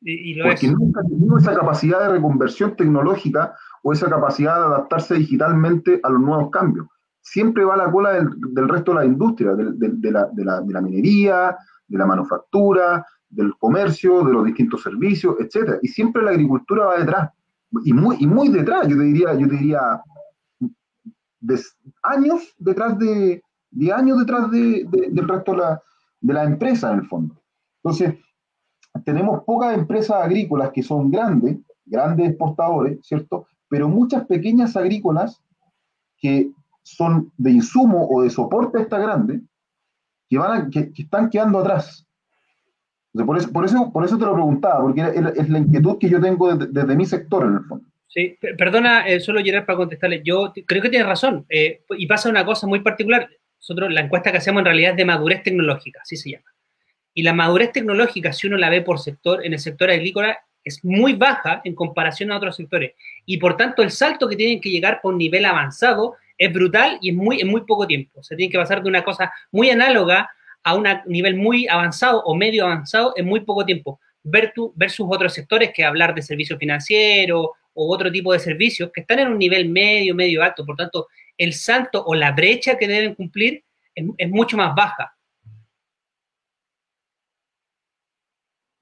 Y, 0.00 0.32
y 0.32 0.34
lo 0.34 0.44
porque 0.44 0.66
es. 0.66 0.72
nunca 0.72 1.02
tenido 1.02 1.38
esa 1.38 1.54
capacidad 1.54 2.00
de 2.00 2.08
reconversión 2.10 2.76
tecnológica 2.76 3.54
o 3.82 3.92
esa 3.92 4.08
capacidad 4.08 4.58
de 4.58 4.66
adaptarse 4.66 5.14
digitalmente 5.14 6.00
a 6.02 6.10
los 6.10 6.20
nuevos 6.20 6.50
cambios. 6.50 6.86
Siempre 7.20 7.64
va 7.64 7.74
a 7.74 7.78
la 7.78 7.90
cola 7.90 8.12
del, 8.12 8.28
del 8.52 8.68
resto 8.68 8.92
de 8.92 8.98
la 8.98 9.04
industria, 9.06 9.54
de, 9.54 9.72
de, 9.72 9.88
de, 9.94 10.10
la, 10.12 10.28
de, 10.32 10.44
la, 10.44 10.60
de 10.60 10.72
la 10.72 10.80
minería, 10.80 11.56
de 11.86 11.98
la 11.98 12.06
manufactura, 12.06 13.04
del 13.28 13.54
comercio, 13.56 14.22
de 14.24 14.32
los 14.32 14.44
distintos 14.44 14.82
servicios, 14.82 15.36
etcétera. 15.40 15.78
Y 15.82 15.88
siempre 15.88 16.22
la 16.22 16.30
agricultura 16.32 16.86
va 16.86 16.98
detrás. 16.98 17.30
Y 17.84 17.92
muy, 17.92 18.16
y 18.20 18.26
muy 18.26 18.48
detrás, 18.48 18.86
yo 18.88 18.96
diría, 18.96 19.34
yo 19.34 19.46
diría 19.46 20.02
años 22.02 22.54
detrás 22.58 22.98
de, 22.98 23.42
años 23.94 24.18
detrás 24.20 24.50
de, 24.50 24.86
de, 24.88 25.08
del 25.10 25.28
resto 25.28 25.52
de 25.52 25.58
la, 25.58 25.82
de 26.20 26.34
la 26.34 26.44
empresa, 26.44 26.92
en 26.92 27.00
el 27.00 27.06
fondo. 27.06 27.42
Entonces, 27.82 28.14
tenemos 29.04 29.42
pocas 29.44 29.76
empresas 29.76 30.22
agrícolas 30.22 30.70
que 30.70 30.82
son 30.82 31.10
grandes, 31.10 31.58
grandes 31.84 32.30
exportadores, 32.30 32.98
¿cierto? 33.02 33.46
Pero 33.68 33.88
muchas 33.88 34.24
pequeñas 34.26 34.76
agrícolas 34.76 35.42
que 36.16 36.50
son 36.82 37.32
de 37.36 37.50
insumo 37.50 38.08
o 38.08 38.22
de 38.22 38.30
soporte 38.30 38.80
esta 38.80 38.98
grande, 38.98 39.42
que, 40.28 40.38
van 40.38 40.70
que, 40.70 40.92
están 40.96 41.28
quedando 41.28 41.58
atrás. 41.58 42.03
Entonces, 43.14 43.26
por, 43.26 43.36
eso, 43.38 43.52
por, 43.52 43.64
eso, 43.64 43.92
por 43.92 44.04
eso 44.04 44.18
te 44.18 44.24
lo 44.24 44.34
preguntaba, 44.34 44.80
porque 44.80 45.00
es, 45.00 45.48
la 45.48 45.58
inquietud 45.58 45.98
que 45.98 46.08
yo 46.08 46.20
tengo 46.20 46.52
desde, 46.52 46.72
desde, 46.72 46.96
mi 46.96 47.06
sector 47.06 47.44
en 47.44 47.54
el 47.54 47.64
fondo. 47.64 47.86
Sí, 48.08 48.36
perdona, 48.58 49.06
eh, 49.08 49.20
solo 49.20 49.42
Gerard 49.42 49.66
para 49.66 49.76
contestarle. 49.76 50.22
Yo 50.24 50.52
creo 50.66 50.82
que 50.82 50.88
tienes 50.88 51.06
razón. 51.06 51.46
Eh, 51.48 51.82
y 51.96 52.06
pasa 52.06 52.28
una 52.28 52.44
cosa 52.44 52.66
muy 52.66 52.80
particular. 52.80 53.28
Nosotros, 53.58 53.92
la 53.92 54.02
encuesta 54.02 54.30
que 54.30 54.38
hacemos 54.38 54.60
en 54.60 54.66
realidad 54.66 54.90
es 54.92 54.96
de 54.96 55.04
madurez 55.04 55.42
tecnológica, 55.42 56.00
así 56.02 56.16
se 56.16 56.30
llama. 56.30 56.52
Y 57.12 57.22
la 57.22 57.32
madurez 57.32 57.72
tecnológica, 57.72 58.32
si 58.32 58.48
uno 58.48 58.56
la 58.56 58.70
ve 58.70 58.82
por 58.82 58.98
sector, 58.98 59.44
en 59.44 59.52
el 59.52 59.58
sector 59.60 59.90
agrícola, 59.90 60.38
es 60.64 60.84
muy 60.84 61.12
baja 61.14 61.60
en 61.64 61.74
comparación 61.74 62.32
a 62.32 62.36
otros 62.36 62.56
sectores. 62.56 62.92
Y 63.26 63.38
por 63.38 63.56
tanto, 63.56 63.82
el 63.82 63.90
salto 63.90 64.28
que 64.28 64.36
tienen 64.36 64.60
que 64.60 64.70
llegar 64.70 65.00
por 65.00 65.14
nivel 65.14 65.44
avanzado 65.44 66.14
es 66.36 66.52
brutal 66.52 66.98
y 67.00 67.10
es 67.10 67.16
muy, 67.16 67.40
en 67.40 67.48
muy 67.48 67.62
poco 67.62 67.86
tiempo. 67.86 68.22
Se 68.22 68.34
tiene 68.34 68.50
que 68.50 68.58
pasar 68.58 68.82
de 68.82 68.88
una 68.88 69.04
cosa 69.04 69.32
muy 69.52 69.70
análoga 69.70 70.30
a 70.64 70.74
un 70.74 70.86
nivel 71.06 71.36
muy 71.36 71.68
avanzado 71.68 72.22
o 72.24 72.34
medio 72.34 72.64
avanzado 72.64 73.12
en 73.16 73.26
muy 73.26 73.40
poco 73.40 73.64
tiempo, 73.64 74.00
versus 74.24 75.06
otros 75.08 75.34
sectores 75.34 75.70
que 75.74 75.84
hablar 75.84 76.14
de 76.14 76.22
servicios 76.22 76.58
financieros 76.58 77.48
o 77.74 77.94
otro 77.94 78.10
tipo 78.10 78.32
de 78.32 78.38
servicios 78.38 78.90
que 78.92 79.02
están 79.02 79.18
en 79.18 79.28
un 79.28 79.38
nivel 79.38 79.68
medio, 79.68 80.14
medio 80.14 80.42
alto. 80.42 80.64
Por 80.64 80.76
tanto, 80.76 81.08
el 81.36 81.52
salto 81.52 82.02
o 82.04 82.14
la 82.14 82.32
brecha 82.32 82.78
que 82.78 82.88
deben 82.88 83.14
cumplir 83.14 83.62
es, 83.94 84.04
es 84.16 84.30
mucho 84.30 84.56
más 84.56 84.74
baja. 84.74 85.14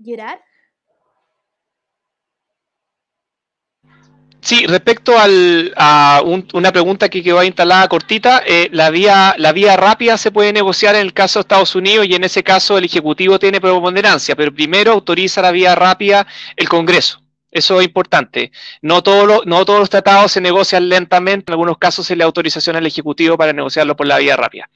Gerard. 0.02 0.40
Sí, 4.44 4.66
respecto 4.66 5.18
al, 5.18 5.72
a 5.76 6.20
un, 6.24 6.46
una 6.52 6.72
pregunta 6.72 7.08
que 7.08 7.22
quedó 7.22 7.42
instalada 7.44 7.86
cortita, 7.86 8.42
eh, 8.44 8.68
la, 8.72 8.90
vía, 8.90 9.36
la 9.38 9.52
vía 9.52 9.76
rápida 9.76 10.18
se 10.18 10.32
puede 10.32 10.52
negociar 10.52 10.96
en 10.96 11.02
el 11.02 11.12
caso 11.12 11.38
de 11.38 11.42
Estados 11.42 11.76
Unidos 11.76 12.06
y 12.08 12.14
en 12.14 12.24
ese 12.24 12.42
caso 12.42 12.76
el 12.76 12.84
Ejecutivo 12.84 13.38
tiene 13.38 13.60
preponderancia, 13.60 14.34
pero 14.34 14.52
primero 14.52 14.92
autoriza 14.92 15.42
la 15.42 15.52
vía 15.52 15.76
rápida 15.76 16.26
el 16.56 16.68
Congreso. 16.68 17.21
Eso 17.52 17.80
es 17.80 17.86
importante. 17.86 18.50
No, 18.80 19.02
todo 19.02 19.26
lo, 19.26 19.42
no 19.44 19.66
todos 19.66 19.78
los 19.78 19.90
tratados 19.90 20.32
se 20.32 20.40
negocian 20.40 20.88
lentamente, 20.88 21.50
en 21.50 21.52
algunos 21.52 21.76
casos 21.76 22.06
se 22.06 22.16
le 22.16 22.24
autorización 22.24 22.76
al 22.76 22.86
Ejecutivo 22.86 23.36
para 23.36 23.52
negociarlo 23.52 23.94
por 23.94 24.06
la 24.06 24.16
vía 24.16 24.36
rápida. 24.36 24.70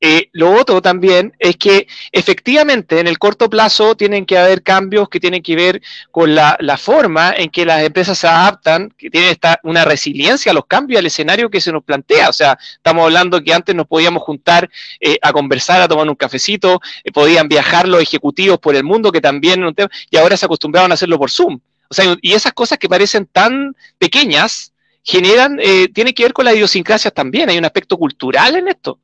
Eh, 0.00 0.30
lo 0.32 0.52
otro 0.52 0.80
también 0.80 1.34
es 1.38 1.56
que 1.56 1.86
efectivamente 2.12 3.00
en 3.00 3.06
el 3.06 3.18
corto 3.18 3.50
plazo 3.50 3.94
tienen 3.96 4.24
que 4.24 4.38
haber 4.38 4.62
cambios 4.62 5.10
que 5.10 5.20
tienen 5.20 5.42
que 5.42 5.56
ver 5.56 5.82
con 6.10 6.34
la, 6.34 6.56
la 6.60 6.78
forma 6.78 7.34
en 7.36 7.50
que 7.50 7.66
las 7.66 7.82
empresas 7.82 8.18
se 8.18 8.26
adaptan, 8.26 8.94
que 8.96 9.10
tienen 9.10 9.30
esta, 9.30 9.60
una 9.62 9.84
resiliencia 9.84 10.52
a 10.52 10.54
los 10.54 10.64
cambios, 10.64 10.98
al 11.00 11.06
escenario 11.06 11.50
que 11.50 11.60
se 11.60 11.70
nos 11.70 11.84
plantea. 11.84 12.30
O 12.30 12.32
sea, 12.32 12.58
estamos 12.76 13.04
hablando 13.04 13.42
que 13.44 13.52
antes 13.52 13.74
nos 13.74 13.86
podíamos 13.86 14.22
juntar 14.22 14.70
eh, 15.00 15.18
a 15.20 15.32
conversar, 15.32 15.82
a 15.82 15.88
tomar 15.88 16.08
un 16.08 16.14
cafecito, 16.14 16.80
eh, 17.04 17.12
podían 17.12 17.46
viajar 17.46 17.86
los 17.86 18.00
ejecutivos 18.00 18.58
por 18.58 18.74
el 18.74 18.84
mundo, 18.84 19.12
que 19.12 19.20
también, 19.20 19.62
y 20.10 20.16
ahora 20.16 20.36
se 20.38 20.46
acostumbraban 20.46 20.90
a 20.90 20.94
hacerlo 20.94 21.18
por 21.18 21.30
Zoom. 21.30 21.60
O 21.88 21.94
sea, 21.94 22.16
y 22.20 22.32
esas 22.32 22.52
cosas 22.52 22.78
que 22.78 22.88
parecen 22.88 23.26
tan 23.26 23.76
pequeñas 23.98 24.72
generan, 25.02 25.58
eh, 25.60 25.88
tiene 25.88 26.14
que 26.14 26.24
ver 26.24 26.32
con 26.32 26.44
la 26.44 26.54
idiosincrasia 26.54 27.10
también. 27.10 27.48
Hay 27.48 27.58
un 27.58 27.64
aspecto 27.64 27.96
cultural 27.96 28.56
en 28.56 28.68
esto, 28.68 28.98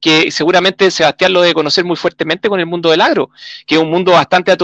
que 0.00 0.30
seguramente 0.30 0.90
Sebastián 0.90 1.32
lo 1.32 1.40
debe 1.40 1.54
conocer 1.54 1.84
muy 1.84 1.96
fuertemente 1.96 2.48
con 2.48 2.60
el 2.60 2.66
mundo 2.66 2.90
del 2.90 3.00
agro, 3.00 3.30
que 3.66 3.74
es 3.74 3.80
un 3.80 3.90
mundo 3.90 4.12
bastante 4.12 4.56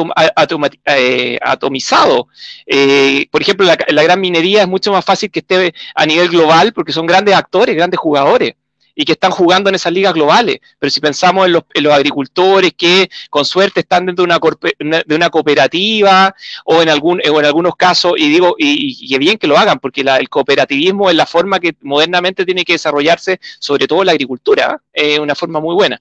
eh, 0.87 1.39
atomizado. 1.43 2.29
Eh, 2.67 3.27
por 3.31 3.43
ejemplo, 3.43 3.67
la, 3.67 3.77
la 3.89 4.03
gran 4.03 4.21
minería 4.21 4.63
es 4.63 4.69
mucho 4.69 4.93
más 4.93 5.05
fácil 5.05 5.31
que 5.31 5.41
esté 5.41 5.75
a 5.95 6.07
nivel 6.07 6.29
global 6.29 6.73
porque 6.73 6.93
son 6.93 7.07
grandes 7.07 7.35
actores, 7.35 7.75
grandes 7.75 7.99
jugadores 7.99 8.55
y 8.95 9.05
que 9.05 9.13
están 9.13 9.31
jugando 9.31 9.69
en 9.69 9.75
esas 9.75 9.93
ligas 9.93 10.15
globales. 10.15 10.59
Pero 10.79 10.91
si 10.91 11.01
pensamos 11.01 11.47
en 11.47 11.53
los, 11.53 11.65
en 11.75 11.83
los 11.83 11.93
agricultores 11.93 12.73
que 12.77 13.11
con 13.31 13.45
suerte 13.45 13.81
están 13.81 14.07
dentro 14.07 14.25
de 14.25 14.39
una, 14.81 15.03
de 15.05 15.15
una 15.15 15.31
cooperativa 15.31 16.35
o 16.65 16.83
en, 16.83 16.89
algún, 16.89 17.21
o 17.31 17.41
en 17.41 17.47
algunos 17.47 17.77
casos, 17.77 18.15
y 18.17 18.29
digo, 18.29 18.55
y, 18.59 19.15
y 19.15 19.19
bien 19.19 19.39
que 19.39 19.47
lo 19.47 19.59
hagan, 19.59 19.79
porque 19.79 20.05
la, 20.05 20.19
el 20.19 20.29
cooperativismo 20.29 21.11
es 21.11 21.17
la 21.17 21.27
forma 21.27 21.61
que 21.61 21.75
modernamente 21.83 22.45
tiene 22.45 22.65
que 22.65 22.75
desarrollarse, 22.75 23.41
sobre 23.59 23.87
todo 23.87 24.05
la 24.05 24.13
agricultura, 24.13 24.81
es 24.93 25.17
eh, 25.17 25.21
una 25.21 25.35
forma 25.35 25.61
muy 25.61 25.75
buena. 25.75 26.01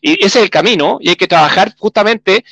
Y 0.00 0.12
ese 0.24 0.38
es 0.38 0.44
el 0.44 0.50
camino, 0.50 0.98
y 1.00 1.08
hay 1.08 1.16
que 1.16 1.26
trabajar 1.26 1.74
justamente, 1.76 2.44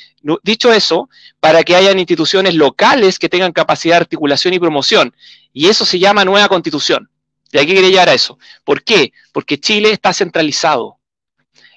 dicho 0.43 0.71
eso, 0.73 1.09
para 1.39 1.63
que 1.63 1.75
hayan 1.75 1.97
instituciones 1.99 2.55
locales 2.55 3.19
que 3.19 3.29
tengan 3.29 3.53
capacidad 3.53 3.95
de 3.95 4.01
articulación 4.01 4.53
y 4.53 4.59
promoción. 4.59 5.15
Y 5.53 5.67
eso 5.67 5.85
se 5.85 5.99
llama 5.99 6.25
nueva 6.25 6.49
constitución. 6.49 7.09
¿De 7.51 7.59
aquí 7.59 7.73
quería 7.73 7.89
llegar 7.89 8.09
a 8.09 8.13
eso? 8.13 8.37
¿Por 8.63 8.83
qué? 8.83 9.13
Porque 9.31 9.59
Chile 9.59 9.91
está 9.91 10.13
centralizado. 10.13 10.99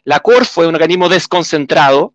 La 0.04 0.20
Corfo 0.20 0.62
es 0.62 0.68
un 0.68 0.74
organismo 0.74 1.08
desconcentrado 1.08 2.14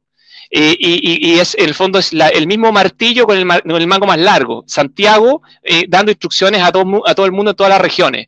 eh, 0.51 0.75
y, 0.77 1.39
es, 1.39 1.55
en 1.55 1.65
el 1.65 1.73
fondo 1.73 1.99
es 1.99 2.11
el 2.13 2.47
mismo 2.47 2.71
martillo 2.71 3.25
con 3.25 3.37
el, 3.37 3.47
con 3.47 3.71
el, 3.71 3.87
mango 3.87 4.05
más 4.05 4.19
largo. 4.19 4.63
Santiago 4.67 5.41
eh, 5.63 5.85
dando 5.87 6.11
instrucciones 6.11 6.61
a 6.61 6.71
todo, 6.71 7.07
a 7.07 7.15
todo 7.15 7.25
el 7.25 7.31
mundo 7.31 7.51
en 7.51 7.57
todas 7.57 7.71
las 7.71 7.81
regiones. 7.81 8.27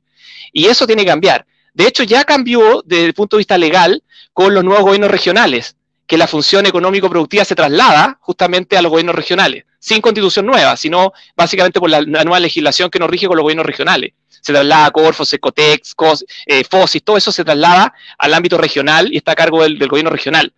Y 0.51 0.65
eso 0.65 0.87
tiene 0.87 1.03
que 1.03 1.09
cambiar. 1.09 1.45
De 1.73 1.87
hecho, 1.87 2.03
ya 2.03 2.23
cambió 2.23 2.81
desde 2.85 3.05
el 3.05 3.13
punto 3.13 3.35
de 3.35 3.41
vista 3.41 3.57
legal 3.57 4.03
con 4.33 4.53
los 4.53 4.63
nuevos 4.63 4.83
gobiernos 4.83 5.11
regionales, 5.11 5.75
que 6.07 6.17
la 6.17 6.27
función 6.27 6.65
económico-productiva 6.65 7.45
se 7.45 7.55
traslada 7.55 8.17
justamente 8.21 8.77
a 8.77 8.81
los 8.81 8.89
gobiernos 8.89 9.15
regionales, 9.15 9.65
sin 9.79 10.01
constitución 10.01 10.45
nueva, 10.45 10.75
sino 10.77 11.13
básicamente 11.35 11.79
por 11.79 11.89
la, 11.89 12.01
la 12.01 12.23
nueva 12.23 12.39
legislación 12.39 12.89
que 12.89 12.99
nos 12.99 13.09
rige 13.09 13.27
con 13.27 13.37
los 13.37 13.43
gobiernos 13.43 13.65
regionales 13.65 14.13
se 14.41 14.53
traslada 14.53 14.85
a 14.85 14.91
Corfo, 14.91 15.25
Secotex, 15.25 15.93
COS, 15.93 16.25
eh, 16.45 16.63
FOSIS, 16.63 17.03
todo 17.03 17.17
eso 17.17 17.31
se 17.31 17.43
traslada 17.43 17.93
al 18.17 18.33
ámbito 18.33 18.57
regional 18.57 19.13
y 19.13 19.17
está 19.17 19.33
a 19.33 19.35
cargo 19.35 19.63
del, 19.63 19.77
gobierno 19.87 20.09
regional. 20.09 20.53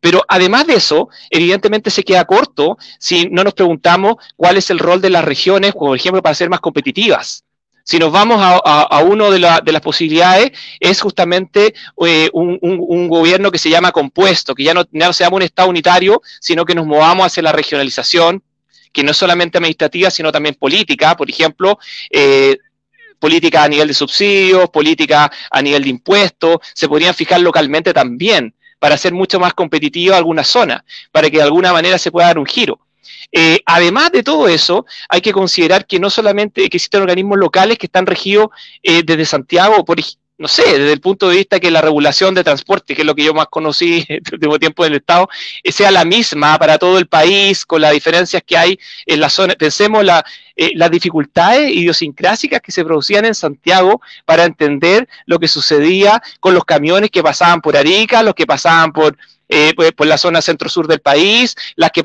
Pero 0.00 0.22
además 0.28 0.66
de 0.66 0.74
eso, 0.74 1.08
evidentemente 1.30 1.90
se 1.90 2.04
queda 2.04 2.26
corto 2.26 2.76
si 2.98 3.26
no 3.30 3.42
nos 3.42 3.54
preguntamos 3.54 4.16
cuál 4.36 4.56
es 4.56 4.70
el 4.70 4.78
rol 4.78 5.00
de 5.00 5.10
las 5.10 5.24
regiones, 5.24 5.72
por 5.72 5.96
ejemplo, 5.96 6.22
para 6.22 6.34
ser 6.34 6.50
más 6.50 6.60
competitivas. 6.60 7.44
Si 7.86 7.98
nos 7.98 8.12
vamos 8.12 8.38
a, 8.40 9.02
una 9.02 9.28
de, 9.28 9.38
las 9.40 9.80
posibilidades, 9.82 10.52
es 10.80 11.00
justamente 11.02 11.74
eh, 12.06 12.30
un, 12.32 13.08
gobierno 13.08 13.50
que 13.50 13.58
se 13.58 13.68
llama 13.68 13.92
compuesto, 13.92 14.54
que 14.54 14.64
ya 14.64 14.72
no, 14.72 14.84
no 14.90 15.12
se 15.12 15.24
llama 15.24 15.36
un 15.36 15.42
Estado 15.42 15.68
unitario, 15.68 16.22
sino 16.40 16.64
que 16.64 16.74
nos 16.74 16.86
movamos 16.86 17.26
hacia 17.26 17.42
la 17.42 17.52
regionalización, 17.52 18.42
que 18.94 19.04
no 19.04 19.12
solamente 19.12 19.58
administrativa, 19.58 20.08
sino 20.08 20.32
también 20.32 20.54
política, 20.54 21.14
por 21.16 21.28
ejemplo, 21.28 21.78
eh, 22.10 22.56
política 23.18 23.64
a 23.64 23.68
nivel 23.68 23.88
de 23.88 23.94
subsidios, 23.94 24.70
política 24.70 25.30
a 25.50 25.60
nivel 25.60 25.82
de 25.82 25.90
impuestos, 25.90 26.58
se 26.72 26.88
podrían 26.88 27.14
fijar 27.14 27.40
localmente 27.40 27.92
también 27.92 28.54
para 28.78 28.94
hacer 28.94 29.12
mucho 29.12 29.40
más 29.40 29.52
competitiva 29.52 30.16
alguna 30.16 30.44
zona, 30.44 30.84
para 31.10 31.28
que 31.28 31.38
de 31.38 31.42
alguna 31.42 31.72
manera 31.72 31.98
se 31.98 32.10
pueda 32.10 32.28
dar 32.28 32.38
un 32.38 32.46
giro. 32.46 32.80
Eh, 33.32 33.60
además 33.66 34.12
de 34.12 34.22
todo 34.22 34.46
eso, 34.46 34.86
hay 35.08 35.20
que 35.20 35.32
considerar 35.32 35.86
que 35.86 35.98
no 35.98 36.08
solamente 36.08 36.68
que 36.68 36.76
existen 36.76 37.02
organismos 37.02 37.38
locales 37.38 37.78
que 37.78 37.86
están 37.86 38.06
regidos 38.06 38.48
eh, 38.82 39.02
desde 39.04 39.24
Santiago 39.24 39.84
por, 39.84 39.98
no 40.36 40.48
sé, 40.48 40.64
desde 40.64 40.92
el 40.92 41.00
punto 41.00 41.28
de 41.28 41.36
vista 41.36 41.60
que 41.60 41.70
la 41.70 41.80
regulación 41.80 42.34
de 42.34 42.42
transporte, 42.42 42.94
que 42.94 43.02
es 43.02 43.06
lo 43.06 43.14
que 43.14 43.22
yo 43.24 43.34
más 43.34 43.46
conocí 43.46 44.04
en 44.08 44.22
el 44.26 44.34
último 44.34 44.58
tiempo 44.58 44.84
del 44.84 44.94
Estado, 44.94 45.28
eh, 45.62 45.70
sea 45.70 45.90
la 45.90 46.04
misma 46.04 46.58
para 46.58 46.78
todo 46.78 46.98
el 46.98 47.06
país, 47.06 47.64
con 47.64 47.80
las 47.80 47.92
diferencias 47.92 48.42
que 48.44 48.56
hay 48.56 48.78
en 49.06 49.20
la 49.20 49.30
zona. 49.30 49.54
Pensemos 49.54 50.04
la, 50.04 50.24
eh, 50.56 50.72
las 50.74 50.90
dificultades 50.90 51.70
idiosincrásicas 51.70 52.60
que 52.60 52.72
se 52.72 52.84
producían 52.84 53.24
en 53.24 53.34
Santiago 53.34 54.00
para 54.24 54.44
entender 54.44 55.08
lo 55.26 55.38
que 55.38 55.46
sucedía 55.46 56.20
con 56.40 56.54
los 56.54 56.64
camiones 56.64 57.10
que 57.10 57.22
pasaban 57.22 57.60
por 57.60 57.76
Arica, 57.76 58.22
los 58.22 58.34
que 58.34 58.46
pasaban 58.46 58.92
por, 58.92 59.16
eh, 59.48 59.72
pues, 59.76 59.92
por 59.92 60.08
la 60.08 60.18
zona 60.18 60.42
centro-sur 60.42 60.88
del 60.88 61.00
país, 61.00 61.54
las, 61.76 61.92
que 61.92 62.02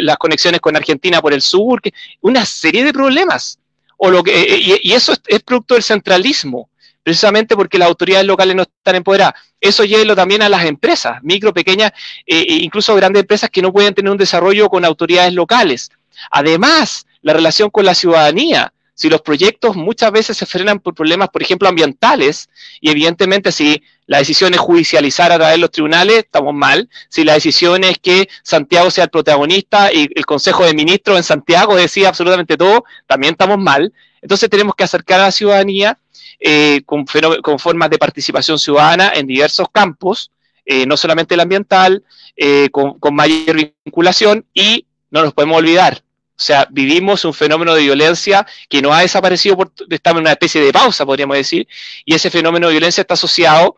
las 0.00 0.16
conexiones 0.16 0.60
con 0.60 0.74
Argentina 0.74 1.22
por 1.22 1.32
el 1.32 1.42
sur, 1.42 1.80
una 2.22 2.44
serie 2.44 2.82
de 2.82 2.92
problemas. 2.92 3.60
O 3.98 4.10
lo 4.10 4.22
que, 4.22 4.78
y, 4.82 4.92
eso 4.92 5.14
es 5.26 5.42
producto 5.42 5.72
del 5.74 5.82
centralismo 5.82 6.68
precisamente 7.06 7.54
porque 7.54 7.78
las 7.78 7.86
autoridades 7.86 8.26
locales 8.26 8.56
no 8.56 8.62
están 8.62 8.96
empoderadas. 8.96 9.34
Eso 9.60 9.84
llévelo 9.84 10.16
también 10.16 10.42
a 10.42 10.48
las 10.48 10.64
empresas, 10.64 11.22
micro, 11.22 11.54
pequeñas, 11.54 11.92
eh, 12.26 12.44
e 12.48 12.54
incluso 12.54 12.96
grandes 12.96 13.20
empresas 13.20 13.48
que 13.48 13.62
no 13.62 13.72
pueden 13.72 13.94
tener 13.94 14.10
un 14.10 14.18
desarrollo 14.18 14.68
con 14.68 14.84
autoridades 14.84 15.32
locales. 15.32 15.90
Además, 16.32 17.06
la 17.22 17.32
relación 17.32 17.70
con 17.70 17.84
la 17.84 17.94
ciudadanía. 17.94 18.72
Si 18.94 19.08
los 19.08 19.22
proyectos 19.22 19.76
muchas 19.76 20.10
veces 20.10 20.36
se 20.36 20.46
frenan 20.46 20.80
por 20.80 20.96
problemas, 20.96 21.28
por 21.28 21.42
ejemplo, 21.42 21.68
ambientales, 21.68 22.48
y 22.80 22.90
evidentemente 22.90 23.52
si 23.52 23.84
la 24.06 24.18
decisión 24.18 24.52
es 24.54 24.58
judicializar 24.58 25.30
a 25.30 25.36
través 25.36 25.54
de 25.54 25.58
los 25.58 25.70
tribunales, 25.70 26.24
estamos 26.24 26.54
mal. 26.54 26.88
Si 27.08 27.22
la 27.22 27.34
decisión 27.34 27.84
es 27.84 27.98
que 27.98 28.28
Santiago 28.42 28.90
sea 28.90 29.04
el 29.04 29.10
protagonista 29.10 29.92
y 29.92 30.08
el 30.12 30.26
Consejo 30.26 30.64
de 30.64 30.74
Ministros 30.74 31.16
en 31.18 31.22
Santiago 31.22 31.76
decida 31.76 32.08
absolutamente 32.08 32.56
todo, 32.56 32.84
también 33.06 33.34
estamos 33.34 33.58
mal. 33.58 33.92
Entonces 34.22 34.50
tenemos 34.50 34.74
que 34.74 34.82
acercar 34.82 35.20
a 35.20 35.26
la 35.26 35.30
ciudadanía 35.30 36.00
eh, 36.40 36.82
con, 36.84 37.06
formas 37.06 37.90
de 37.90 37.98
participación 37.98 38.58
ciudadana 38.58 39.12
en 39.14 39.26
diversos 39.26 39.68
campos, 39.72 40.30
eh, 40.64 40.86
no 40.86 40.96
solamente 40.96 41.34
el 41.34 41.40
ambiental, 41.40 42.04
eh, 42.36 42.68
con, 42.70 42.98
mayor 43.12 43.72
vinculación 43.84 44.44
y 44.52 44.86
no 45.10 45.22
nos 45.22 45.32
podemos 45.32 45.58
olvidar. 45.58 46.02
O 46.38 46.42
sea, 46.42 46.66
vivimos 46.70 47.24
un 47.24 47.32
fenómeno 47.32 47.74
de 47.74 47.82
violencia 47.82 48.46
que 48.68 48.82
no 48.82 48.92
ha 48.92 49.00
desaparecido, 49.00 49.56
por, 49.56 49.72
estamos 49.88 50.18
en 50.18 50.24
una 50.24 50.32
especie 50.32 50.60
de 50.60 50.72
pausa, 50.72 51.06
podríamos 51.06 51.36
decir, 51.36 51.66
y 52.04 52.14
ese 52.14 52.30
fenómeno 52.30 52.66
de 52.66 52.74
violencia 52.74 53.00
está 53.00 53.14
asociado 53.14 53.76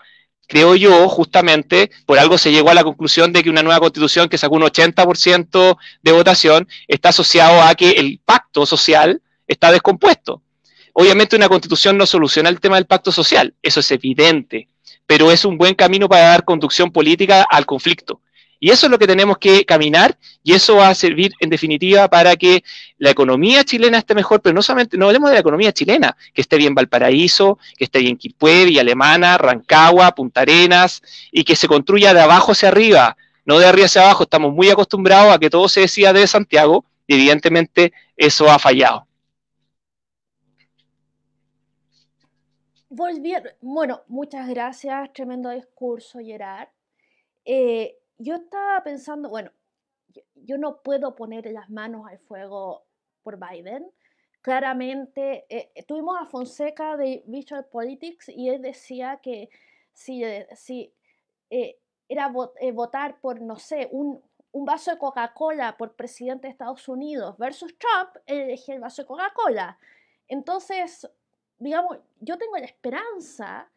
creo 0.49 0.75
yo, 0.75 1.09
justamente, 1.09 1.91
por 2.07 2.19
algo 2.19 2.39
se 2.39 2.51
llegó 2.51 2.71
a 2.71 2.75
la 2.75 2.83
conclusión 2.83 3.33
de 3.33 3.45
que 3.45 3.51
una 3.51 3.63
nueva 3.63 3.81
constitución 3.81 4.29
que 4.29 4.39
sacó 4.39 4.57
un 4.57 4.63
80% 4.63 5.77
de 6.03 6.13
votación 6.13 6.67
está 6.89 7.11
asociado 7.11 7.63
a 7.63 7.75
que 7.75 7.91
el 7.91 8.19
pacto 8.25 8.67
social 8.67 9.23
está 9.47 9.71
descompuesto. 9.71 10.43
Obviamente 11.01 11.37
una 11.37 11.49
constitución 11.49 11.97
no 11.97 12.07
soluciona 12.07 12.49
el 12.49 12.59
tema 12.59 12.75
del 12.75 12.87
pacto 12.87 13.13
social, 13.13 13.55
eso 13.63 13.79
es 13.79 13.89
evidente, 13.93 14.67
pero 15.07 15.31
es 15.31 15.45
un 15.45 15.57
buen 15.57 15.77
camino 15.77 16.09
para 16.09 16.23
dar 16.23 16.45
conducción 16.45 16.91
política 16.91 17.47
al 17.49 17.67
conflicto. 17.67 18.21
Y 18.59 18.71
eso 18.71 18.87
es 18.87 18.91
lo 18.91 18.99
que 18.99 19.07
tenemos 19.07 19.39
que 19.39 19.65
caminar 19.65 20.19
y 20.43 20.55
eso 20.55 20.75
va 20.75 20.89
a 20.89 20.95
servir 20.97 21.35
en 21.39 21.51
definitiva 21.51 22.09
para 22.09 22.35
que 22.35 22.65
la 22.99 23.11
economía 23.11 23.63
chilena 23.63 23.99
esté 23.99 24.17
mejor, 24.17 24.43
pero 24.43 24.57
no 24.57 24.61
solamente, 24.61 24.99
no 24.99 25.07
hablemos 25.07 25.31
de 25.31 25.35
la 25.35 25.41
economía 25.41 25.73
chilena, 25.73 26.17
que 26.35 26.41
esté 26.41 26.57
bien 26.57 26.75
Valparaíso, 26.75 27.61
que 27.77 27.85
esté 27.85 28.01
bien 28.01 28.17
Quilpué, 28.17 28.65
Villa 28.65 28.81
Alemana, 28.81 29.39
Rancagua, 29.39 30.17
Punta 30.17 30.41
Arenas 30.41 31.01
y 31.31 31.45
que 31.45 31.55
se 31.55 31.69
construya 31.69 32.13
de 32.13 32.23
abajo 32.23 32.51
hacia 32.51 32.71
arriba, 32.71 33.17
no 33.45 33.61
de 33.61 33.67
arriba 33.67 33.87
hacia 33.87 34.03
abajo. 34.03 34.25
Estamos 34.25 34.53
muy 34.53 34.69
acostumbrados 34.69 35.33
a 35.33 35.39
que 35.39 35.49
todo 35.49 35.69
se 35.69 35.83
decida 35.83 36.13
de 36.13 36.27
Santiago 36.27 36.85
y 37.07 37.15
evidentemente 37.15 37.93
eso 38.17 38.51
ha 38.51 38.59
fallado. 38.59 39.08
Bueno, 42.91 44.03
muchas 44.07 44.49
gracias, 44.49 45.12
tremendo 45.12 45.51
discurso, 45.51 46.18
Gerard. 46.20 46.68
Eh, 47.45 47.99
yo 48.18 48.36
estaba 48.36 48.82
pensando, 48.82 49.28
bueno, 49.28 49.51
yo, 50.34 50.59
no 50.59 50.82
puedo 50.82 51.14
poner 51.14 51.47
las 51.53 51.68
manos 51.70 52.07
al 52.09 52.18
fuego 52.18 52.86
por 53.22 53.39
Biden. 53.39 53.91
Claramente, 54.41 55.45
eh, 55.49 55.70
tuvimos 55.86 56.16
a 56.20 56.26
Fonseca 56.26 56.97
de 56.97 57.22
Visual 57.26 57.66
Politics 57.66 58.28
y 58.30 58.49
él 58.49 58.62
decía 58.62 59.20
que 59.22 59.51
si, 59.93 60.24
eh, 60.24 60.47
si 60.55 60.95
era 62.09 62.32
votar 62.72 63.20
por, 63.20 63.41
no 63.43 63.57
sé, 63.57 63.89
un, 63.91 64.22
un 64.53 64.64
vaso 64.64 64.91
de 64.91 64.99
Coca-Cola 64.99 65.76
por 65.76 65.95
presidente 65.95 66.47
de 66.47 66.53
Estados 66.53 66.89
Unidos 66.89 67.36
versus 67.36 67.76
Trump, 67.78 68.16
él 68.26 68.41
elegía 68.41 68.74
el 68.74 68.80
vaso 68.80 69.03
de 69.03 69.07
Coca-Cola. 69.07 69.78
Entonces, 70.26 71.09
digamos, 71.59 71.99
yo 72.21 72.39
tengo 72.39 72.57
la 72.57 72.67
esperanza 72.67 73.69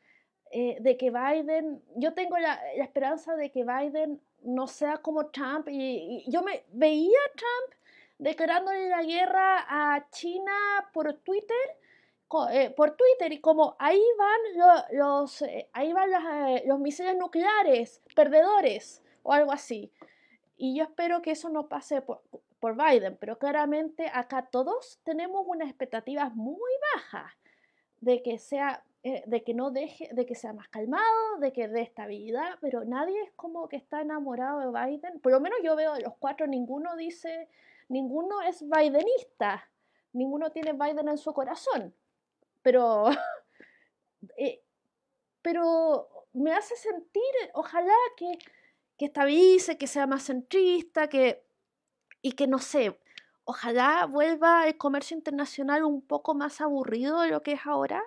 eh, 0.52 0.78
de 0.82 0.98
que 0.98 1.12
Biden, 1.12 1.82
yo 1.96 2.14
tengo 2.14 2.38
la, 2.38 2.56
esperanza 2.76 3.36
de 3.36 3.52
que 3.52 3.64
Biden 3.64 4.22
no 4.44 4.68
sea 4.68 4.98
como 4.98 5.28
Trump, 5.28 5.68
y, 5.70 6.26
yo 6.28 6.42
me 6.44 6.66
veía 6.74 7.18
a 7.18 7.38
Trump 7.38 7.82
declarándole 8.18 8.90
la 8.90 9.04
guerra 9.04 9.66
a 9.68 10.10
China 10.12 10.52
por 10.94 11.14
Twitter, 11.14 11.78
eh, 12.52 12.70
por 12.70 12.92
Twitter, 12.92 13.32
y 13.34 13.40
como 13.40 13.76
ahí 13.80 14.02
van 14.18 14.98
los, 14.98 15.42
eh, 15.42 15.70
ahí 15.74 15.92
van 15.92 16.10
los 16.66 16.80
misiles 16.80 17.18
nucleares, 17.18 18.02
perdedores, 18.16 19.04
o 19.24 19.34
algo 19.34 19.52
así. 19.52 19.92
Y 20.58 20.76
yo 20.78 20.84
espero 20.84 21.22
que 21.22 21.32
eso 21.32 21.50
no 21.50 21.68
pase 21.68 22.02
por, 22.02 22.22
por 22.60 22.76
Biden, 22.76 23.18
pero 23.18 23.38
claramente 23.38 24.10
acá 24.14 24.48
todos 24.52 25.00
tenemos 25.04 25.44
unas 25.48 25.68
expectativas 25.68 26.34
muy 26.36 26.72
bajas 26.96 27.32
de 28.02 28.22
que 28.24 28.38
sea, 28.39 28.84
eh, 29.04 29.24
de 29.26 29.43
que 29.43 29.54
no 29.54 29.72
deje, 29.72 30.10
de 30.12 30.26
que 30.26 30.36
sea 30.36 30.54
más 30.54 30.68
calmado, 30.68 31.38
de 31.39 31.54
que 31.54 31.68
dé 31.68 31.82
estabilidad, 31.82 32.58
pero 32.60 32.84
nadie 32.84 33.22
es 33.22 33.32
como 33.36 33.70
que 33.70 33.78
está 33.78 34.02
enamorado 34.02 34.60
de 34.60 34.68
Biden. 34.68 35.20
Por 35.22 35.32
lo 35.32 35.39
menos 35.39 35.60
yo 35.64 35.76
veo 35.76 35.93
de 35.93 36.02
los 36.02 36.16
cuatro, 36.18 36.47
ninguno 36.47 36.95
dice, 36.95 37.47
ninguno 37.88 38.41
es 38.41 38.64
bidenista, 38.64 39.70
ninguno 40.14 40.52
tiene 40.52 40.74
Biden 40.74 41.08
en 41.08 41.18
su 41.18 41.32
corazón. 41.34 41.93
Pero, 42.64 43.06
eh, 44.38 44.62
pero 45.41 46.10
me 46.34 46.54
hace 46.54 46.76
sentir, 46.76 47.24
ojalá 47.54 47.95
que, 48.18 48.38
que 48.97 49.06
estabilice, 49.06 49.78
que 49.78 49.88
sea 49.88 50.08
más 50.08 50.24
centrista, 50.24 51.08
que, 51.08 51.43
y 52.24 52.34
que 52.34 52.47
no 52.47 52.60
sé, 52.60 52.97
ojalá 53.46 54.06
vuelva 54.06 54.68
el 54.68 54.78
comercio 54.78 55.16
internacional 55.16 55.84
un 55.84 56.02
poco 56.02 56.34
más 56.34 56.62
aburrido 56.62 57.22
de 57.22 57.30
lo 57.30 57.44
que 57.44 57.54
es 57.54 57.66
ahora. 57.66 58.02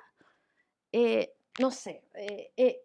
Eh, 0.92 1.34
no 1.60 1.70
sé, 1.70 2.04
eh, 2.14 2.52
eh, 2.56 2.80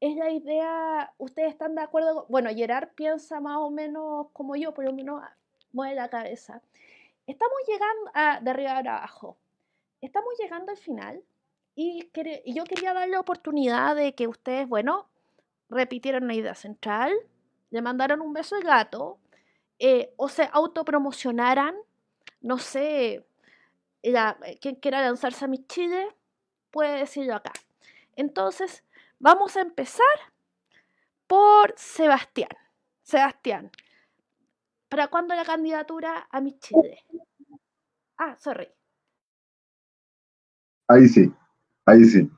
es 0.00 0.16
la 0.16 0.30
idea, 0.30 1.12
ustedes 1.18 1.50
están 1.50 1.74
de 1.74 1.82
acuerdo, 1.82 2.26
bueno, 2.28 2.50
Gerard 2.50 2.90
piensa 2.94 3.40
más 3.40 3.56
o 3.58 3.70
menos 3.70 4.28
como 4.32 4.54
yo, 4.56 4.72
por 4.74 4.84
lo 4.84 4.92
menos 4.92 5.22
mueve 5.72 5.94
la 5.94 6.08
cabeza. 6.08 6.62
Estamos 7.26 7.58
llegando 7.66 8.42
de 8.42 8.50
arriba 8.50 8.72
a 8.72 8.78
abajo, 8.78 9.36
estamos 10.00 10.34
llegando 10.38 10.70
al 10.70 10.78
final 10.78 11.22
y, 11.74 12.10
yo 12.46 12.64
quería 12.64 12.92
darle 12.92 13.12
la 13.12 13.20
oportunidad 13.20 13.94
de 13.94 14.14
que 14.14 14.26
ustedes, 14.26 14.68
bueno, 14.68 15.08
repitieran 15.68 16.24
una 16.24 16.34
idea 16.34 16.54
central, 16.54 17.12
le 17.70 17.82
mandaran 17.82 18.20
un 18.20 18.32
beso 18.32 18.56
al 18.56 18.62
gato, 18.62 19.18
eh, 19.78 20.12
o 20.16 20.28
se 20.28 20.48
autopromocionaran, 20.52 21.74
no 22.40 22.58
sé, 22.58 23.26
eh, 24.02 24.14
quien 24.60 24.76
quiera 24.76 25.02
lanzarse 25.02 25.44
a 25.44 25.48
mi 25.48 25.64
Chile, 25.66 26.08
puede 26.70 26.98
decirlo 26.98 27.34
acá. 27.34 27.52
Entonces, 28.16 28.84
vamos 29.18 29.56
a 29.56 29.60
empezar 29.60 30.06
por 31.26 31.74
Sebastián. 31.76 32.50
Sebastián, 33.02 33.70
¿para 34.88 35.08
cuándo 35.08 35.34
la 35.34 35.44
candidatura 35.44 36.28
a 36.30 36.40
mi 36.40 36.58
Chile? 36.58 37.04
Ah, 38.18 38.36
sorry. 38.38 38.68
Ahí 40.88 41.08
sí, 41.08 41.32
ahí 41.86 42.04
sí. 42.04 42.30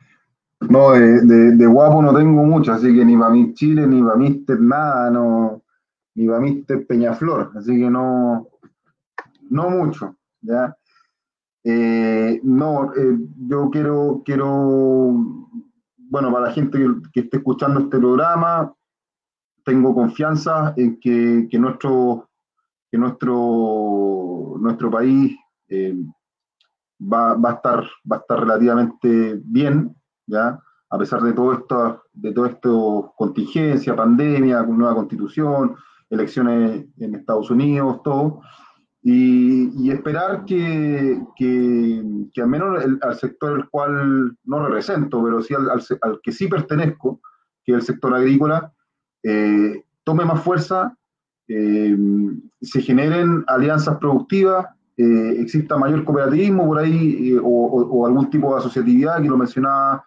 No, 0.61 0.91
de, 0.93 1.67
guapo 1.67 2.03
no 2.03 2.15
tengo 2.15 2.45
mucho, 2.45 2.73
así 2.73 2.95
que 2.95 3.05
ni 3.05 3.17
para 3.17 3.31
mi 3.31 3.55
Chile, 3.55 3.87
ni 3.87 4.03
para 4.03 4.17
Mister 4.17 4.61
nada, 4.61 5.11
no, 5.11 5.63
ni 6.15 6.27
para 6.27 6.41
Mister 6.41 6.87
Peñaflor, 6.87 7.53
así 7.57 7.79
que 7.79 7.91
no, 7.91 8.49
no 9.51 9.71
mucho, 9.71 10.17
¿ya? 10.41 10.77
Eh, 11.63 12.41
no, 12.43 12.93
eh, 12.95 13.19
yo 13.49 13.69
quiero, 13.71 14.23
quiero, 14.25 14.49
bueno, 15.99 16.33
para 16.33 16.47
la 16.47 16.53
gente 16.53 16.79
que, 17.13 17.21
esté 17.21 17.37
escuchando 17.37 17.81
este 17.81 17.99
programa, 17.99 18.73
tengo 19.65 19.95
confianza 19.95 20.73
en 20.77 20.99
que, 20.99 21.49
nuestro, 21.59 22.31
que 22.91 22.97
nuestro, 22.97 24.57
nuestro 24.59 24.91
país 24.91 25.37
eh, 25.69 25.95
va, 27.01 27.35
va, 27.35 27.51
a 27.51 27.55
estar, 27.55 27.85
va 28.11 28.17
a 28.17 28.21
estar 28.21 28.41
relativamente 28.41 29.41
bien, 29.45 29.95
¿ya? 30.27 30.59
A 30.93 30.99
pesar 30.99 31.21
de 31.23 31.35
todo 31.35 31.53
esto, 31.53 32.03
de 32.13 32.33
todo 32.33 32.47
esto, 32.47 33.13
contingencia, 33.17 33.95
pandemia, 33.95 34.63
nueva 34.63 34.95
constitución, 34.95 35.77
elecciones 36.11 36.85
en 36.99 37.15
Estados 37.15 37.51
Unidos, 37.51 38.03
todo, 38.03 38.41
y, 39.03 39.91
esperar 39.91 40.45
que, 40.45 41.19
que, 41.37 42.43
al 42.43 42.49
menos 42.49 42.85
al 43.01 43.15
sector 43.19 43.53
al 43.55 43.71
cual 43.71 44.37
no 44.45 44.67
represento, 44.67 45.23
pero 45.25 45.41
sí 45.43 45.55
al, 45.55 46.21
que 46.23 46.33
sí 46.33 46.49
pertenezco, 46.49 47.21
que 47.65 47.73
es 47.73 47.79
el 47.79 47.83
sector 47.83 48.15
agrícola, 48.15 48.73
eh, 49.23 49.85
tome 50.05 50.25
más 50.25 50.43
fuerza, 50.43 50.97
eh, 51.49 51.97
se 52.61 52.83
generen 52.83 53.45
alianzas 53.47 53.97
productivas, 53.99 54.67
eh, 54.97 55.37
exista 55.39 55.79
mayor 55.79 56.05
cooperativismo 56.05 56.67
por 56.67 56.79
ahí 56.79 57.35
o, 57.43 57.47
o, 57.47 58.07
algún 58.07 58.29
tipo 58.29 58.53
de 58.53 58.59
asociatividad 58.59 59.23
que 59.23 59.29
lo 59.29 59.39
mencionaba 59.39 60.05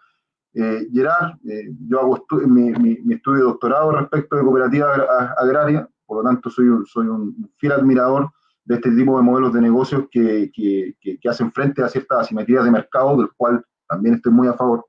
eh, 0.56 0.86
Gerard, 0.92 1.34
eh, 1.48 1.68
yo 1.88 2.00
hago 2.00 2.24
mi, 2.46 2.68
estudio 3.12 3.38
de 3.38 3.44
doctorado 3.44 3.90
respecto 3.90 4.36
de 4.36 4.42
cooperativa 4.42 4.94
agraria, 5.36 5.88
por 6.06 6.18
lo 6.18 6.28
tanto 6.28 6.50
soy 6.50 6.68
un, 6.68 6.86
soy 6.86 7.06
un 7.06 7.50
fiel 7.56 7.72
admirador 7.72 8.30
de 8.64 8.76
este 8.76 8.90
tipo 8.90 9.16
de 9.16 9.22
modelos 9.22 9.52
de 9.52 9.60
negocios 9.60 10.04
que, 10.10 10.50
que, 10.52 11.28
hacen 11.28 11.52
frente 11.52 11.82
a 11.82 11.88
ciertas 11.88 12.20
asimetrías 12.20 12.64
de 12.64 12.70
mercado, 12.70 13.16
del 13.16 13.28
cual 13.36 13.64
también 13.86 14.16
estoy 14.16 14.32
muy 14.32 14.48
a 14.48 14.54
favor. 14.54 14.86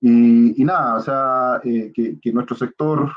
Y, 0.00 0.62
nada, 0.64 0.96
o 0.96 1.00
sea, 1.00 1.60
eh, 1.64 1.90
que, 1.94 2.32
nuestro 2.32 2.54
sector 2.54 3.10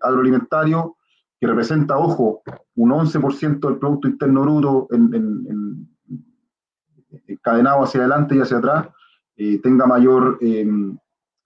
agroalimentario, 0.00 0.96
que 1.40 1.46
representa, 1.46 1.96
ojo, 1.96 2.42
un 2.74 2.90
11% 2.90 3.60
del 3.60 3.78
Producto 3.78 4.08
Interno 4.08 4.42
Bruto 4.42 4.88
en, 4.90 5.88
encadenado 7.28 7.84
hacia 7.84 8.00
adelante 8.00 8.34
y 8.34 8.40
hacia 8.40 8.58
atrás, 8.58 8.88
eh, 9.36 9.60
tenga 9.62 9.86
mayor, 9.86 10.40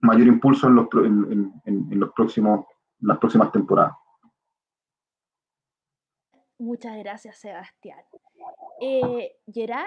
mayor 0.01 0.27
impulso 0.27 0.67
en, 0.67 0.75
los, 0.75 0.87
en, 1.05 1.99
los 1.99 2.11
próximos, 2.13 2.65
las 3.01 3.19
próximas 3.19 3.51
temporadas. 3.51 3.93
Muchas 6.63 6.97
gracias, 6.97 7.37
Sebastián. 7.39 7.99
Eh, 8.79 9.33
Gerard. 9.53 9.85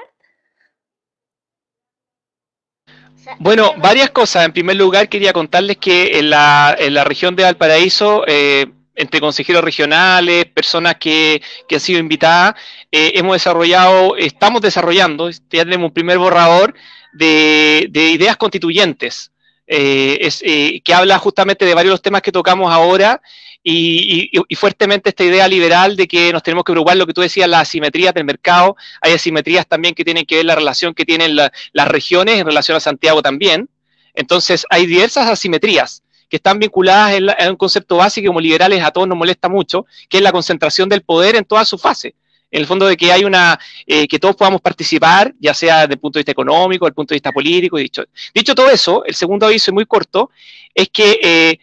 Bueno, 3.39 3.73
varias 3.79 4.11
cosas. 4.11 4.45
En 4.45 4.53
primer 4.53 4.77
lugar, 4.77 5.09
quería 5.09 5.33
contarles 5.33 5.79
que 5.79 6.19
en 6.19 6.29
la, 6.29 6.77
en 6.79 6.93
la 6.93 7.05
región 7.05 7.35
de 7.35 7.45
Valparaíso, 7.45 8.25
eh, 8.27 8.67
entre 8.95 9.21
consejeros 9.21 9.65
regionales, 9.65 10.45
personas 10.47 10.97
que, 10.97 11.41
que 11.67 11.77
han 11.77 11.81
sido 11.81 11.99
invitadas, 11.99 12.57
eh, 12.93 13.13
hemos 13.15 13.37
desarrollado, 13.37 14.15
estamos 14.19 14.61
desarrollando, 14.61 15.31
ya 15.31 15.65
tenemos 15.65 15.89
un 15.89 15.95
primer 15.95 16.19
borrador 16.19 16.75
de, 17.15 17.89
ideas 17.91 18.37
constituyentes, 18.37 19.33
eh, 19.67 20.29
eh, 20.43 20.83
que 20.83 20.95
habla 20.95 21.19
justamente 21.19 21.65
de 21.65 21.75
varios 21.75 21.93
de 21.93 21.95
los 21.95 22.03
temas 22.03 22.21
que 22.21 22.33
tocamos 22.33 22.71
ahora 22.71 23.23
y, 23.69 24.31
fuertemente 24.55 25.09
esta 25.09 25.25
idea 25.25 25.49
liberal 25.49 25.97
de 25.97 26.07
que 26.07 26.33
nos 26.33 26.43
tenemos 26.45 26.63
que 26.63 26.73
preocupar, 26.73 26.97
lo 26.97 27.07
que 27.07 27.13
tú 27.13 27.21
decías, 27.21 27.49
las 27.49 27.63
asimetrías 27.63 28.15
del 28.15 28.25
mercado, 28.25 28.77
hay 29.01 29.13
asimetrías 29.13 29.67
también 29.67 29.93
que 29.95 30.05
tienen 30.05 30.25
que 30.25 30.37
ver 30.37 30.45
la 30.45 30.55
relación 30.55 30.95
que 30.95 31.05
tienen 31.05 31.35
las 31.35 31.89
regiones 31.89 32.39
en 32.39 32.47
relación 32.47 32.77
a 32.77 32.81
Santiago 32.81 33.23
también. 33.23 33.69
Entonces, 34.15 34.65
hay 34.71 34.87
diversas 34.87 35.29
asimetrías 35.29 36.05
que 36.29 36.37
están 36.37 36.61
vinculadas 36.61 37.15
en, 37.15 37.29
en 37.37 37.51
un 37.51 37.57
concepto 37.57 37.97
básico 37.97 38.29
como 38.29 38.41
liberales 38.41 38.83
a 38.85 38.93
todos 38.93 39.09
nos 39.09 39.19
molesta 39.19 39.49
mucho, 39.49 39.85
que 40.09 40.19
es 40.19 40.23
la 40.23 40.31
concentración 40.31 40.89
del 40.89 41.03
poder 41.03 41.35
en 41.35 41.45
toda 41.45 41.65
su 41.65 41.77
fase 41.77 42.15
en 42.51 42.61
el 42.61 42.67
fondo 42.67 42.87
de 42.87 42.97
que 42.97 43.13
hay 43.13 43.25
una, 43.25 43.59
eh, 43.87 44.07
que 44.07 44.19
todos 44.19 44.37
podamos 44.37 44.61
participar, 44.61 45.35
ya 45.41 45.53
sea 45.53 45.83
desde 45.83 45.95
el 45.95 46.01
punto 46.01 46.19
de 46.19 46.21
vista 46.21 46.33
económico, 46.33 46.85
desde 46.85 46.93
el 46.93 46.95
punto 46.95 47.13
de 47.13 47.17
vista 47.17 47.33
político. 47.33 47.77
Dicho, 47.77 48.05
dicho 48.33 48.55
todo 48.55 48.71
eso, 48.71 49.05
el 49.05 49.15
segundo 49.15 49.47
aviso 49.47 49.73
muy 49.73 49.85
corto, 49.85 50.31
es 50.75 50.89
que 50.89 51.19
eh, 51.23 51.59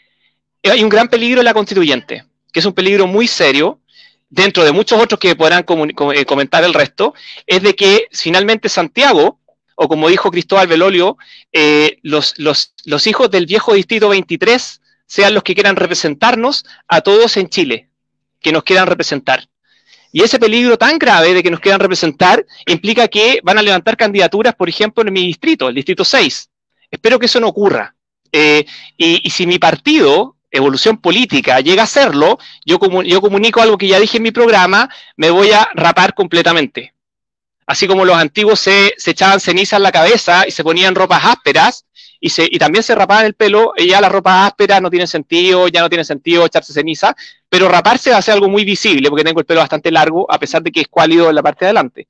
hay 0.69 0.83
un 0.83 0.89
gran 0.89 1.07
peligro 1.07 1.41
en 1.41 1.45
la 1.45 1.53
constituyente, 1.53 2.25
que 2.51 2.59
es 2.59 2.65
un 2.65 2.73
peligro 2.73 3.07
muy 3.07 3.27
serio, 3.27 3.79
dentro 4.29 4.63
de 4.63 4.71
muchos 4.71 5.01
otros 5.01 5.19
que 5.19 5.35
podrán 5.35 5.65
eh, 6.15 6.25
comentar 6.25 6.63
el 6.63 6.73
resto, 6.73 7.13
es 7.45 7.61
de 7.61 7.75
que 7.75 8.07
finalmente 8.11 8.69
Santiago, 8.69 9.39
o 9.75 9.87
como 9.87 10.09
dijo 10.09 10.31
Cristóbal 10.31 10.67
Belolio, 10.67 11.17
los, 12.01 12.33
los, 12.37 12.73
los 12.85 13.07
hijos 13.07 13.29
del 13.29 13.45
viejo 13.45 13.73
distrito 13.73 14.09
23 14.09 14.81
sean 15.05 15.33
los 15.33 15.43
que 15.43 15.53
quieran 15.53 15.75
representarnos 15.75 16.65
a 16.87 17.01
todos 17.01 17.37
en 17.37 17.49
Chile, 17.49 17.89
que 18.41 18.51
nos 18.51 18.63
quieran 18.63 18.87
representar. 18.87 19.47
Y 20.11 20.21
ese 20.21 20.39
peligro 20.39 20.77
tan 20.77 20.99
grave 20.99 21.33
de 21.33 21.41
que 21.41 21.49
nos 21.49 21.59
quieran 21.59 21.79
representar 21.79 22.45
implica 22.67 23.07
que 23.07 23.39
van 23.43 23.57
a 23.57 23.63
levantar 23.63 23.97
candidaturas, 23.97 24.53
por 24.53 24.69
ejemplo, 24.69 25.03
en 25.03 25.11
mi 25.11 25.25
distrito, 25.25 25.69
el 25.69 25.75
distrito 25.75 26.05
6. 26.05 26.49
Espero 26.91 27.17
que 27.17 27.25
eso 27.25 27.39
no 27.39 27.47
ocurra. 27.47 27.95
Eh, 28.31 28.63
y, 28.95 29.27
si 29.31 29.47
mi 29.47 29.57
partido, 29.57 30.35
Evolución 30.53 30.97
Política, 30.97 31.59
llega 31.61 31.81
a 31.81 31.85
hacerlo, 31.85 32.37
yo, 32.63 32.79
yo 33.03 33.21
comunico 33.21 33.59
algo 33.59 33.77
que 33.77 33.87
ya 33.87 33.99
dije 33.99 34.17
en 34.17 34.23
mi 34.23 34.31
programa, 34.31 34.87
me 35.17 35.31
voy 35.31 35.51
a 35.51 35.67
rapar 35.73 36.13
completamente. 36.13 36.93
Así 37.65 37.87
como 37.87 38.05
los 38.05 38.15
antiguos 38.15 38.59
se, 38.59 38.93
se 38.97 39.11
echaban 39.11 39.39
ceniza 39.39 39.77
en 39.77 39.83
la 39.83 39.91
cabeza 39.91 40.47
y 40.47 40.51
se 40.51 40.63
ponían 40.63 40.93
ropas 40.93 41.25
ásperas, 41.25 41.85
y, 42.19 42.29
se, 42.29 42.47
y 42.49 42.57
también 42.59 42.83
se 42.83 42.93
rapaban 42.93 43.25
el 43.25 43.33
pelo, 43.33 43.73
y 43.75 43.87
ya 43.87 43.99
la 43.99 44.09
ropa 44.09 44.45
áspera 44.45 44.79
no 44.79 44.91
tiene 44.91 45.07
sentido, 45.07 45.67
ya 45.69 45.81
no 45.81 45.89
tiene 45.89 46.05
sentido 46.05 46.45
echarse 46.45 46.71
ceniza, 46.71 47.15
pero 47.49 47.67
raparse 47.67 48.11
va 48.11 48.17
a 48.17 48.21
ser 48.21 48.35
algo 48.35 48.47
muy 48.47 48.63
visible 48.63 49.09
porque 49.09 49.23
tengo 49.25 49.39
el 49.39 49.45
pelo 49.47 49.59
bastante 49.59 49.91
largo, 49.91 50.31
a 50.31 50.37
pesar 50.37 50.61
de 50.61 50.71
que 50.71 50.81
es 50.81 50.87
cuálido 50.87 51.29
en 51.29 51.35
la 51.35 51.41
parte 51.41 51.65
de 51.65 51.69
adelante. 51.69 52.07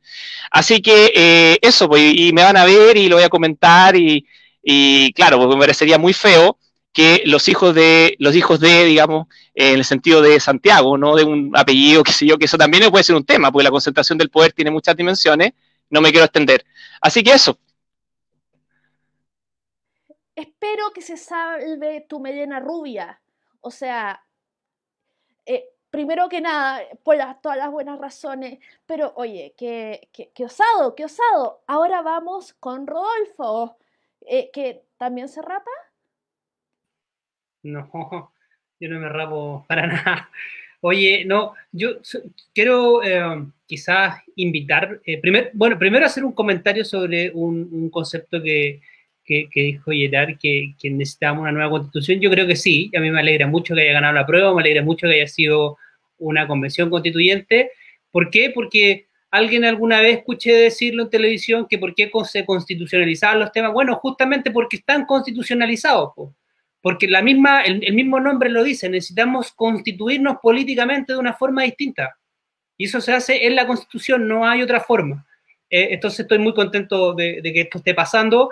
Así 0.52 0.82
que 0.82 1.14
eh, 1.16 1.58
eso, 1.62 1.88
pues, 1.88 2.14
y 2.14 2.34
me 2.34 2.44
van 2.44 2.58
a 2.58 2.66
ver 2.66 2.98
y 2.98 3.08
lo 3.08 3.16
voy 3.16 3.24
a 3.24 3.30
comentar, 3.30 3.96
y, 3.96 4.26
y 4.62 5.14
claro, 5.14 5.40
porque 5.40 5.56
me 5.56 5.62
parecería 5.62 5.98
muy 5.98 6.14
feo 6.14 6.58
que 6.94 7.24
los 7.26 7.50
hijos 7.50 7.74
de, 7.76 8.16
los 8.20 8.36
hijos 8.36 8.60
de, 8.60 8.86
digamos, 8.86 9.28
en 9.56 9.80
el 9.80 9.86
sentido 9.86 10.22
de 10.22 10.40
Santiago, 10.40 10.98
no 10.98 11.16
de 11.16 11.24
un 11.24 11.52
apellido, 11.56 12.04
qué 12.04 12.12
sé 12.12 12.26
yo, 12.26 12.38
que 12.38 12.46
eso 12.46 12.58
también 12.58 12.90
puede 12.92 13.04
ser 13.04 13.16
un 13.16 13.26
tema, 13.26 13.52
porque 13.52 13.64
la 13.64 13.72
concentración 13.72 14.18
del 14.18 14.30
poder 14.30 14.54
tiene 14.54 14.72
muchas 14.72 14.96
dimensiones, 14.96 15.54
no 15.90 16.02
me 16.02 16.12
quiero 16.12 16.26
extender. 16.26 16.66
Así 17.02 17.24
que 17.24 17.34
eso, 17.34 17.58
espero 20.36 20.92
que 20.94 21.02
se 21.02 21.18
salve 21.18 22.02
tu 22.02 22.20
melena 22.20 22.60
rubia. 22.60 23.22
O 23.62 23.72
sea, 23.72 24.26
eh, 25.46 25.70
primero 25.90 26.30
que 26.30 26.42
nada, 26.42 26.82
por 27.04 27.18
todas 27.42 27.58
las 27.58 27.72
buenas 27.72 28.00
razones, 28.00 28.60
pero 28.86 29.14
oye, 29.16 29.54
qué, 29.58 30.10
qué, 30.12 30.46
osado, 30.46 30.96
qué 30.96 31.06
osado. 31.06 31.64
Ahora 31.68 32.02
vamos 32.02 32.54
con 32.54 32.88
Rodolfo, 32.88 33.78
eh, 34.22 34.52
que 34.52 34.86
también 34.98 35.30
se 35.30 35.42
rapa. 35.42 35.72
No, 37.64 37.90
yo 38.80 38.90
no 38.90 39.00
me 39.00 39.10
rapo 39.10 39.66
para 39.68 39.88
nada. 39.88 40.30
Oye, 40.82 41.24
no, 41.26 41.54
yo 41.72 41.92
quiero 42.54 43.02
eh, 43.04 43.46
quizás 43.66 44.22
invitar, 44.36 45.00
bueno, 45.54 45.80
primero 45.80 46.06
hacer 46.06 46.26
un 46.26 46.34
comentario 46.34 46.84
sobre 46.84 47.32
un 47.32 47.90
concepto 47.90 48.44
que, 48.44 48.82
que, 49.26 49.48
dijo 49.54 49.92
Gerard 49.92 50.38
que, 50.38 50.76
que, 50.80 50.90
necesitamos 50.90 51.42
una 51.42 51.52
nueva 51.52 51.70
constitución. 51.70 52.20
Yo 52.20 52.30
creo 52.30 52.48
que 52.48 52.56
sí, 52.56 52.92
a 52.96 53.00
mí 53.00 53.10
me 53.12 53.20
alegra 53.20 53.48
mucho 53.48 53.76
que 53.76 53.82
haya 53.82 53.94
ganado 53.94 54.14
la 54.14 54.26
prueba, 54.26 54.54
me 54.54 54.62
alegra 54.62 54.84
mucho 54.84 55.08
que 55.08 55.16
haya 55.16 55.28
sido 55.28 55.78
una 56.18 56.48
convención 56.48 56.90
constituyente. 56.90 57.72
¿Por 58.12 58.30
qué? 58.30 58.52
Porque 58.54 59.08
alguien 59.32 59.66
alguna 59.66 60.02
vez 60.02 60.20
escuché 60.20 60.54
decirlo 60.54 61.04
en 61.04 61.10
televisión 61.10 61.68
que 61.68 61.78
por 61.78 61.96
qué 61.96 62.12
se 62.26 62.46
constitucionalizaban 62.46 63.40
los 63.40 63.52
temas. 63.52 63.74
Bueno, 63.74 63.96
justamente 63.96 64.52
porque 64.52 64.78
están 64.78 65.06
constitucionalizados, 65.06 66.12
porque 66.84 67.08
la 67.08 67.24
misma, 67.24 67.64
el, 67.64 67.94
mismo 67.94 68.20
nombre 68.20 68.52
lo 68.52 68.64
dice, 68.64 68.88
necesitamos 68.88 69.54
constituirnos 69.54 70.38
políticamente 70.44 71.14
de 71.14 71.20
una 71.20 71.34
forma 71.34 71.64
distinta. 71.64 72.16
Y 72.78 72.86
eso 72.86 73.02
se 73.02 73.14
hace 73.14 73.48
en 73.48 73.56
la 73.56 73.66
constitución, 73.66 74.28
no 74.28 74.46
hay 74.46 74.62
otra 74.62 74.82
forma. 74.82 75.26
Eh, 75.68 75.88
entonces 75.90 76.20
estoy 76.20 76.38
muy 76.38 76.54
contento 76.54 77.16
de, 77.16 77.42
de 77.42 77.52
que 77.54 77.62
esto 77.62 77.80
esté 77.80 77.96
pasando 77.96 78.52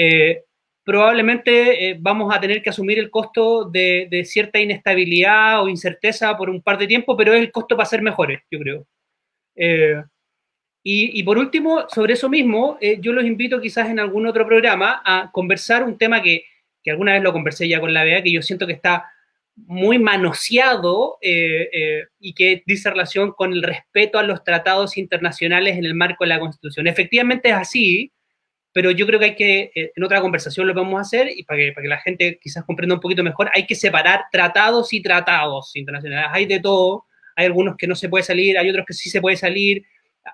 eh, 0.00 0.44
probablemente 0.84 1.90
eh, 1.90 1.96
vamos 1.98 2.32
a 2.32 2.38
tener 2.38 2.62
que 2.62 2.70
asumir 2.70 3.00
el 3.00 3.10
costo 3.10 3.64
de, 3.64 4.22
cierta 4.24 4.60
inestabilidad 4.60 5.60
o 5.60 5.68
incerteza 5.68 6.36
por 6.36 6.48
un 6.48 6.62
par 6.62 6.78
de 6.78 6.86
tiempo, 6.86 7.16
pero 7.16 7.34
es 7.34 7.40
el 7.40 7.50
costo 7.50 7.76
para 7.76 7.88
ser 7.88 8.00
mejores, 8.00 8.40
yo 8.48 8.60
creo. 8.60 8.86
Eh, 9.56 10.00
y, 10.90 11.22
por 11.24 11.36
último, 11.36 11.86
sobre 11.88 12.14
eso 12.14 12.30
mismo, 12.30 12.78
yo 13.00 13.12
los 13.12 13.26
invito 13.26 13.60
quizás 13.60 13.90
en 13.90 14.00
algún 14.00 14.26
otro 14.26 14.46
programa 14.46 15.02
a 15.04 15.30
conversar 15.30 15.84
un 15.84 15.98
tema 15.98 16.22
que, 16.22 16.44
que 16.82 16.90
alguna 16.90 17.12
vez 17.12 17.22
lo 17.22 17.32
conversé 17.32 17.68
ya 17.68 17.80
con 17.80 17.92
la 17.92 18.04
BEA, 18.04 18.22
que 18.22 18.32
yo 18.32 18.42
siento 18.42 18.66
que 18.66 18.72
está 18.72 19.06
muy 19.66 19.98
manoseado 19.98 21.18
eh, 21.20 21.68
eh, 21.72 22.04
y 22.20 22.34
que 22.34 22.62
dice 22.66 22.90
relación 22.90 23.32
con 23.32 23.52
el 23.52 23.62
respeto 23.62 24.18
a 24.18 24.22
los 24.22 24.44
tratados 24.44 24.96
internacionales 24.96 25.76
en 25.76 25.84
el 25.84 25.94
marco 25.94 26.24
de 26.24 26.28
la 26.28 26.40
Constitución. 26.40 26.86
Efectivamente 26.86 27.48
es 27.48 27.54
así, 27.54 28.12
pero 28.72 28.90
yo 28.90 29.06
creo 29.06 29.18
que 29.18 29.24
hay 29.26 29.34
que, 29.34 29.72
eh, 29.74 29.92
en 29.94 30.04
otra 30.04 30.20
conversación 30.20 30.66
lo 30.66 30.74
vamos 30.74 30.98
a 30.98 31.02
hacer 31.02 31.30
y 31.34 31.42
para 31.44 31.58
que, 31.58 31.72
para 31.72 31.82
que 31.82 31.88
la 31.88 32.00
gente 32.00 32.38
quizás 32.40 32.64
comprenda 32.64 32.94
un 32.94 33.00
poquito 33.00 33.24
mejor, 33.24 33.50
hay 33.54 33.66
que 33.66 33.74
separar 33.74 34.24
tratados 34.30 34.92
y 34.92 35.02
tratados 35.02 35.74
internacionales. 35.74 36.30
Hay 36.32 36.46
de 36.46 36.60
todo, 36.60 37.06
hay 37.34 37.46
algunos 37.46 37.76
que 37.76 37.86
no 37.86 37.94
se 37.94 38.08
puede 38.08 38.24
salir, 38.24 38.58
hay 38.58 38.70
otros 38.70 38.86
que 38.86 38.94
sí 38.94 39.10
se 39.10 39.20
puede 39.20 39.36
salir, 39.36 39.84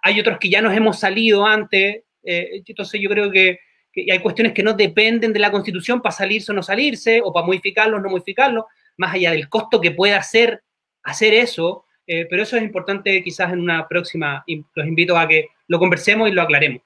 hay 0.03 0.21
otros 0.21 0.39
que 0.39 0.51
ya 0.51 0.61
nos 0.61 0.77
hemos 0.77 0.99
salido 0.99 1.47
antes, 1.47 2.03
entonces 2.23 3.01
yo 3.01 3.09
creo 3.11 3.31
que, 3.31 3.59
que 3.95 4.11
hay 4.11 4.21
cuestiones 4.21 4.53
que 4.53 4.63
no 4.63 4.73
dependen 4.73 5.33
de 5.33 5.39
la 5.39 5.53
Constitución 5.53 6.03
para 6.03 6.15
salirse 6.15 6.53
o 6.53 6.55
no 6.55 6.63
salirse, 6.63 7.21
o 7.23 7.33
para 7.33 7.47
modificarlos 7.47 8.01
o 8.01 8.03
no 8.03 8.11
modificarlos 8.11 8.65
más 8.97 9.15
allá 9.15 9.31
del 9.31 9.49
costo 9.49 9.81
que 9.81 9.93
pueda 9.93 10.19
hacer 10.19 10.63
hacer 11.05 11.35
eso, 11.35 11.85
eh, 12.07 12.27
pero 12.29 12.43
eso 12.43 12.57
es 12.57 12.63
importante 12.63 13.23
quizás 13.23 13.53
en 13.53 13.61
una 13.61 13.87
próxima, 13.87 14.45
los 14.75 14.87
invito 14.87 15.17
a 15.17 15.29
que 15.29 15.49
lo 15.69 15.79
conversemos 15.79 16.29
y 16.29 16.33
lo 16.33 16.43
aclaremos. 16.43 16.83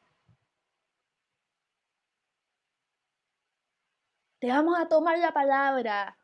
Te 4.40 4.48
vamos 4.48 4.78
a 4.78 4.88
tomar 4.88 5.18
la 5.18 5.32
palabra, 5.32 6.16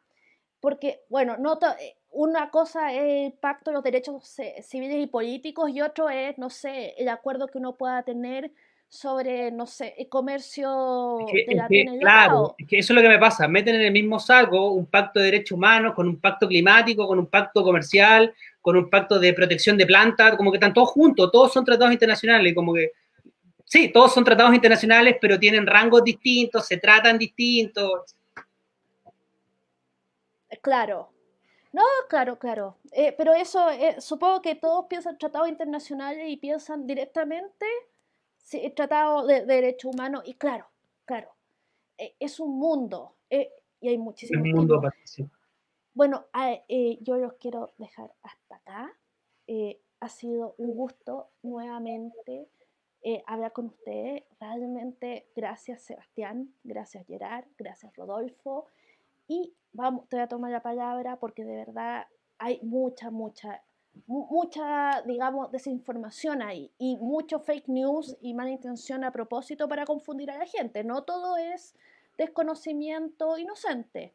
porque, 0.61 1.01
bueno, 1.09 1.37
no 1.37 1.59
eh, 1.81 1.97
una 2.11 2.51
cosa 2.51 2.93
es 2.93 3.33
el 3.33 3.39
pacto 3.39 3.71
de 3.71 3.75
los 3.75 3.83
derechos 3.83 4.37
civiles 4.63 5.03
y 5.03 5.07
políticos 5.09 5.71
y 5.71 5.81
otro 5.81 6.11
es, 6.11 6.39
no 6.39 6.51
sé, 6.51 6.95
el 6.97 7.09
acuerdo 7.09 7.49
que 7.49 7.59
uno 7.59 7.77
pueda 7.77 8.05
tener 8.05 8.53
sobre, 8.95 9.51
no 9.51 9.67
sé, 9.67 9.93
el 9.99 10.09
comercio 10.09 11.19
de 11.27 11.55
la 11.57 11.67
que, 11.67 11.85
Claro, 11.99 12.55
es 12.57 12.69
que 12.69 12.79
eso 12.79 12.93
es 12.93 12.95
lo 12.95 13.03
que 13.03 13.09
me 13.09 13.19
pasa, 13.19 13.49
meten 13.49 13.75
en 13.75 13.81
el 13.81 13.93
mismo 13.93 14.21
saco 14.21 14.71
un 14.71 14.87
pacto 14.87 15.19
de 15.19 15.27
derechos 15.27 15.57
humanos 15.57 15.95
con 15.95 16.07
un 16.07 16.21
pacto 16.21 16.47
climático, 16.47 17.05
con 17.09 17.19
un 17.19 17.27
pacto 17.27 17.65
comercial, 17.65 18.33
con 18.61 18.77
un 18.77 18.89
pacto 18.89 19.19
de 19.19 19.35
protección 19.35 19.77
de 19.77 19.85
plantas, 19.85 20.37
como 20.37 20.53
que 20.53 20.59
están 20.59 20.73
todos 20.73 20.91
juntos, 20.91 21.33
todos 21.33 21.53
son 21.53 21.65
tratados 21.65 21.93
internacionales, 21.93 22.55
como 22.55 22.73
que, 22.73 22.93
sí, 23.65 23.91
todos 23.93 24.15
son 24.15 24.23
tratados 24.23 24.55
internacionales, 24.55 25.17
pero 25.21 25.41
tienen 25.41 25.67
rangos 25.67 26.05
distintos, 26.05 26.65
se 26.65 26.77
tratan 26.77 27.19
distintos. 27.19 28.15
Eh, 30.51 30.59
claro, 30.63 31.11
no, 31.73 31.83
claro, 32.09 32.39
claro. 32.39 32.77
Eh, 32.93 33.13
pero 33.19 33.35
eso, 33.35 33.71
eh, 33.71 34.01
supongo 34.01 34.41
que 34.41 34.55
todos 34.55 34.87
piensan 34.89 35.19
tratados 35.19 35.49
internacionales 35.49 36.27
y 36.29 36.37
piensan 36.37 36.87
directamente 36.87 37.67
sí, 38.45 38.71
tratado 38.71 39.27
de, 39.27 39.45
derechos 39.45 39.93
humanos, 39.93 40.23
y 40.25 40.35
claro, 40.35 40.67
claro, 41.05 41.35
eh, 41.99 42.15
es 42.21 42.39
un 42.39 42.59
mundo, 42.59 43.17
eh, 43.31 43.51
y 43.81 43.89
hay 43.89 43.99
muchísimos. 43.99 44.47
mundo, 44.47 44.81
Bueno, 45.93 46.27
eh, 46.69 46.99
yo 47.01 47.17
los 47.17 47.35
quiero 47.35 47.75
dejar 47.79 48.15
hasta 48.23 48.57
acá. 48.57 48.93
ha 50.01 50.09
sido 50.09 50.55
un 50.59 50.75
gusto 50.75 51.31
nuevamente 51.43 52.49
hablar 53.27 53.53
con 53.53 53.67
ustedes. 53.67 54.25
Realmente, 54.41 55.27
gracias 55.37 55.83
Sebastián, 55.83 56.55
gracias 56.63 57.07
Gerard, 57.07 57.47
gracias 57.59 57.95
Rodolfo. 57.97 58.67
Y 59.27 59.55
vamos, 59.73 60.09
te 60.09 60.17
voy 60.17 60.23
a 60.25 60.29
tomar 60.29 60.51
la 60.51 60.63
palabra 60.63 61.19
porque 61.19 61.45
de 61.45 61.57
verdad 61.57 62.07
hay 62.39 62.61
mucha, 62.63 63.11
mucha 63.11 63.63
mucha, 64.07 65.03
digamos, 65.03 65.51
desinformación 65.51 66.43
ahí 66.43 66.73
y 66.79 66.97
mucho 66.97 67.41
fake 67.41 67.69
news 67.69 68.17
y 68.21 68.35
mala 68.35 68.51
intención 68.51 69.05
a 69.05 69.13
propósito 69.13 69.69
para 69.69 69.85
confundir 69.87 70.31
a 70.31 70.39
la 70.39 70.47
gente. 70.47 70.85
No 70.85 71.05
todo 71.05 71.37
es 71.37 71.75
desconocimiento 72.19 73.39
inocente. 73.39 74.15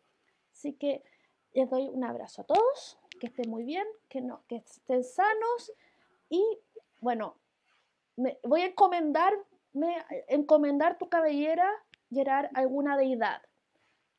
Así 0.51 0.73
que 0.73 1.03
les 1.53 1.69
doy 1.69 1.87
un 1.87 2.03
abrazo 2.03 2.41
a 2.41 2.45
todos, 2.45 2.99
que 3.19 3.27
estén 3.27 3.49
muy 3.49 3.63
bien, 3.63 3.85
que, 4.07 4.21
no, 4.21 4.43
que 4.47 4.57
estén 4.57 5.03
sanos 5.03 5.73
y 6.29 6.43
bueno, 7.01 7.35
me, 8.15 8.37
voy 8.43 8.61
a 8.61 8.67
encomendarme, 8.67 9.45
encomendar 10.27 10.97
tu 10.97 11.09
cabellera, 11.09 11.67
Gerard, 12.11 12.49
alguna 12.53 12.97
deidad. 12.97 13.41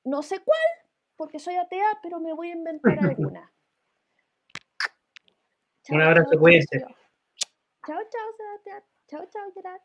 No 0.04 0.22
sé 0.22 0.40
cuál, 0.40 0.58
porque 1.16 1.38
soy 1.38 1.56
atea, 1.56 1.98
pero 2.02 2.20
me 2.20 2.32
voy 2.32 2.50
a 2.50 2.54
inventar 2.54 2.98
alguna. 3.04 3.52
Un 5.88 6.02
abrazo, 6.02 6.38
cuídense. 6.38 6.78
Chao, 7.86 7.98
chao, 8.12 8.36
Sebastián. 8.36 8.82
Chao, 9.08 9.26
chao, 9.32 9.52
Gerard. 9.54 9.80